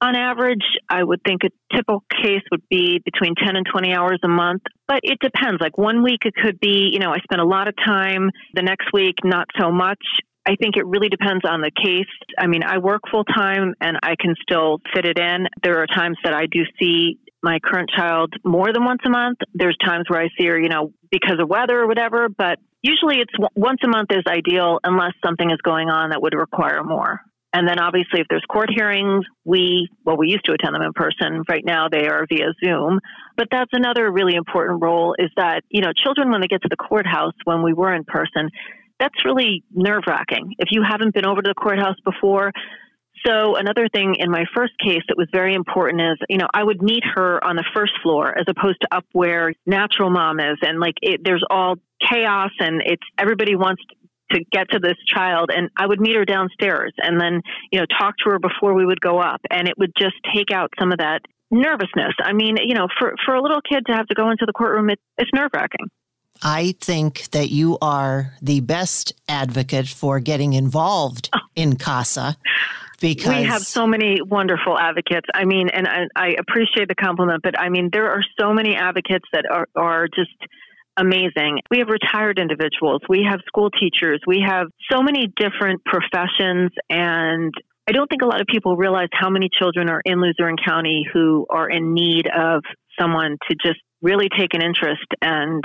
on 0.00 0.14
average, 0.14 0.64
I 0.88 1.02
would 1.02 1.20
think 1.26 1.42
a 1.44 1.74
typical 1.74 2.04
case 2.10 2.42
would 2.50 2.62
be 2.68 3.00
between 3.04 3.34
ten 3.34 3.56
and 3.56 3.66
twenty 3.70 3.94
hours 3.94 4.20
a 4.22 4.28
month. 4.28 4.62
But 4.86 5.00
it 5.02 5.18
depends. 5.20 5.60
Like 5.60 5.78
one 5.78 6.02
week, 6.02 6.20
it 6.24 6.34
could 6.34 6.60
be 6.60 6.90
you 6.92 6.98
know 6.98 7.10
I 7.10 7.18
spend 7.18 7.40
a 7.40 7.46
lot 7.46 7.68
of 7.68 7.74
time. 7.84 8.30
The 8.54 8.62
next 8.62 8.92
week, 8.92 9.16
not 9.24 9.46
so 9.58 9.72
much. 9.72 10.02
I 10.46 10.56
think 10.56 10.76
it 10.76 10.86
really 10.86 11.08
depends 11.08 11.42
on 11.48 11.62
the 11.62 11.70
case. 11.70 12.10
I 12.38 12.46
mean, 12.46 12.62
I 12.62 12.76
work 12.76 13.00
full 13.10 13.24
time 13.24 13.74
and 13.80 13.96
I 14.02 14.14
can 14.20 14.34
still 14.42 14.78
fit 14.94 15.06
it 15.06 15.18
in. 15.18 15.46
There 15.62 15.78
are 15.80 15.86
times 15.86 16.18
that 16.22 16.34
I 16.34 16.44
do 16.44 16.60
see 16.78 17.18
my 17.44 17.58
current 17.62 17.90
child 17.94 18.32
more 18.42 18.72
than 18.72 18.84
once 18.84 19.02
a 19.04 19.10
month. 19.10 19.38
There's 19.52 19.76
times 19.84 20.06
where 20.08 20.20
I 20.20 20.28
see 20.36 20.46
her, 20.46 20.58
you 20.58 20.70
know, 20.70 20.94
because 21.10 21.36
of 21.38 21.48
weather 21.48 21.78
or 21.78 21.86
whatever, 21.86 22.28
but 22.30 22.58
usually 22.80 23.20
it's 23.20 23.32
once 23.54 23.80
a 23.84 23.88
month 23.88 24.10
is 24.12 24.24
ideal 24.26 24.80
unless 24.82 25.12
something 25.24 25.50
is 25.50 25.58
going 25.62 25.90
on 25.90 26.10
that 26.10 26.22
would 26.22 26.32
require 26.34 26.82
more. 26.82 27.20
And 27.52 27.68
then 27.68 27.78
obviously 27.78 28.20
if 28.20 28.26
there's 28.30 28.44
court 28.50 28.70
hearings, 28.74 29.26
we 29.44 29.88
well 30.04 30.16
we 30.16 30.28
used 30.28 30.46
to 30.46 30.52
attend 30.52 30.74
them 30.74 30.82
in 30.82 30.94
person. 30.94 31.44
Right 31.46 31.64
now 31.64 31.88
they 31.92 32.08
are 32.08 32.26
via 32.26 32.48
Zoom. 32.64 32.98
But 33.36 33.48
that's 33.50 33.70
another 33.72 34.10
really 34.10 34.34
important 34.34 34.82
role 34.82 35.14
is 35.18 35.30
that, 35.36 35.64
you 35.68 35.82
know, 35.82 35.92
children 35.92 36.30
when 36.32 36.40
they 36.40 36.48
get 36.48 36.62
to 36.62 36.68
the 36.70 36.76
courthouse 36.76 37.34
when 37.44 37.62
we 37.62 37.74
were 37.74 37.94
in 37.94 38.04
person, 38.04 38.48
that's 38.98 39.24
really 39.24 39.64
nerve-wracking. 39.70 40.54
If 40.58 40.68
you 40.70 40.82
haven't 40.88 41.12
been 41.14 41.26
over 41.26 41.42
to 41.42 41.48
the 41.48 41.54
courthouse 41.54 41.96
before, 42.04 42.52
so 43.26 43.56
another 43.56 43.88
thing 43.88 44.16
in 44.18 44.30
my 44.30 44.44
first 44.54 44.72
case 44.78 45.02
that 45.08 45.16
was 45.16 45.28
very 45.32 45.54
important 45.54 46.00
is, 46.00 46.18
you 46.28 46.38
know, 46.38 46.48
I 46.52 46.62
would 46.62 46.82
meet 46.82 47.02
her 47.14 47.42
on 47.42 47.56
the 47.56 47.64
first 47.74 47.92
floor 48.02 48.36
as 48.36 48.44
opposed 48.48 48.80
to 48.82 48.96
up 48.96 49.06
where 49.12 49.52
natural 49.66 50.10
mom 50.10 50.40
is, 50.40 50.58
and 50.62 50.78
like 50.78 50.94
it, 51.00 51.22
there's 51.24 51.44
all 51.48 51.76
chaos, 52.00 52.50
and 52.60 52.82
it's 52.84 53.02
everybody 53.18 53.56
wants 53.56 53.82
to 54.32 54.40
get 54.52 54.70
to 54.70 54.78
this 54.78 54.96
child, 55.06 55.50
and 55.54 55.70
I 55.76 55.86
would 55.86 56.00
meet 56.00 56.16
her 56.16 56.24
downstairs, 56.24 56.92
and 56.98 57.20
then 57.20 57.40
you 57.72 57.80
know 57.80 57.86
talk 57.98 58.16
to 58.24 58.30
her 58.30 58.38
before 58.38 58.74
we 58.74 58.84
would 58.84 59.00
go 59.00 59.20
up, 59.20 59.40
and 59.50 59.68
it 59.68 59.74
would 59.78 59.92
just 59.96 60.16
take 60.34 60.50
out 60.50 60.70
some 60.78 60.92
of 60.92 60.98
that 60.98 61.22
nervousness. 61.50 62.14
I 62.22 62.32
mean, 62.32 62.56
you 62.62 62.74
know, 62.74 62.88
for 62.98 63.14
for 63.24 63.34
a 63.34 63.42
little 63.42 63.60
kid 63.60 63.86
to 63.86 63.92
have 63.92 64.06
to 64.08 64.14
go 64.14 64.30
into 64.30 64.44
the 64.46 64.52
courtroom, 64.52 64.90
it, 64.90 65.00
it's 65.18 65.30
nerve 65.34 65.50
wracking. 65.54 65.88
I 66.42 66.74
think 66.80 67.30
that 67.30 67.50
you 67.50 67.78
are 67.80 68.34
the 68.42 68.60
best 68.60 69.12
advocate 69.28 69.88
for 69.88 70.20
getting 70.20 70.52
involved 70.52 71.30
oh. 71.32 71.38
in 71.54 71.76
CASA 71.76 72.36
because 73.04 73.28
we 73.28 73.42
have 73.44 73.62
so 73.62 73.86
many 73.86 74.20
wonderful 74.22 74.78
advocates. 74.78 75.26
I 75.34 75.44
mean, 75.44 75.68
and 75.68 75.86
I, 75.86 76.06
I 76.16 76.34
appreciate 76.38 76.88
the 76.88 76.94
compliment, 76.94 77.42
but 77.42 77.58
I 77.58 77.68
mean, 77.68 77.90
there 77.92 78.10
are 78.10 78.22
so 78.40 78.52
many 78.52 78.76
advocates 78.76 79.26
that 79.32 79.44
are, 79.50 79.68
are 79.76 80.08
just 80.08 80.32
amazing. 80.96 81.60
We 81.70 81.78
have 81.80 81.88
retired 81.88 82.38
individuals, 82.38 83.02
we 83.08 83.26
have 83.28 83.40
school 83.46 83.68
teachers, 83.70 84.20
we 84.26 84.42
have 84.46 84.68
so 84.90 85.02
many 85.02 85.32
different 85.36 85.82
professions 85.84 86.70
and 86.88 87.52
I 87.86 87.92
don't 87.92 88.08
think 88.08 88.22
a 88.22 88.26
lot 88.26 88.40
of 88.40 88.46
people 88.46 88.76
realize 88.76 89.08
how 89.12 89.28
many 89.28 89.50
children 89.52 89.90
are 89.90 90.00
in 90.06 90.18
Luzerne 90.20 90.56
County 90.56 91.06
who 91.12 91.46
are 91.50 91.68
in 91.68 91.92
need 91.92 92.26
of 92.34 92.62
someone 92.98 93.36
to 93.50 93.56
just 93.62 93.80
really 94.00 94.28
take 94.38 94.54
an 94.54 94.62
interest 94.62 95.04
and 95.20 95.62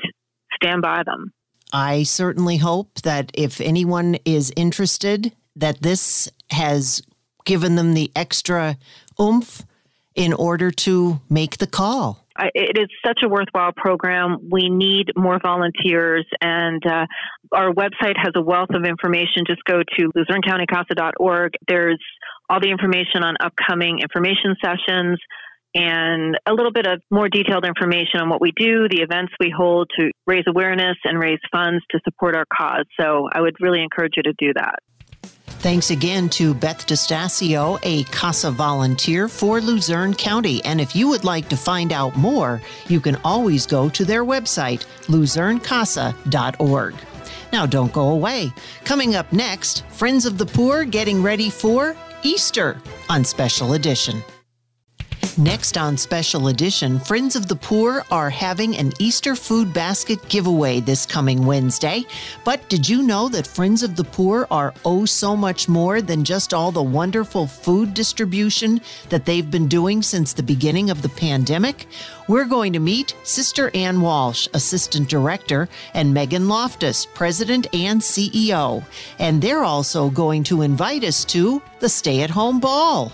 stand 0.61 0.81
by 0.81 1.03
them. 1.05 1.31
I 1.71 2.03
certainly 2.03 2.57
hope 2.57 3.01
that 3.03 3.31
if 3.35 3.61
anyone 3.61 4.17
is 4.25 4.51
interested, 4.57 5.31
that 5.55 5.81
this 5.81 6.29
has 6.51 7.01
given 7.45 7.75
them 7.75 7.93
the 7.93 8.11
extra 8.15 8.77
oomph 9.19 9.63
in 10.15 10.33
order 10.33 10.71
to 10.71 11.19
make 11.29 11.57
the 11.57 11.67
call. 11.67 12.25
it 12.55 12.77
is 12.77 12.89
such 13.05 13.19
a 13.23 13.29
worthwhile 13.29 13.71
program. 13.75 14.49
We 14.49 14.69
need 14.69 15.11
more 15.15 15.39
volunteers, 15.41 16.25
and 16.41 16.85
uh, 16.85 17.05
our 17.53 17.71
website 17.71 18.15
has 18.17 18.33
a 18.35 18.41
wealth 18.41 18.69
of 18.73 18.85
information. 18.85 19.43
Just 19.47 19.63
go 19.65 19.81
to 19.97 20.11
LuzerneCountyCasa.org. 20.15 21.53
There's 21.67 22.03
all 22.49 22.59
the 22.59 22.71
information 22.71 23.23
on 23.23 23.35
upcoming 23.39 23.99
information 23.99 24.55
sessions 24.63 25.19
and 25.75 26.37
a 26.47 26.53
little 26.53 26.71
bit 26.71 26.87
of 26.87 27.01
more 27.11 27.29
detailed 27.29 27.65
information 27.65 28.19
on 28.21 28.29
what 28.29 28.41
we 28.41 28.51
do, 28.57 28.87
the 28.89 29.01
events 29.01 29.33
we 29.39 29.53
hold 29.55 29.89
to 29.99 30.09
raise 30.25 30.45
awareness 30.47 30.97
and 31.03 31.19
raise 31.19 31.39
funds 31.51 31.83
to 31.91 31.99
support 32.03 32.35
our 32.35 32.45
cause. 32.51 32.85
So 32.99 33.29
I 33.31 33.41
would 33.41 33.55
really 33.59 33.83
encourage 33.83 34.13
you 34.17 34.23
to 34.23 34.33
do 34.37 34.53
that. 34.55 34.79
Thanks 35.59 35.91
again 35.91 36.29
to 36.29 36.53
Beth 36.53 36.87
Distasio, 36.87 37.79
a 37.83 38.05
CASA 38.05 38.51
volunteer 38.51 39.27
for 39.27 39.59
Luzerne 39.59 40.13
County. 40.13 40.63
And 40.63 40.79
if 40.79 40.95
you 40.95 41.09
would 41.09 41.25
like 41.25 41.49
to 41.49 41.57
find 41.57 41.91
out 41.91 42.15
more, 42.15 42.61
you 42.87 43.01
can 43.01 43.17
always 43.25 43.65
go 43.65 43.89
to 43.89 44.05
their 44.05 44.23
website, 44.23 44.85
luzernecasa.org. 45.07 46.95
Now, 47.51 47.65
don't 47.65 47.91
go 47.91 48.09
away. 48.11 48.53
Coming 48.85 49.15
up 49.15 49.33
next, 49.33 49.85
Friends 49.87 50.25
of 50.25 50.37
the 50.37 50.45
Poor 50.45 50.85
getting 50.85 51.21
ready 51.21 51.49
for 51.49 51.93
Easter 52.23 52.81
on 53.09 53.25
Special 53.25 53.73
Edition. 53.73 54.23
Next 55.37 55.77
on 55.77 55.97
Special 55.97 56.47
Edition, 56.47 56.99
Friends 56.99 57.35
of 57.35 57.47
the 57.47 57.55
Poor 57.55 58.03
are 58.11 58.29
having 58.29 58.75
an 58.75 58.91
Easter 58.99 59.35
food 59.35 59.73
basket 59.73 60.19
giveaway 60.27 60.79
this 60.79 61.05
coming 61.05 61.45
Wednesday. 61.45 62.03
But 62.43 62.67
did 62.67 62.89
you 62.89 63.03
know 63.03 63.29
that 63.29 63.47
Friends 63.47 63.83
of 63.83 63.95
the 63.95 64.03
Poor 64.03 64.47
are 64.51 64.73
oh 64.85 65.05
so 65.05 65.35
much 65.35 65.69
more 65.69 66.01
than 66.01 66.23
just 66.23 66.53
all 66.53 66.71
the 66.71 66.83
wonderful 66.83 67.47
food 67.47 67.93
distribution 67.93 68.81
that 69.09 69.25
they've 69.25 69.49
been 69.49 69.67
doing 69.67 70.01
since 70.01 70.33
the 70.33 70.43
beginning 70.43 70.89
of 70.89 71.01
the 71.01 71.09
pandemic? 71.09 71.87
We're 72.27 72.45
going 72.45 72.73
to 72.73 72.79
meet 72.79 73.15
Sister 73.23 73.71
Ann 73.73 74.01
Walsh, 74.01 74.47
Assistant 74.53 75.09
Director, 75.09 75.69
and 75.93 76.15
Meghan 76.15 76.47
Loftus, 76.47 77.05
President 77.05 77.67
and 77.73 78.01
CEO. 78.01 78.83
And 79.19 79.41
they're 79.41 79.63
also 79.63 80.09
going 80.09 80.43
to 80.45 80.63
invite 80.63 81.03
us 81.03 81.23
to 81.25 81.61
the 81.79 81.89
stay 81.89 82.21
at 82.21 82.29
home 82.29 82.59
ball. 82.59 83.11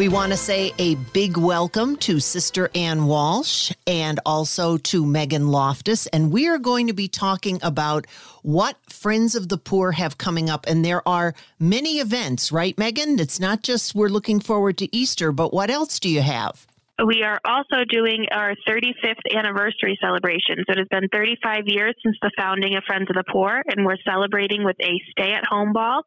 We 0.00 0.08
want 0.08 0.32
to 0.32 0.38
say 0.38 0.72
a 0.78 0.94
big 0.94 1.36
welcome 1.36 1.94
to 1.96 2.20
Sister 2.20 2.70
Ann 2.74 3.04
Walsh 3.04 3.70
and 3.86 4.18
also 4.24 4.78
to 4.78 5.04
Meghan 5.04 5.50
Loftus. 5.50 6.06
And 6.06 6.32
we 6.32 6.48
are 6.48 6.56
going 6.56 6.86
to 6.86 6.94
be 6.94 7.06
talking 7.06 7.58
about 7.62 8.06
what 8.40 8.78
Friends 8.88 9.34
of 9.34 9.50
the 9.50 9.58
Poor 9.58 9.92
have 9.92 10.16
coming 10.16 10.48
up. 10.48 10.64
And 10.66 10.82
there 10.82 11.06
are 11.06 11.34
many 11.58 11.98
events, 11.98 12.50
right, 12.50 12.74
Meghan? 12.76 13.20
It's 13.20 13.38
not 13.38 13.62
just 13.62 13.94
we're 13.94 14.08
looking 14.08 14.40
forward 14.40 14.78
to 14.78 14.96
Easter, 14.96 15.32
but 15.32 15.52
what 15.52 15.68
else 15.68 16.00
do 16.00 16.08
you 16.08 16.22
have? 16.22 16.66
We 17.06 17.22
are 17.22 17.40
also 17.44 17.84
doing 17.88 18.26
our 18.30 18.54
35th 18.68 19.34
anniversary 19.34 19.98
celebration. 20.02 20.64
So 20.66 20.72
it 20.72 20.78
has 20.78 20.88
been 20.88 21.08
35 21.12 21.64
years 21.66 21.94
since 22.02 22.16
the 22.20 22.30
founding 22.36 22.76
of 22.76 22.84
Friends 22.84 23.08
of 23.08 23.16
the 23.16 23.24
Poor, 23.30 23.62
and 23.66 23.86
we're 23.86 23.96
celebrating 24.04 24.64
with 24.64 24.76
a 24.80 25.00
stay 25.10 25.32
at 25.32 25.44
home 25.48 25.72
ball 25.72 26.02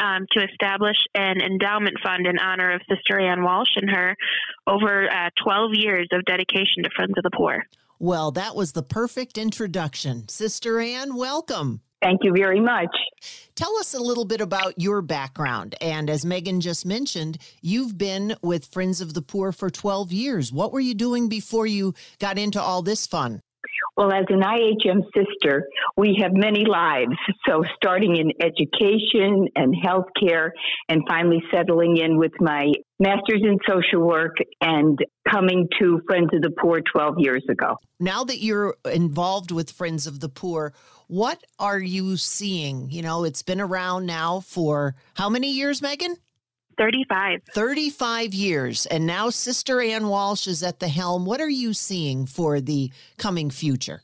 um, 0.00 0.26
to 0.32 0.44
establish 0.44 0.96
an 1.14 1.40
endowment 1.40 1.96
fund 2.02 2.26
in 2.26 2.38
honor 2.38 2.72
of 2.72 2.80
Sister 2.88 3.18
Ann 3.18 3.42
Walsh 3.42 3.74
and 3.76 3.90
her 3.90 4.16
over 4.66 5.10
uh, 5.10 5.30
12 5.42 5.70
years 5.74 6.08
of 6.12 6.24
dedication 6.24 6.84
to 6.84 6.90
Friends 6.94 7.14
of 7.16 7.24
the 7.24 7.30
Poor. 7.34 7.64
Well, 7.98 8.30
that 8.32 8.54
was 8.54 8.72
the 8.72 8.82
perfect 8.82 9.38
introduction. 9.38 10.28
Sister 10.28 10.78
Ann, 10.80 11.16
welcome. 11.16 11.80
Thank 12.02 12.20
you 12.22 12.32
very 12.36 12.60
much. 12.60 12.94
Tell 13.54 13.76
us 13.78 13.94
a 13.94 14.00
little 14.00 14.26
bit 14.26 14.40
about 14.40 14.74
your 14.76 15.00
background. 15.00 15.74
And 15.80 16.10
as 16.10 16.24
Meghan 16.24 16.60
just 16.60 16.84
mentioned, 16.84 17.38
you've 17.62 17.96
been 17.96 18.36
with 18.42 18.66
Friends 18.66 19.00
of 19.00 19.14
the 19.14 19.22
Poor 19.22 19.50
for 19.50 19.70
12 19.70 20.12
years. 20.12 20.52
What 20.52 20.72
were 20.72 20.80
you 20.80 20.94
doing 20.94 21.28
before 21.28 21.66
you 21.66 21.94
got 22.18 22.38
into 22.38 22.60
all 22.60 22.82
this 22.82 23.06
fun? 23.06 23.40
Well, 23.96 24.12
as 24.12 24.26
an 24.28 24.42
IHM 24.42 25.04
sister, 25.16 25.66
we 25.96 26.18
have 26.20 26.32
many 26.34 26.66
lives. 26.66 27.16
So, 27.48 27.64
starting 27.76 28.16
in 28.16 28.30
education 28.42 29.48
and 29.56 29.74
healthcare, 29.74 30.50
and 30.90 31.02
finally 31.08 31.42
settling 31.52 31.96
in 31.96 32.18
with 32.18 32.32
my 32.38 32.72
master's 32.98 33.42
in 33.42 33.58
social 33.66 34.06
work 34.06 34.36
and 34.60 34.98
coming 35.30 35.66
to 35.80 36.02
Friends 36.06 36.28
of 36.34 36.42
the 36.42 36.50
Poor 36.50 36.82
12 36.92 37.14
years 37.18 37.44
ago. 37.50 37.76
Now 37.98 38.22
that 38.24 38.42
you're 38.42 38.76
involved 38.84 39.50
with 39.50 39.70
Friends 39.70 40.06
of 40.06 40.20
the 40.20 40.28
Poor, 40.28 40.74
what 41.08 41.42
are 41.58 41.78
you 41.78 42.16
seeing? 42.16 42.90
You 42.90 43.02
know, 43.02 43.24
it's 43.24 43.42
been 43.42 43.60
around 43.60 44.06
now 44.06 44.40
for 44.40 44.94
how 45.14 45.28
many 45.28 45.52
years, 45.52 45.80
Meghan? 45.80 46.16
35. 46.78 47.40
35 47.54 48.34
years. 48.34 48.86
And 48.86 49.06
now 49.06 49.30
Sister 49.30 49.80
Ann 49.80 50.08
Walsh 50.08 50.46
is 50.46 50.62
at 50.62 50.78
the 50.78 50.88
helm. 50.88 51.24
What 51.24 51.40
are 51.40 51.48
you 51.48 51.72
seeing 51.72 52.26
for 52.26 52.60
the 52.60 52.90
coming 53.16 53.50
future? 53.50 54.02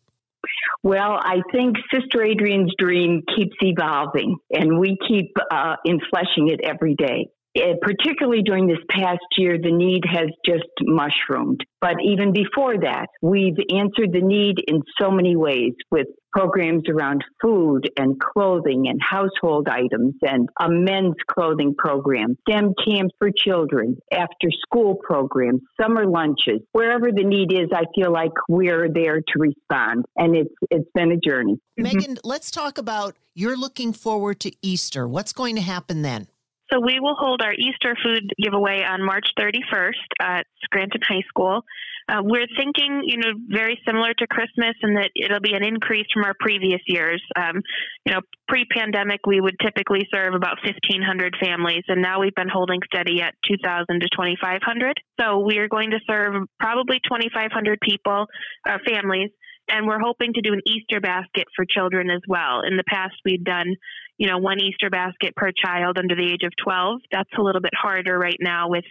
Well, 0.83 1.13
I 1.21 1.43
think 1.53 1.77
Sister 1.93 2.25
Adrian's 2.25 2.73
dream 2.77 3.23
keeps 3.37 3.57
evolving, 3.61 4.37
and 4.51 4.81
we 4.81 4.97
keep 5.07 5.31
uh, 5.51 5.77
infleshing 5.87 6.51
it 6.51 6.61
every 6.65 6.97
day. 6.97 7.29
It, 7.55 7.81
particularly 7.83 8.43
during 8.43 8.67
this 8.67 8.79
past 8.89 9.21
year, 9.37 9.59
the 9.59 9.71
need 9.71 10.05
has 10.11 10.29
just 10.45 10.65
mushroomed. 10.81 11.61
But 11.81 11.97
even 12.03 12.33
before 12.33 12.79
that, 12.79 13.07
we've 13.21 13.59
answered 13.71 14.13
the 14.13 14.23
need 14.23 14.57
in 14.67 14.83
so 15.01 15.11
many 15.11 15.37
ways 15.37 15.75
with 15.91 16.07
programs 16.33 16.85
around 16.89 17.24
food 17.41 17.89
and 17.97 18.18
clothing 18.20 18.89
and 18.89 19.01
household 19.03 19.68
items 19.68 20.14
and 20.22 20.49
a 20.61 20.68
men's 20.68 21.14
clothing 21.30 21.74
program, 21.76 22.37
STEM 22.49 22.74
camps 22.85 23.14
for 23.18 23.30
children, 23.37 23.97
after 24.12 24.49
school 24.62 24.97
programs, 25.03 25.61
summer 25.80 26.07
lunches. 26.07 26.61
Wherever 26.72 27.11
the 27.12 27.24
need 27.24 27.53
is, 27.53 27.68
I 27.72 27.85
feel 27.95 28.12
like 28.12 28.33
we're 28.49 28.89
there 28.93 29.20
to 29.20 29.39
respond. 29.39 30.05
And 30.16 30.37
it's 30.37 30.55
it's 30.70 30.89
been 30.95 31.12
a 31.12 31.16
journey. 31.16 31.59
Mm-hmm. 31.78 31.99
Meghan, 31.99 32.18
let's 32.24 32.51
talk 32.51 32.78
about 32.78 33.16
you're 33.35 33.57
looking 33.57 33.93
forward 33.93 34.41
to 34.41 34.53
Easter. 34.62 35.09
What's 35.09 35.33
going 35.33 35.57
to 35.57 35.62
happen 35.62 36.03
then? 36.03 36.28
So 36.72 36.80
we 36.80 37.01
will 37.01 37.14
hold 37.14 37.43
our 37.43 37.53
Easter 37.53 37.95
food 38.03 38.33
giveaway 38.43 38.83
on 38.83 39.05
March 39.05 39.26
31st 39.39 39.93
at 40.20 40.47
Scranton 40.64 41.03
High 41.07 41.22
School. 41.28 41.64
Uh, 42.09 42.21
we're 42.23 42.47
thinking, 42.57 43.03
you 43.05 43.17
know, 43.19 43.33
very 43.49 43.79
similar 43.87 44.13
to 44.15 44.27
Christmas, 44.27 44.75
and 44.83 44.97
that 44.97 45.11
it'll 45.15 45.41
be 45.41 45.55
an 45.55 45.65
increase 45.65 46.07
from 46.13 46.25
our 46.25 46.35
previous 46.39 46.81
years. 46.87 47.23
Um, 47.37 47.63
you 48.05 48.13
know, 48.13 48.21
pre-pandemic, 48.49 49.21
we 49.27 49.41
would 49.41 49.57
typically 49.63 50.07
serve 50.13 50.35
about 50.35 50.59
1,500 50.65 51.37
families, 51.43 51.85
and 51.89 52.03
now 52.03 52.21
we've 52.21 52.35
been 52.35 52.49
holding 52.53 52.81
steady 52.93 53.23
at 53.23 53.35
2,000 53.49 54.01
to 54.01 54.09
2,500. 54.11 54.97
So 55.21 55.39
we 55.39 55.59
are 55.59 55.69
going 55.69 55.91
to 55.91 56.01
serve 56.09 56.35
probably 56.59 56.99
2,500 57.05 57.79
people, 57.81 58.27
uh, 58.69 58.79
families 58.87 59.31
and 59.69 59.87
we're 59.87 60.01
hoping 60.01 60.33
to 60.35 60.41
do 60.41 60.53
an 60.53 60.61
Easter 60.67 61.01
basket 61.01 61.47
for 61.55 61.65
children 61.65 62.11
as 62.11 62.21
well. 62.29 62.61
In 62.67 62.77
the 62.77 62.85
past, 62.87 63.15
we've 63.25 63.45
done, 63.45 63.77
you 64.19 64.29
know, 64.29 64.39
one 64.39 64.61
Easter 64.61 64.91
basket 64.91 65.35
per 65.37 65.51
child 65.53 65.99
under 65.99 66.15
the 66.15 66.31
age 66.33 66.43
of 66.45 66.53
12. 66.63 67.01
That's 67.11 67.31
a 67.39 67.43
little 67.43 67.61
bit 67.61 67.73
harder 67.75 68.19
right 68.19 68.37
now 68.41 68.69
with 68.69 68.85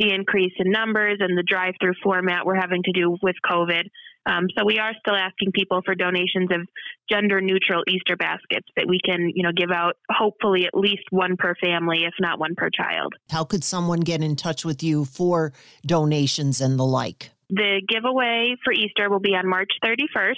the 0.00 0.12
increase 0.12 0.52
in 0.58 0.72
numbers 0.72 1.18
and 1.20 1.36
the 1.36 1.44
drive-through 1.44 1.92
format 2.02 2.46
we're 2.46 2.58
having 2.58 2.82
to 2.82 2.92
do 2.92 3.16
with 3.22 3.36
COVID. 3.48 3.82
Um, 4.26 4.46
so 4.56 4.64
we 4.64 4.78
are 4.78 4.92
still 4.98 5.14
asking 5.14 5.52
people 5.52 5.82
for 5.84 5.94
donations 5.94 6.48
of 6.50 6.66
gender-neutral 7.10 7.84
Easter 7.88 8.16
baskets 8.16 8.66
that 8.76 8.86
we 8.88 8.98
can, 9.04 9.30
you 9.34 9.42
know, 9.42 9.52
give 9.54 9.70
out. 9.70 9.96
Hopefully, 10.10 10.66
at 10.66 10.74
least 10.74 11.02
one 11.10 11.36
per 11.36 11.54
family, 11.62 12.04
if 12.04 12.14
not 12.18 12.38
one 12.38 12.54
per 12.56 12.70
child. 12.70 13.14
How 13.30 13.44
could 13.44 13.62
someone 13.62 14.00
get 14.00 14.22
in 14.22 14.36
touch 14.36 14.64
with 14.64 14.82
you 14.82 15.04
for 15.04 15.52
donations 15.86 16.60
and 16.60 16.78
the 16.78 16.84
like? 16.84 17.30
The 17.50 17.82
giveaway 17.86 18.56
for 18.64 18.72
Easter 18.72 19.10
will 19.10 19.20
be 19.20 19.34
on 19.34 19.48
March 19.48 19.70
31st. 19.84 20.34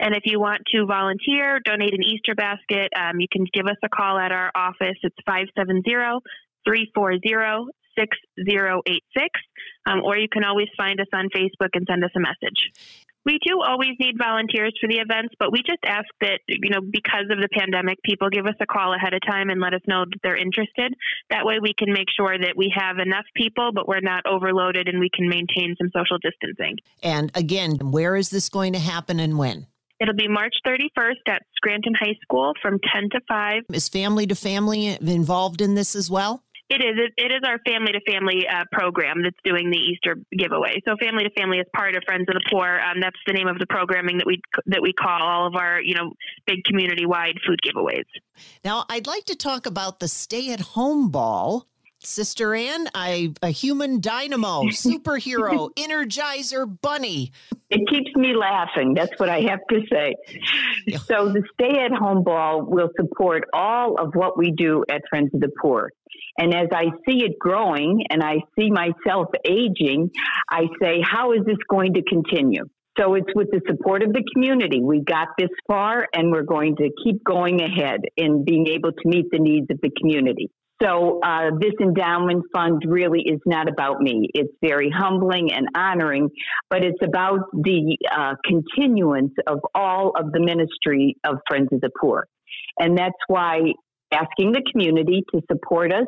And 0.00 0.14
if 0.14 0.22
you 0.24 0.40
want 0.40 0.62
to 0.74 0.86
volunteer, 0.86 1.60
donate 1.64 1.92
an 1.92 2.02
Easter 2.02 2.34
basket, 2.34 2.90
um, 2.96 3.20
you 3.20 3.26
can 3.30 3.44
give 3.52 3.66
us 3.66 3.76
a 3.82 3.88
call 3.88 4.18
at 4.18 4.32
our 4.32 4.50
office. 4.54 4.96
It's 5.02 5.16
570 5.26 5.82
340 6.64 7.20
6086. 8.00 9.28
Um, 9.86 10.02
or 10.04 10.16
you 10.16 10.28
can 10.28 10.44
always 10.44 10.68
find 10.76 11.00
us 11.00 11.08
on 11.12 11.28
Facebook 11.28 11.70
and 11.74 11.86
send 11.88 12.04
us 12.04 12.10
a 12.16 12.20
message. 12.20 12.72
We 13.26 13.38
do 13.46 13.60
always 13.60 13.96
need 13.98 14.16
volunteers 14.16 14.74
for 14.80 14.88
the 14.88 14.96
events, 14.96 15.34
but 15.38 15.52
we 15.52 15.58
just 15.58 15.84
ask 15.84 16.06
that, 16.22 16.40
you 16.48 16.70
know, 16.70 16.80
because 16.80 17.28
of 17.30 17.38
the 17.38 17.48
pandemic, 17.52 18.02
people 18.02 18.30
give 18.30 18.46
us 18.46 18.54
a 18.60 18.66
call 18.66 18.94
ahead 18.94 19.12
of 19.12 19.20
time 19.26 19.50
and 19.50 19.60
let 19.60 19.74
us 19.74 19.82
know 19.86 20.06
that 20.08 20.18
they're 20.22 20.38
interested. 20.38 20.94
That 21.28 21.44
way 21.44 21.58
we 21.60 21.74
can 21.74 21.92
make 21.92 22.08
sure 22.16 22.38
that 22.38 22.56
we 22.56 22.72
have 22.74 22.98
enough 22.98 23.26
people, 23.36 23.72
but 23.74 23.86
we're 23.86 24.00
not 24.00 24.24
overloaded 24.24 24.88
and 24.88 24.98
we 24.98 25.10
can 25.12 25.28
maintain 25.28 25.76
some 25.76 25.90
social 25.94 26.16
distancing. 26.18 26.78
And 27.02 27.30
again, 27.34 27.76
where 27.90 28.16
is 28.16 28.30
this 28.30 28.48
going 28.48 28.72
to 28.72 28.78
happen 28.78 29.20
and 29.20 29.36
when? 29.36 29.66
It'll 30.00 30.14
be 30.14 30.28
March 30.28 30.54
31st 30.66 31.28
at 31.28 31.42
Scranton 31.56 31.92
High 31.94 32.16
School 32.22 32.54
from 32.62 32.78
10 32.90 33.10
to 33.10 33.20
5. 33.28 33.64
Is 33.74 33.86
family 33.90 34.26
to 34.28 34.34
family 34.34 34.96
involved 34.98 35.60
in 35.60 35.74
this 35.74 35.94
as 35.94 36.10
well? 36.10 36.42
It 36.70 36.84
is. 36.84 37.10
It 37.16 37.32
is 37.32 37.40
our 37.44 37.58
family 37.66 37.90
to 37.92 38.00
family 38.10 38.46
uh, 38.46 38.62
program 38.70 39.24
that's 39.24 39.36
doing 39.42 39.70
the 39.70 39.76
Easter 39.76 40.16
giveaway. 40.30 40.80
So, 40.86 40.94
family 41.00 41.24
to 41.24 41.30
family 41.30 41.58
is 41.58 41.66
part 41.74 41.96
of 41.96 42.04
Friends 42.06 42.26
of 42.28 42.34
the 42.34 42.42
Poor. 42.48 42.78
Um, 42.78 43.00
that's 43.00 43.18
the 43.26 43.32
name 43.32 43.48
of 43.48 43.58
the 43.58 43.66
programming 43.66 44.18
that 44.18 44.26
we 44.26 44.40
that 44.66 44.80
we 44.80 44.92
call 44.92 45.20
all 45.20 45.48
of 45.48 45.56
our 45.56 45.82
you 45.82 45.94
know 45.96 46.12
big 46.46 46.62
community 46.62 47.06
wide 47.06 47.34
food 47.44 47.58
giveaways. 47.66 48.04
Now, 48.64 48.84
I'd 48.88 49.08
like 49.08 49.24
to 49.24 49.34
talk 49.34 49.66
about 49.66 49.98
the 49.98 50.06
stay 50.06 50.52
at 50.52 50.60
home 50.60 51.10
ball 51.10 51.66
Sister 52.02 52.54
Ann, 52.54 52.88
I 52.94 53.34
a 53.42 53.50
human 53.50 54.00
dynamo, 54.00 54.62
superhero, 54.70 55.70
energizer 55.74 56.66
bunny. 56.80 57.32
It 57.68 57.88
keeps 57.88 58.14
me 58.16 58.34
laughing. 58.34 58.94
That's 58.94 59.18
what 59.18 59.28
I 59.28 59.40
have 59.42 59.60
to 59.70 59.80
say. 59.90 60.14
So 61.06 61.28
the 61.28 61.42
stay 61.54 61.78
at 61.78 61.92
home 61.92 62.24
ball 62.24 62.62
will 62.62 62.88
support 62.98 63.44
all 63.52 63.96
of 64.00 64.14
what 64.14 64.36
we 64.36 64.50
do 64.50 64.84
at 64.90 65.02
Friends 65.08 65.30
of 65.34 65.40
the 65.40 65.50
Poor. 65.60 65.90
And 66.38 66.54
as 66.54 66.68
I 66.72 66.86
see 67.06 67.24
it 67.24 67.38
growing 67.38 68.04
and 68.10 68.22
I 68.22 68.36
see 68.58 68.70
myself 68.70 69.28
aging, 69.44 70.10
I 70.50 70.62
say, 70.82 71.02
how 71.02 71.32
is 71.32 71.40
this 71.44 71.58
going 71.68 71.94
to 71.94 72.02
continue? 72.02 72.64
So 72.98 73.14
it's 73.14 73.32
with 73.34 73.50
the 73.50 73.60
support 73.68 74.02
of 74.02 74.12
the 74.12 74.24
community. 74.32 74.80
We 74.82 75.00
got 75.00 75.28
this 75.38 75.50
far 75.66 76.06
and 76.12 76.32
we're 76.32 76.42
going 76.42 76.76
to 76.76 76.90
keep 77.04 77.22
going 77.24 77.60
ahead 77.60 78.00
in 78.16 78.44
being 78.44 78.66
able 78.66 78.92
to 78.92 79.08
meet 79.08 79.26
the 79.30 79.38
needs 79.38 79.66
of 79.70 79.80
the 79.80 79.90
community. 80.00 80.50
So 80.82 81.20
uh, 81.22 81.50
this 81.60 81.74
endowment 81.80 82.44
fund 82.54 82.82
really 82.86 83.20
is 83.20 83.40
not 83.44 83.68
about 83.68 84.00
me. 84.00 84.28
It's 84.32 84.52
very 84.62 84.90
humbling 84.90 85.52
and 85.52 85.68
honoring, 85.74 86.30
but 86.70 86.82
it's 86.82 86.98
about 87.02 87.40
the 87.52 87.98
uh, 88.10 88.34
continuance 88.44 89.32
of 89.46 89.58
all 89.74 90.12
of 90.18 90.32
the 90.32 90.40
ministry 90.40 91.16
of 91.24 91.36
Friends 91.48 91.68
of 91.72 91.82
the 91.82 91.90
Poor. 92.00 92.26
And 92.78 92.96
that's 92.96 93.12
why 93.28 93.58
asking 94.12 94.52
the 94.52 94.62
community 94.72 95.22
to 95.34 95.42
support 95.50 95.92
us 95.92 96.06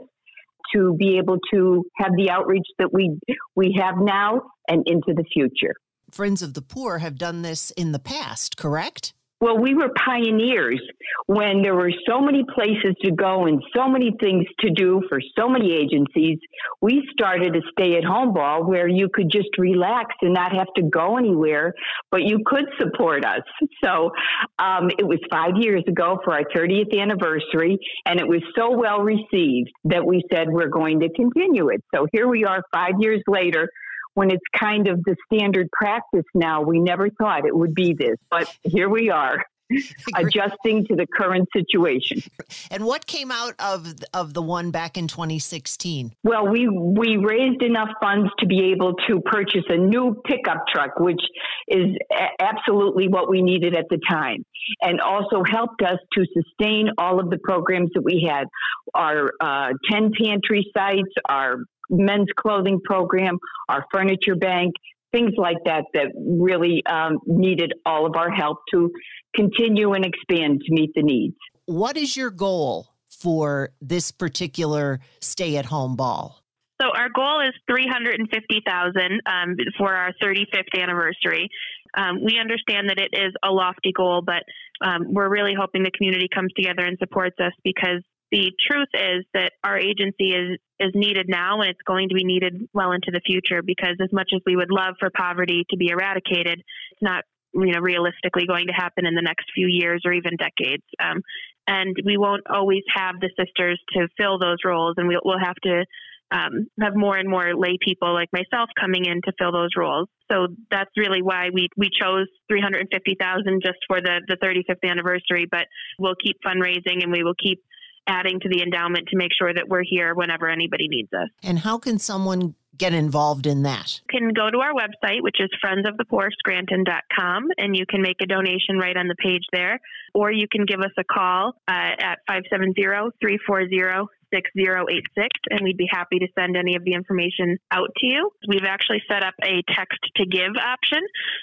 to 0.75 0.95
be 0.99 1.19
able 1.19 1.37
to 1.53 1.85
have 1.97 2.13
the 2.17 2.31
outreach 2.31 2.67
that 2.79 2.93
we 2.93 3.19
we 3.55 3.77
have 3.79 3.97
now 3.99 4.41
and 4.69 4.83
into 4.87 5.13
the 5.15 5.25
future. 5.33 5.75
Friends 6.11 6.43
of 6.43 6.55
the 6.55 6.63
Poor 6.63 6.99
have 6.99 7.17
done 7.17 7.43
this 7.43 7.71
in 7.73 7.93
the 7.93 7.99
past, 7.99 8.57
correct? 8.57 9.13
Well, 9.43 9.59
we 9.59 9.75
were 9.75 9.89
pioneers 10.07 10.81
when 11.27 11.63
there 11.63 11.75
were 11.75 11.91
so 12.09 12.21
many 12.21 12.45
places 12.55 12.95
to 13.03 13.11
go 13.11 13.47
and 13.47 13.61
so 13.75 13.89
many 13.89 14.13
things 14.21 14.45
to 14.61 14.71
do 14.71 15.03
for 15.09 15.19
so 15.37 15.49
many 15.49 15.73
agencies. 15.73 16.39
We 16.81 17.03
started 17.13 17.57
a 17.57 17.61
stay 17.73 17.97
at 17.97 18.05
home 18.05 18.35
ball 18.35 18.65
where 18.65 18.87
you 18.87 19.09
could 19.13 19.33
just 19.33 19.49
relax 19.59 20.15
and 20.23 20.33
not 20.33 20.55
have 20.55 20.69
to 20.77 20.83
go 20.83 21.17
anywhere, 21.17 21.75
but 22.13 22.23
you 22.23 22.39
could 22.47 22.67
support 22.79 23.25
us. 23.25 23.41
So 23.83 24.13
um, 24.61 24.91
it 24.97 25.05
was 25.05 25.19
five 25.29 25.55
years 25.57 25.83
ago 25.89 26.21
for 26.23 26.35
our 26.35 26.45
30th 26.55 26.97
anniversary, 26.97 27.81
and 28.07 28.21
it 28.21 28.29
was 28.29 28.43
so 28.57 28.71
well 28.71 29.01
received 29.01 29.71
that 29.87 30.07
we 30.07 30.23
said 30.33 30.51
we're 30.51 30.69
going 30.69 31.01
to 31.01 31.09
continue 31.17 31.71
it. 31.71 31.83
So 31.93 32.07
here 32.13 32.29
we 32.29 32.45
are 32.45 32.63
five 32.73 32.95
years 33.01 33.21
later 33.27 33.69
when 34.15 34.31
it's 34.31 34.45
kind 34.59 34.89
of 34.89 35.03
the 35.05 35.17
standard 35.27 35.69
practice 35.73 36.25
now. 36.35 36.63
We 36.63 36.81
never 36.81 37.09
thought 37.11 37.47
it 37.47 37.57
would 37.57 37.75
be 37.75 37.95
this, 37.95 38.17
but 38.31 38.53
here 38.63 38.89
we 38.89 39.11
are. 39.11 39.45
adjusting 40.17 40.87
to 40.87 40.97
the 40.97 41.07
current 41.07 41.49
situation. 41.55 42.23
And 42.71 42.85
what 42.85 43.07
came 43.07 43.31
out 43.31 43.55
of 43.59 43.95
of 44.13 44.35
the 44.35 44.43
one 44.43 44.71
back 44.71 44.97
in 44.97 45.09
2016? 45.09 46.13
Well, 46.25 46.47
we 46.47 46.69
we 46.69 47.17
raised 47.17 47.63
enough 47.63 47.89
funds 48.01 48.31
to 48.41 48.47
be 48.47 48.73
able 48.73 48.95
to 49.09 49.21
purchase 49.21 49.65
a 49.69 49.77
new 49.77 50.21
pickup 50.27 50.65
truck, 50.73 50.99
which 50.99 51.21
is 51.69 51.97
absolutely 52.41 53.09
what 53.09 53.31
we 53.31 53.43
needed 53.43 53.75
at 53.77 53.87
the 53.91 53.99
time, 54.09 54.45
and 54.81 55.01
also 55.01 55.43
helped 55.49 55.83
us 55.83 55.99
to 56.17 56.27
sustain 56.35 56.91
all 56.99 57.21
of 57.21 57.31
the 57.31 57.39
programs 57.39 57.91
that 57.95 58.03
we 58.03 58.29
had, 58.29 58.49
our 58.95 59.33
uh, 59.41 59.73
10 59.91 60.11
pantry 60.21 60.71
sites, 60.77 61.13
our 61.29 61.59
men's 61.91 62.29
clothing 62.39 62.81
program, 62.85 63.39
our 63.69 63.85
furniture 63.93 64.35
bank, 64.35 64.75
things 65.13 65.33
like 65.37 65.59
that 65.65 65.85
that 65.95 66.07
really 66.17 66.83
um, 66.87 67.19
needed 67.27 67.73
all 67.85 68.07
of 68.07 68.17
our 68.17 68.31
help 68.31 68.59
to 68.73 68.91
continue 69.35 69.93
and 69.93 70.05
expand 70.05 70.61
to 70.67 70.73
meet 70.73 70.91
the 70.95 71.03
needs. 71.03 71.37
What 71.67 71.97
is 71.97 72.17
your 72.17 72.31
goal 72.31 72.89
for 73.09 73.71
this 73.81 74.11
particular 74.11 75.01
stay-at-home 75.21 75.97
ball? 75.97 76.43
So 76.81 76.89
our 76.97 77.09
goal 77.15 77.41
is 77.41 77.55
350,000 77.71 79.21
um, 79.27 79.57
for 79.79 79.95
our 79.95 80.13
35th 80.21 80.75
anniversary. 80.75 81.49
Um, 81.97 82.25
we 82.25 82.39
understand 82.41 82.89
that 82.89 82.99
it 82.99 83.11
is 83.13 83.33
a 83.45 83.51
lofty 83.51 83.93
goal, 83.95 84.23
but 84.25 84.43
um, 84.85 85.13
we're 85.13 85.29
really 85.29 85.55
hoping 85.57 85.85
the 85.85 85.93
community 85.97 86.29
comes 86.35 86.53
together 86.57 86.83
and 86.83 86.99
supports 86.99 87.37
us 87.39 87.53
because 87.63 88.03
the 88.33 88.51
truth 88.69 88.89
is 88.95 89.25
that 89.35 89.53
our 89.63 89.79
agency 89.79 90.33
is 90.33 90.59
is 90.83 90.93
needed 90.95 91.27
now 91.29 91.61
and 91.61 91.71
it's 91.71 91.83
going 91.87 92.09
to 92.09 92.15
be 92.15 92.25
needed 92.25 92.69
well 92.73 92.93
into 92.93 93.11
the 93.13 93.21
future 93.25 93.63
because 93.63 93.97
as 94.03 94.13
much 94.13 94.31
as 94.35 94.41
we 94.45 94.57
would 94.57 94.71
love 94.71 94.95
for 94.99 95.11
poverty 95.15 95.65
to 95.71 95.77
be 95.77 95.89
eradicated 95.89 96.59
it's 96.91 97.03
not 97.03 97.25
you 97.55 97.73
know 97.73 97.81
realistically 97.81 98.47
going 98.47 98.67
to 98.67 98.73
happen 98.73 99.07
in 99.07 99.15
the 99.15 99.23
next 99.23 99.47
few 99.55 99.67
years 99.69 100.03
or 100.05 100.13
even 100.13 100.37
decades 100.37 100.85
um, 101.01 101.21
and 101.67 101.97
we 102.05 102.17
won't 102.17 102.43
always 102.51 102.83
have 102.95 103.15
the 103.21 103.31
sisters 103.39 103.81
to 103.93 104.09
fill 104.19 104.39
those 104.39 104.59
roles 104.65 104.95
and 104.97 105.07
we'll, 105.07 105.21
we'll 105.25 105.39
have 105.39 105.57
to 105.63 105.85
um, 106.33 106.67
have 106.81 106.97
more 106.97 107.17
and 107.17 107.29
more 107.29 107.55
lay 107.55 107.77
people 107.81 108.15
like 108.15 108.31
myself 108.33 108.71
coming 108.81 109.05
in 109.05 109.21
to 109.23 109.33
fill 109.39 109.53
those 109.53 109.71
roles. 109.77 110.09
So 110.31 110.49
that's 110.71 110.91
really 110.97 111.21
why 111.21 111.51
we, 111.53 111.69
we 111.77 111.91
chose 111.91 112.27
350,000 112.49 113.61
just 113.63 113.79
for 113.87 114.01
the, 114.01 114.23
the 114.27 114.37
35th 114.37 114.89
anniversary, 114.89 115.47
but 115.51 115.67
we'll 115.99 116.15
keep 116.15 116.39
fundraising 116.45 117.03
and 117.03 117.13
we 117.13 117.23
will 117.23 117.35
keep 117.41 117.61
adding 118.07 118.41
to 118.41 118.49
the 118.49 118.63
endowment 118.63 119.09
to 119.09 119.17
make 119.17 119.31
sure 119.39 119.53
that 119.53 119.69
we're 119.69 119.85
here 119.85 120.15
whenever 120.15 120.49
anybody 120.49 120.89
needs 120.89 121.13
us. 121.13 121.29
And 121.43 121.59
how 121.59 121.79
can 121.79 121.99
someone 121.99 122.55
get 122.77 122.95
involved 122.95 123.47
in 123.47 123.63
that? 123.63 124.01
You 124.13 124.21
can 124.21 124.33
go 124.33 124.51
to 124.51 124.59
our 124.59 124.73
website, 124.73 125.23
which 125.23 125.37
is 125.41 125.49
friendsofthepoor.scranton.com, 125.65 127.45
and 127.59 127.77
you 127.77 127.87
can 127.87 128.03
make 128.03 128.17
a 128.21 128.27
donation 128.27 128.79
right 128.79 128.97
on 128.97 129.09
the 129.09 129.15
page 129.17 129.43
there. 129.53 129.79
Or 130.15 130.31
you 130.33 130.47
can 130.51 130.67
give 130.67 130.81
us 130.81 130.93
a 130.99 131.05
call 131.05 131.55
uh, 131.69 131.95
at 131.99 132.19
570 132.27 132.75
340 132.75 134.09
6086, 134.33 135.29
and 135.51 135.61
we'd 135.63 135.77
be 135.77 135.89
happy 135.91 136.19
to 136.19 136.29
send 136.39 136.57
any 136.57 136.77
of 136.77 136.85
the 136.85 136.95
information 136.95 137.59
out 137.71 137.91
to 137.99 138.07
you. 138.07 138.31
We've 138.49 138.65
actually 138.65 139.03
set 139.09 139.23
up 139.23 139.35
a 139.43 139.63
text 139.69 139.99
to 140.17 140.27
give 140.27 140.57
option. 140.57 141.01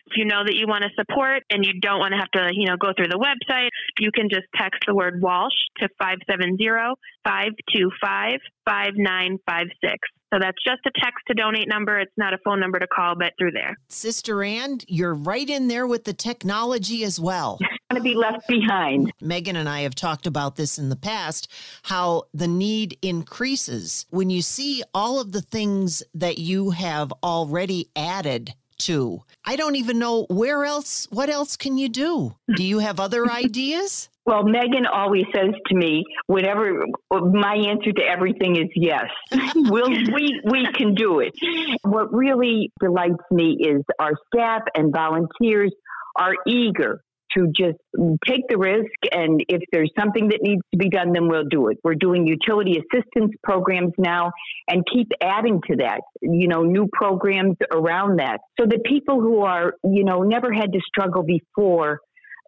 If 0.07 0.17
you 0.17 0.25
know 0.25 0.43
that 0.43 0.55
you 0.55 0.67
want 0.67 0.83
to 0.83 0.89
support 0.95 1.43
and 1.49 1.65
you 1.65 1.79
don't 1.79 1.99
want 1.99 2.13
to 2.13 2.19
have 2.19 2.31
to, 2.31 2.49
you 2.53 2.67
know, 2.67 2.77
go 2.77 2.93
through 2.95 3.09
the 3.09 3.19
website, 3.19 3.69
you 3.99 4.11
can 4.11 4.29
just 4.29 4.47
text 4.55 4.81
the 4.87 4.95
word 4.95 5.21
Walsh 5.21 5.53
to 5.77 5.89
570 5.99 6.57
525 7.23 8.39
5956. 8.65 10.18
So 10.33 10.39
that's 10.39 10.57
just 10.63 10.81
a 10.85 10.91
text 10.99 11.19
to 11.27 11.33
donate 11.33 11.67
number. 11.67 11.99
It's 11.99 12.11
not 12.17 12.33
a 12.33 12.37
phone 12.45 12.59
number 12.59 12.79
to 12.79 12.87
call, 12.87 13.15
but 13.15 13.33
through 13.39 13.51
there. 13.51 13.75
Sister 13.87 14.43
Ann, 14.43 14.79
you're 14.87 15.13
right 15.13 15.49
in 15.49 15.67
there 15.67 15.87
with 15.87 16.03
the 16.03 16.13
technology 16.13 17.03
as 17.03 17.19
well. 17.19 17.57
Going 17.91 18.03
to 18.03 18.03
be 18.03 18.13
left 18.13 18.47
behind. 18.47 19.11
Meghan 19.21 19.55
and 19.55 19.67
I 19.67 19.81
have 19.81 19.95
talked 19.95 20.27
about 20.27 20.55
this 20.55 20.77
in 20.77 20.89
the 20.89 20.95
past 20.95 21.51
how 21.83 22.25
the 22.35 22.47
need 22.47 22.97
increases 23.01 24.05
when 24.11 24.29
you 24.29 24.43
see 24.43 24.83
all 24.93 25.19
of 25.19 25.31
the 25.31 25.41
things 25.41 26.03
that 26.13 26.37
you 26.37 26.69
have 26.69 27.11
already 27.23 27.89
added 27.95 28.53
to. 28.79 29.23
I 29.43 29.55
don't 29.55 29.75
even 29.75 29.99
know 29.99 30.25
where 30.29 30.65
else, 30.65 31.07
what 31.09 31.29
else 31.29 31.57
can 31.57 31.77
you 31.77 31.89
do? 31.89 32.35
Do 32.55 32.63
you 32.63 32.79
have 32.79 32.99
other 32.99 33.29
ideas? 33.31 34.09
Well, 34.29 34.43
Meghan 34.43 34.85
always 34.87 35.25
says 35.33 35.55
to 35.69 35.75
me, 35.75 36.03
whatever 36.27 36.85
my 37.09 37.55
answer 37.55 37.91
to 37.91 38.03
everything 38.03 38.57
is 38.57 38.69
yes. 38.75 39.05
we'll, 39.55 39.89
we 39.89 40.39
we 40.43 40.67
can 40.71 40.93
do 40.93 41.19
it. 41.19 41.33
What 41.81 42.13
really 42.13 42.71
delights 42.79 43.23
me 43.31 43.57
is 43.59 43.81
our 43.97 44.11
staff 44.27 44.61
and 44.75 44.93
volunteers 44.93 45.73
are 46.15 46.35
eager 46.45 47.01
to 47.35 47.47
just 47.47 47.79
take 48.27 48.41
the 48.49 48.57
risk 48.57 48.91
and 49.11 49.43
if 49.49 49.61
there's 49.71 49.91
something 49.99 50.29
that 50.29 50.39
needs 50.41 50.61
to 50.73 50.77
be 50.77 50.89
done 50.89 51.11
then 51.13 51.27
we'll 51.27 51.47
do 51.49 51.67
it 51.67 51.77
we're 51.83 51.93
doing 51.93 52.25
utility 52.25 52.79
assistance 52.79 53.31
programs 53.43 53.93
now 53.99 54.31
and 54.67 54.83
keep 54.91 55.07
adding 55.21 55.61
to 55.67 55.75
that 55.75 56.01
you 56.21 56.47
know 56.47 56.63
new 56.63 56.87
programs 56.91 57.55
around 57.71 58.17
that 58.17 58.39
so 58.59 58.65
the 58.65 58.79
people 58.83 59.21
who 59.21 59.41
are 59.41 59.73
you 59.83 60.03
know 60.03 60.23
never 60.23 60.51
had 60.51 60.73
to 60.73 60.79
struggle 60.87 61.23
before 61.23 61.99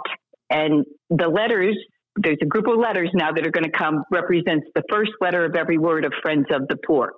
and 0.51 0.85
the 1.11 1.29
letters, 1.29 1.77
there's 2.17 2.39
a 2.43 2.47
group 2.47 2.67
of 2.67 2.79
letters 2.79 3.11
now 3.15 3.33
that 3.33 3.47
are 3.47 3.51
going 3.51 3.65
to 3.65 3.71
come, 3.71 4.03
represents 4.11 4.67
the 4.75 4.83
first 4.91 5.13
letter 5.21 5.45
of 5.45 5.55
every 5.55 5.79
word 5.79 6.05
of 6.05 6.13
Friends 6.23 6.47
of 6.53 6.69
the 6.69 6.77
Poor. 6.87 7.13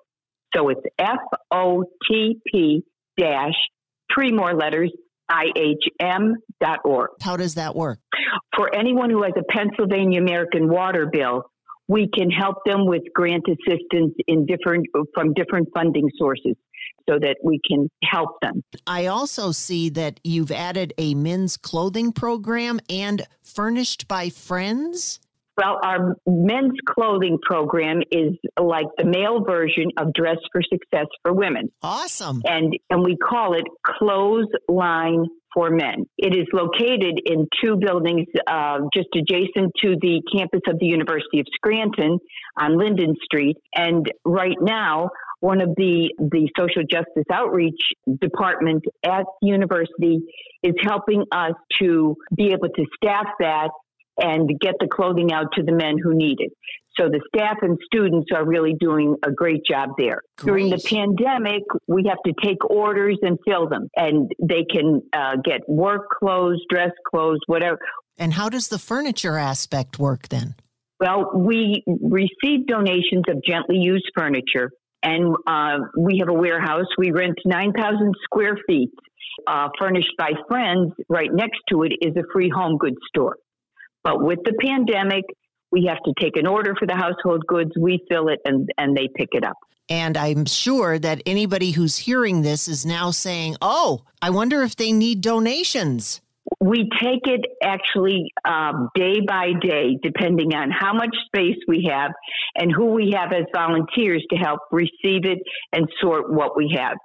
So 0.55 0.69
it's 0.69 0.81
F 0.99 1.19
O 1.51 1.85
T 2.09 2.39
P 2.47 2.85
dash 3.19 3.55
three 4.15 4.33
more 4.33 4.55
letters 4.55 4.93
IHM.org. 5.31 7.11
How 7.23 7.37
does 7.37 7.55
that 7.55 7.75
work? 7.75 8.01
For 8.55 8.75
anyone 8.75 9.09
who 9.09 9.23
has 9.23 9.33
a 9.39 9.45
Pennsylvania 9.51 10.21
American 10.21 10.69
water 10.69 11.09
bill, 11.11 11.45
we 11.89 12.09
can 12.13 12.31
help 12.31 12.57
them 12.67 12.87
with 12.87 13.03
grant 13.15 13.45
assistance 13.49 14.15
in 14.27 14.47
different 14.47 14.87
from 15.15 15.33
different 15.33 15.69
funding 15.75 16.09
sources 16.19 16.55
so 17.09 17.19
that 17.19 17.37
we 17.43 17.61
can 17.69 17.89
help 18.05 18.41
them. 18.41 18.63
I 18.87 19.07
also 19.07 19.53
see 19.53 19.89
that 19.91 20.21
you've 20.25 20.51
added 20.51 20.95
a 20.99 21.15
men's 21.15 21.57
clothing 21.57 22.13
program 22.13 22.81
and 22.89 23.27
furnished 23.43 24.09
by 24.09 24.31
friends. 24.31 25.21
Well, 25.57 25.79
our 25.85 26.17
men's 26.27 26.79
clothing 26.89 27.39
program 27.43 28.01
is 28.11 28.33
like 28.59 28.87
the 28.97 29.05
male 29.05 29.45
version 29.45 29.89
of 29.99 30.13
Dress 30.15 30.39
for 30.51 30.63
Success 30.63 31.07
for 31.23 31.35
women. 31.35 31.71
Awesome. 31.83 32.41
And 32.45 32.73
and 32.89 33.05
we 33.05 33.17
call 33.17 33.55
it 33.55 33.65
Clothes 33.85 34.49
Line 34.69 35.27
for 35.55 35.71
Men. 35.71 36.07
It 36.17 36.35
is 36.35 36.47
located 36.55 37.21
in 37.27 37.47
two 37.63 37.77
buildings 37.77 38.27
uh, 38.47 38.79
just 38.95 39.09
adjacent 39.15 39.73
to 39.83 39.97
the 40.01 40.23
campus 40.35 40.63
of 40.69 40.79
the 40.79 40.87
University 40.87 41.41
of 41.41 41.47
Scranton 41.55 42.19
on 42.59 42.79
Linden 42.79 43.15
Street. 43.23 43.57
And 43.75 44.07
right 44.25 44.57
now, 44.61 45.11
one 45.43 45.61
of 45.61 45.71
the, 45.77 46.15
the 46.19 46.49
social 46.57 46.85
justice 46.89 47.27
outreach 47.33 47.81
department 48.21 48.85
at 49.05 49.25
the 49.41 49.49
university 49.49 50.21
is 50.63 50.75
helping 50.81 51.25
us 51.33 51.55
to 51.81 52.15
be 52.37 52.53
able 52.53 52.69
to 52.69 52.85
staff 52.97 53.27
that 53.41 53.71
and 54.19 54.49
get 54.61 54.75
the 54.79 54.87
clothing 54.87 55.33
out 55.33 55.47
to 55.55 55.65
the 55.65 55.73
men 55.73 55.97
who 56.01 56.15
need 56.15 56.37
it. 56.39 56.53
So 56.97 57.09
the 57.09 57.21
staff 57.35 57.57
and 57.63 57.77
students 57.85 58.29
are 58.33 58.45
really 58.47 58.75
doing 58.79 59.17
a 59.25 59.33
great 59.33 59.65
job 59.69 59.91
there. 59.99 60.21
Great. 60.37 60.47
During 60.47 60.71
the 60.71 60.79
pandemic, 60.79 61.63
we 61.89 62.05
have 62.09 62.19
to 62.25 62.33
take 62.41 62.65
orders 62.71 63.19
and 63.23 63.37
fill 63.45 63.69
them, 63.69 63.89
and 63.97 64.31
they 64.41 64.65
can 64.71 65.03
uh, 65.13 65.39
get 65.45 65.63
work 65.67 66.03
clothes, 66.21 66.63
dress 66.71 66.93
clothes, 67.11 67.41
whatever. 67.47 67.79
And 68.17 68.35
how 68.35 68.49
does 68.49 68.69
the 68.69 68.79
furniture 68.79 69.39
aspect 69.39 69.99
work 69.99 70.29
then? 70.29 70.55
Well, 71.01 71.33
we 71.35 71.83
receive 71.87 72.69
donations 72.69 73.25
of 73.29 73.43
gently 73.45 73.79
used 73.79 74.09
furniture, 74.15 74.71
and 75.03 75.35
uh, 75.47 75.79
we 75.97 76.19
have 76.19 76.29
a 76.29 76.39
warehouse. 76.39 76.87
We 76.99 77.11
rent 77.11 77.39
9,000 77.45 78.15
square 78.25 78.57
feet, 78.67 78.91
uh, 79.47 79.69
furnished 79.79 80.13
by 80.19 80.33
friends. 80.49 80.93
Right 81.09 81.33
next 81.33 81.61
to 81.71 81.83
it 81.83 81.93
is 82.01 82.17
a 82.17 82.23
free 82.33 82.51
home 82.55 82.79
goods 82.79 82.99
store. 83.09 83.37
But 84.05 84.23
with 84.23 84.41
the 84.45 84.55
pandemic, 84.61 85.25
we 85.71 85.87
have 85.89 85.99
to 86.05 86.13
take 86.21 86.37
an 86.37 86.47
order 86.47 86.75
for 86.79 86.87
the 86.87 86.95
household 86.95 87.47
goods, 87.47 87.71
we 87.79 88.05
fill 88.11 88.29
it, 88.29 88.41
and, 88.45 88.69
and 88.79 88.97
they 88.97 89.09
pick 89.17 89.31
it 89.33 89.45
up. 89.45 89.57
And 89.89 90.17
I'm 90.17 90.45
sure 90.47 90.99
that 90.99 91.23
anybody 91.27 91.73
who's 91.73 91.97
hearing 91.97 92.43
this 92.43 92.69
is 92.69 92.87
now 92.87 93.11
saying, 93.11 93.57
oh, 93.61 94.03
I 94.21 94.31
wonder 94.31 94.63
if 94.63 94.77
they 94.77 94.93
need 94.93 95.21
donations. 95.21 96.21
We 96.63 96.89
take 97.03 97.27
it 97.27 97.45
actually 97.61 98.33
um, 98.45 98.89
day 98.95 99.19
by 99.27 99.49
day, 99.61 99.99
depending 100.01 100.55
on 100.55 100.71
how 100.71 100.93
much 100.93 101.13
space 101.27 101.57
we 101.67 101.91
have 101.91 102.13
and 102.55 102.71
who 102.71 102.93
we 102.93 103.13
have 103.17 103.33
as 103.33 103.47
volunteers 103.53 104.25
to 104.31 104.37
help 104.37 104.61
receive 104.71 105.25
it 105.25 105.39
and 105.73 105.89
sort 106.01 106.33
what 106.33 106.57
we 106.57 106.73
have. 106.79 106.97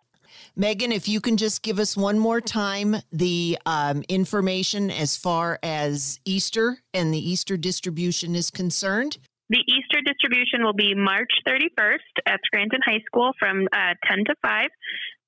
Meghan, 0.55 0.93
if 0.93 1.07
you 1.07 1.19
can 1.19 1.37
just 1.37 1.63
give 1.63 1.79
us 1.79 1.97
one 1.97 2.19
more 2.19 2.39
time 2.39 2.97
the 3.11 3.57
um, 3.65 4.03
information 4.09 4.91
as 4.91 5.17
far 5.17 5.57
as 5.63 6.19
Easter 6.23 6.77
and 6.93 7.11
the 7.11 7.17
Easter 7.17 7.57
distribution 7.57 8.35
is 8.35 8.51
concerned. 8.51 9.17
The 9.49 9.63
Easter 9.67 10.01
distribution 10.05 10.63
will 10.63 10.73
be 10.73 10.93
March 10.93 11.31
31st 11.47 11.97
at 12.27 12.39
Scranton 12.45 12.81
High 12.85 13.01
School 13.07 13.31
from 13.39 13.67
uh, 13.71 13.95
10 14.07 14.25
to 14.25 14.35
5. 14.43 14.67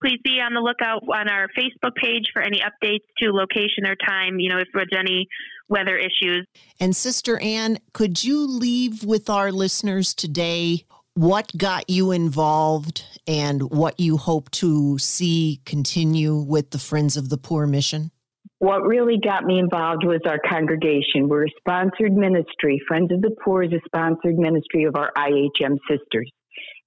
Please 0.01 0.19
be 0.23 0.39
on 0.39 0.53
the 0.53 0.61
lookout 0.61 1.03
on 1.03 1.27
our 1.27 1.47
Facebook 1.49 1.95
page 1.95 2.29
for 2.31 2.41
any 2.41 2.61
updates 2.61 3.03
to 3.17 3.31
location 3.31 3.85
or 3.85 3.95
time, 3.95 4.39
you 4.39 4.49
know, 4.49 4.57
if 4.57 4.67
there's 4.73 4.87
any 4.97 5.27
weather 5.67 5.97
issues. 5.97 6.45
And 6.79 6.95
Sister 6.95 7.37
Ann, 7.39 7.79
could 7.93 8.23
you 8.23 8.47
leave 8.47 9.03
with 9.03 9.29
our 9.29 9.51
listeners 9.51 10.13
today 10.13 10.85
what 11.15 11.51
got 11.57 11.89
you 11.89 12.11
involved 12.11 13.03
and 13.27 13.69
what 13.71 13.99
you 13.99 14.15
hope 14.15 14.49
to 14.51 14.97
see 14.99 15.59
continue 15.65 16.35
with 16.35 16.71
the 16.71 16.79
Friends 16.79 17.17
of 17.17 17.27
the 17.27 17.37
Poor 17.37 17.67
mission? 17.67 18.11
What 18.59 18.85
really 18.85 19.17
got 19.21 19.43
me 19.43 19.59
involved 19.59 20.05
was 20.05 20.21
our 20.25 20.39
congregation. 20.49 21.27
We're 21.27 21.45
a 21.45 21.51
sponsored 21.57 22.13
ministry. 22.13 22.81
Friends 22.87 23.11
of 23.11 23.21
the 23.21 23.35
Poor 23.43 23.63
is 23.63 23.73
a 23.73 23.81
sponsored 23.85 24.37
ministry 24.37 24.85
of 24.85 24.95
our 24.95 25.11
IHM 25.17 25.77
sisters. 25.89 26.31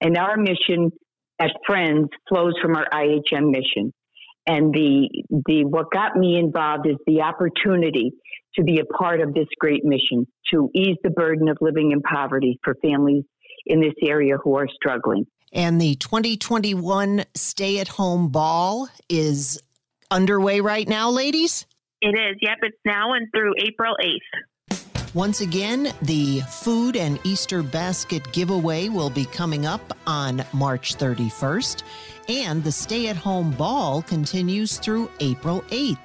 And 0.01 0.17
our 0.17 0.37
mission 0.37 0.91
at 1.39 1.51
Friends 1.65 2.09
flows 2.29 2.53
from 2.61 2.75
our 2.75 2.87
IHM 2.91 3.51
mission. 3.51 3.93
And 4.45 4.73
the, 4.73 5.09
the, 5.45 5.63
what 5.65 5.89
got 5.91 6.17
me 6.17 6.37
involved 6.37 6.87
is 6.87 6.97
the 7.07 7.21
opportunity 7.21 8.11
to 8.55 8.63
be 8.63 8.79
a 8.79 8.85
part 8.85 9.21
of 9.21 9.33
this 9.33 9.47
great 9.59 9.85
mission 9.85 10.27
to 10.51 10.69
ease 10.75 10.97
the 11.03 11.09
burden 11.09 11.47
of 11.47 11.57
living 11.61 11.91
in 11.91 12.01
poverty 12.01 12.59
for 12.63 12.75
families 12.81 13.23
in 13.65 13.79
this 13.79 13.93
area 14.03 14.37
who 14.43 14.55
are 14.55 14.67
struggling. 14.73 15.25
And 15.53 15.79
the 15.79 15.95
2021 15.95 17.25
stay 17.35 17.79
at 17.79 17.87
home 17.87 18.29
ball 18.29 18.89
is 19.07 19.61
underway 20.11 20.59
right 20.61 20.87
now, 20.87 21.09
ladies? 21.09 21.65
It 22.01 22.07
is. 22.07 22.37
Yep, 22.41 22.57
it's 22.63 22.77
now 22.85 23.13
and 23.13 23.27
through 23.33 23.53
April 23.59 23.95
8th. 24.03 24.17
Once 25.13 25.41
again, 25.41 25.93
the 26.01 26.41
food 26.49 26.95
and 26.95 27.19
Easter 27.23 27.61
basket 27.61 28.23
giveaway 28.31 28.89
will 28.89 29.11
be 29.11 29.25
coming 29.25 29.63
up 29.63 29.95
on 30.07 30.43
March 30.53 30.95
31st, 30.95 31.83
and 32.29 32.63
the 32.63 32.71
stay 32.71 33.09
at 33.09 33.15
home 33.15 33.51
ball 33.51 34.01
continues 34.01 34.79
through 34.79 35.07
April 35.19 35.61
8th. 35.69 35.99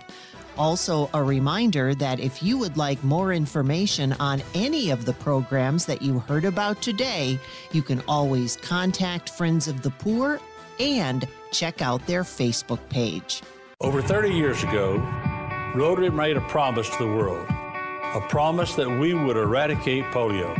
Also, 0.58 1.08
a 1.14 1.22
reminder 1.22 1.94
that 1.94 2.20
if 2.20 2.42
you 2.42 2.58
would 2.58 2.76
like 2.76 3.02
more 3.02 3.32
information 3.32 4.12
on 4.20 4.42
any 4.54 4.90
of 4.90 5.06
the 5.06 5.14
programs 5.14 5.86
that 5.86 6.02
you 6.02 6.18
heard 6.18 6.44
about 6.44 6.82
today, 6.82 7.38
you 7.72 7.80
can 7.80 8.02
always 8.06 8.58
contact 8.58 9.30
Friends 9.30 9.68
of 9.68 9.80
the 9.80 9.90
Poor 9.90 10.38
and 10.80 11.26
check 11.50 11.80
out 11.80 12.06
their 12.06 12.24
Facebook 12.24 12.86
page. 12.90 13.40
Over 13.80 14.02
30 14.02 14.34
years 14.34 14.62
ago, 14.64 14.98
Rotary 15.74 16.10
made 16.10 16.36
a 16.36 16.42
promise 16.42 16.90
to 16.90 16.98
the 16.98 17.06
world 17.06 17.48
a 18.14 18.20
promise 18.22 18.74
that 18.74 18.88
we 18.88 19.12
would 19.12 19.36
eradicate 19.36 20.02
polio. 20.06 20.54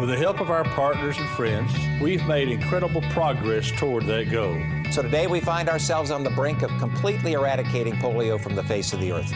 With 0.00 0.08
the 0.08 0.16
help 0.16 0.40
of 0.40 0.50
our 0.50 0.64
partners 0.64 1.18
and 1.18 1.28
friends, 1.30 1.70
we've 2.00 2.26
made 2.26 2.48
incredible 2.48 3.02
progress 3.10 3.70
toward 3.72 4.06
that 4.06 4.30
goal. 4.30 4.58
So 4.90 5.02
today 5.02 5.26
we 5.26 5.40
find 5.40 5.68
ourselves 5.68 6.10
on 6.10 6.24
the 6.24 6.30
brink 6.30 6.62
of 6.62 6.70
completely 6.78 7.34
eradicating 7.34 7.92
polio 7.96 8.40
from 8.40 8.54
the 8.54 8.64
face 8.64 8.94
of 8.94 9.00
the 9.00 9.12
earth. 9.12 9.32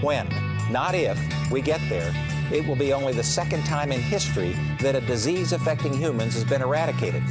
When, 0.00 0.28
not 0.70 0.94
if, 0.94 1.18
we 1.50 1.60
get 1.60 1.80
there, 1.88 2.14
it 2.52 2.64
will 2.64 2.76
be 2.76 2.92
only 2.92 3.12
the 3.12 3.24
second 3.24 3.64
time 3.64 3.90
in 3.90 4.00
history 4.00 4.56
that 4.80 4.94
a 4.94 5.00
disease 5.00 5.52
affecting 5.52 5.92
humans 5.92 6.34
has 6.34 6.44
been 6.44 6.62
eradicated. 6.62 7.24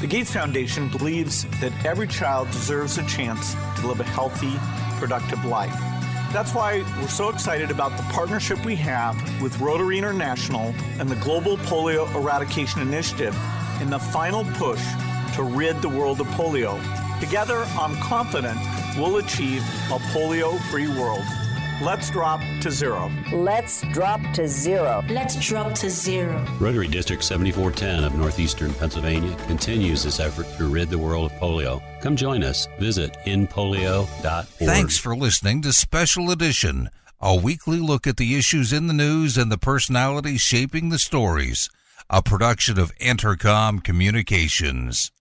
The 0.00 0.06
Gates 0.06 0.32
Foundation 0.32 0.88
believes 0.88 1.44
that 1.60 1.72
every 1.84 2.08
child 2.08 2.50
deserves 2.50 2.96
a 2.96 3.06
chance 3.06 3.54
to 3.78 3.86
live 3.86 4.00
a 4.00 4.04
healthy, 4.04 4.54
productive 4.98 5.44
life. 5.44 5.93
That's 6.34 6.52
why 6.52 6.82
we're 7.00 7.06
so 7.06 7.28
excited 7.28 7.70
about 7.70 7.96
the 7.96 8.02
partnership 8.12 8.64
we 8.64 8.74
have 8.74 9.14
with 9.40 9.56
Rotary 9.60 9.98
International 9.98 10.74
and 10.98 11.08
the 11.08 11.14
Global 11.14 11.58
Polio 11.58 12.12
Eradication 12.12 12.82
Initiative 12.82 13.36
in 13.80 13.88
the 13.88 14.00
final 14.00 14.44
push 14.54 14.82
to 15.36 15.44
rid 15.44 15.80
the 15.80 15.88
world 15.88 16.20
of 16.20 16.26
polio. 16.30 16.74
Together, 17.20 17.64
I'm 17.78 17.94
confident 17.98 18.58
we'll 18.96 19.18
achieve 19.18 19.62
a 19.92 19.98
polio 20.10 20.58
free 20.72 20.88
world. 20.88 21.22
Let's 21.80 22.10
drop 22.10 22.40
to 22.62 22.70
zero. 22.72 23.12
Let's 23.32 23.82
drop 23.92 24.20
to 24.32 24.48
zero. 24.48 25.04
Let's 25.08 25.36
drop 25.36 25.72
to 25.74 25.88
zero. 25.88 26.44
Rotary 26.58 26.88
District 26.88 27.22
7410 27.22 28.02
of 28.02 28.18
Northeastern 28.18 28.74
Pennsylvania 28.74 29.36
continues 29.46 30.02
this 30.02 30.18
effort 30.18 30.48
to 30.56 30.68
rid 30.68 30.90
the 30.90 30.98
world 30.98 31.30
of 31.30 31.38
polio. 31.38 31.80
Come 32.04 32.16
join 32.16 32.44
us. 32.44 32.68
Visit 32.78 33.16
endpolio.org. 33.24 34.44
Thanks 34.58 34.98
for 34.98 35.16
listening 35.16 35.62
to 35.62 35.72
Special 35.72 36.30
Edition, 36.30 36.90
a 37.18 37.34
weekly 37.34 37.78
look 37.78 38.06
at 38.06 38.18
the 38.18 38.36
issues 38.36 38.74
in 38.74 38.88
the 38.88 38.92
news 38.92 39.38
and 39.38 39.50
the 39.50 39.56
personalities 39.56 40.42
shaping 40.42 40.90
the 40.90 40.98
stories. 40.98 41.70
A 42.10 42.20
production 42.20 42.78
of 42.78 42.94
Entercom 42.98 43.82
Communications. 43.82 45.12